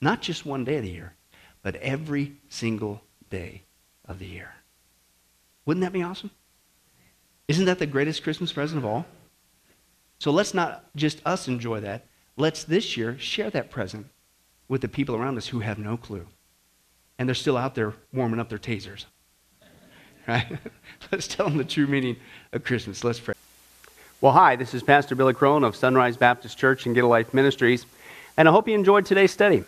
Not 0.00 0.22
just 0.22 0.46
one 0.46 0.64
day 0.64 0.76
of 0.76 0.82
the 0.82 0.90
year, 0.90 1.14
but 1.62 1.76
every 1.76 2.36
single 2.48 3.02
day 3.28 3.62
of 4.06 4.18
the 4.18 4.26
year. 4.26 4.54
Wouldn't 5.66 5.82
that 5.82 5.92
be 5.92 6.02
awesome? 6.02 6.30
Isn't 7.48 7.66
that 7.66 7.78
the 7.78 7.86
greatest 7.86 8.22
Christmas 8.22 8.52
present 8.52 8.78
of 8.78 8.86
all? 8.86 9.04
So 10.18 10.30
let's 10.30 10.54
not 10.54 10.84
just 10.96 11.20
us 11.24 11.48
enjoy 11.48 11.80
that. 11.80 12.06
Let's 12.36 12.64
this 12.64 12.96
year 12.96 13.18
share 13.18 13.50
that 13.50 13.70
present 13.70 14.06
with 14.70 14.80
the 14.80 14.88
people 14.88 15.16
around 15.16 15.36
us 15.36 15.48
who 15.48 15.58
have 15.58 15.78
no 15.78 15.96
clue. 15.98 16.24
And 17.18 17.28
they're 17.28 17.34
still 17.34 17.58
out 17.58 17.74
there 17.74 17.92
warming 18.14 18.40
up 18.40 18.48
their 18.48 18.58
tasers. 18.58 19.04
Right? 20.28 20.46
let's 21.12 21.26
tell 21.26 21.48
them 21.48 21.56
the 21.56 21.64
true 21.64 21.86
meaning 21.86 22.16
of 22.52 22.62
Christmas. 22.62 23.02
Let's 23.02 23.18
pray. 23.18 23.34
Well, 24.20 24.32
hi, 24.32 24.54
this 24.54 24.74
is 24.74 24.82
Pastor 24.82 25.14
Billy 25.14 25.32
Crone 25.32 25.64
of 25.64 25.74
Sunrise 25.74 26.16
Baptist 26.16 26.56
Church 26.56 26.84
and 26.84 26.94
Get 26.94 27.04
a 27.04 27.06
Life 27.06 27.32
Ministries, 27.32 27.86
and 28.36 28.46
I 28.46 28.52
hope 28.52 28.68
you 28.68 28.74
enjoyed 28.74 29.06
today's 29.06 29.32
study. 29.32 29.64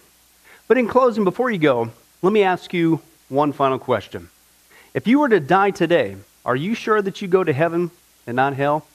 But 0.69 0.77
in 0.77 0.87
closing, 0.87 1.25
before 1.25 1.51
you 1.51 1.59
go, 1.59 1.91
let 2.21 2.33
me 2.33 2.43
ask 2.43 2.73
you 2.73 3.01
one 3.31 3.53
final 3.53 3.79
question. 3.79 4.29
If 4.93 5.09
you 5.09 5.19
were 5.19 5.31
to 5.31 5.41
die 5.41 5.71
today, 5.71 6.17
are 6.45 6.55
you 6.55 6.75
sure 6.75 7.01
that 7.01 7.23
you 7.23 7.29
go 7.29 7.43
to 7.43 7.53
heaven 7.53 7.91
and 8.27 8.37
not 8.37 8.55
hell? 8.55 8.87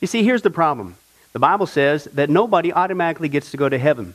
You 0.00 0.06
see, 0.06 0.22
here's 0.22 0.42
the 0.42 0.50
problem 0.50 0.96
the 1.32 1.40
Bible 1.40 1.66
says 1.66 2.04
that 2.14 2.30
nobody 2.30 2.72
automatically 2.72 3.28
gets 3.28 3.50
to 3.50 3.56
go 3.56 3.68
to 3.68 3.78
heaven, 3.78 4.14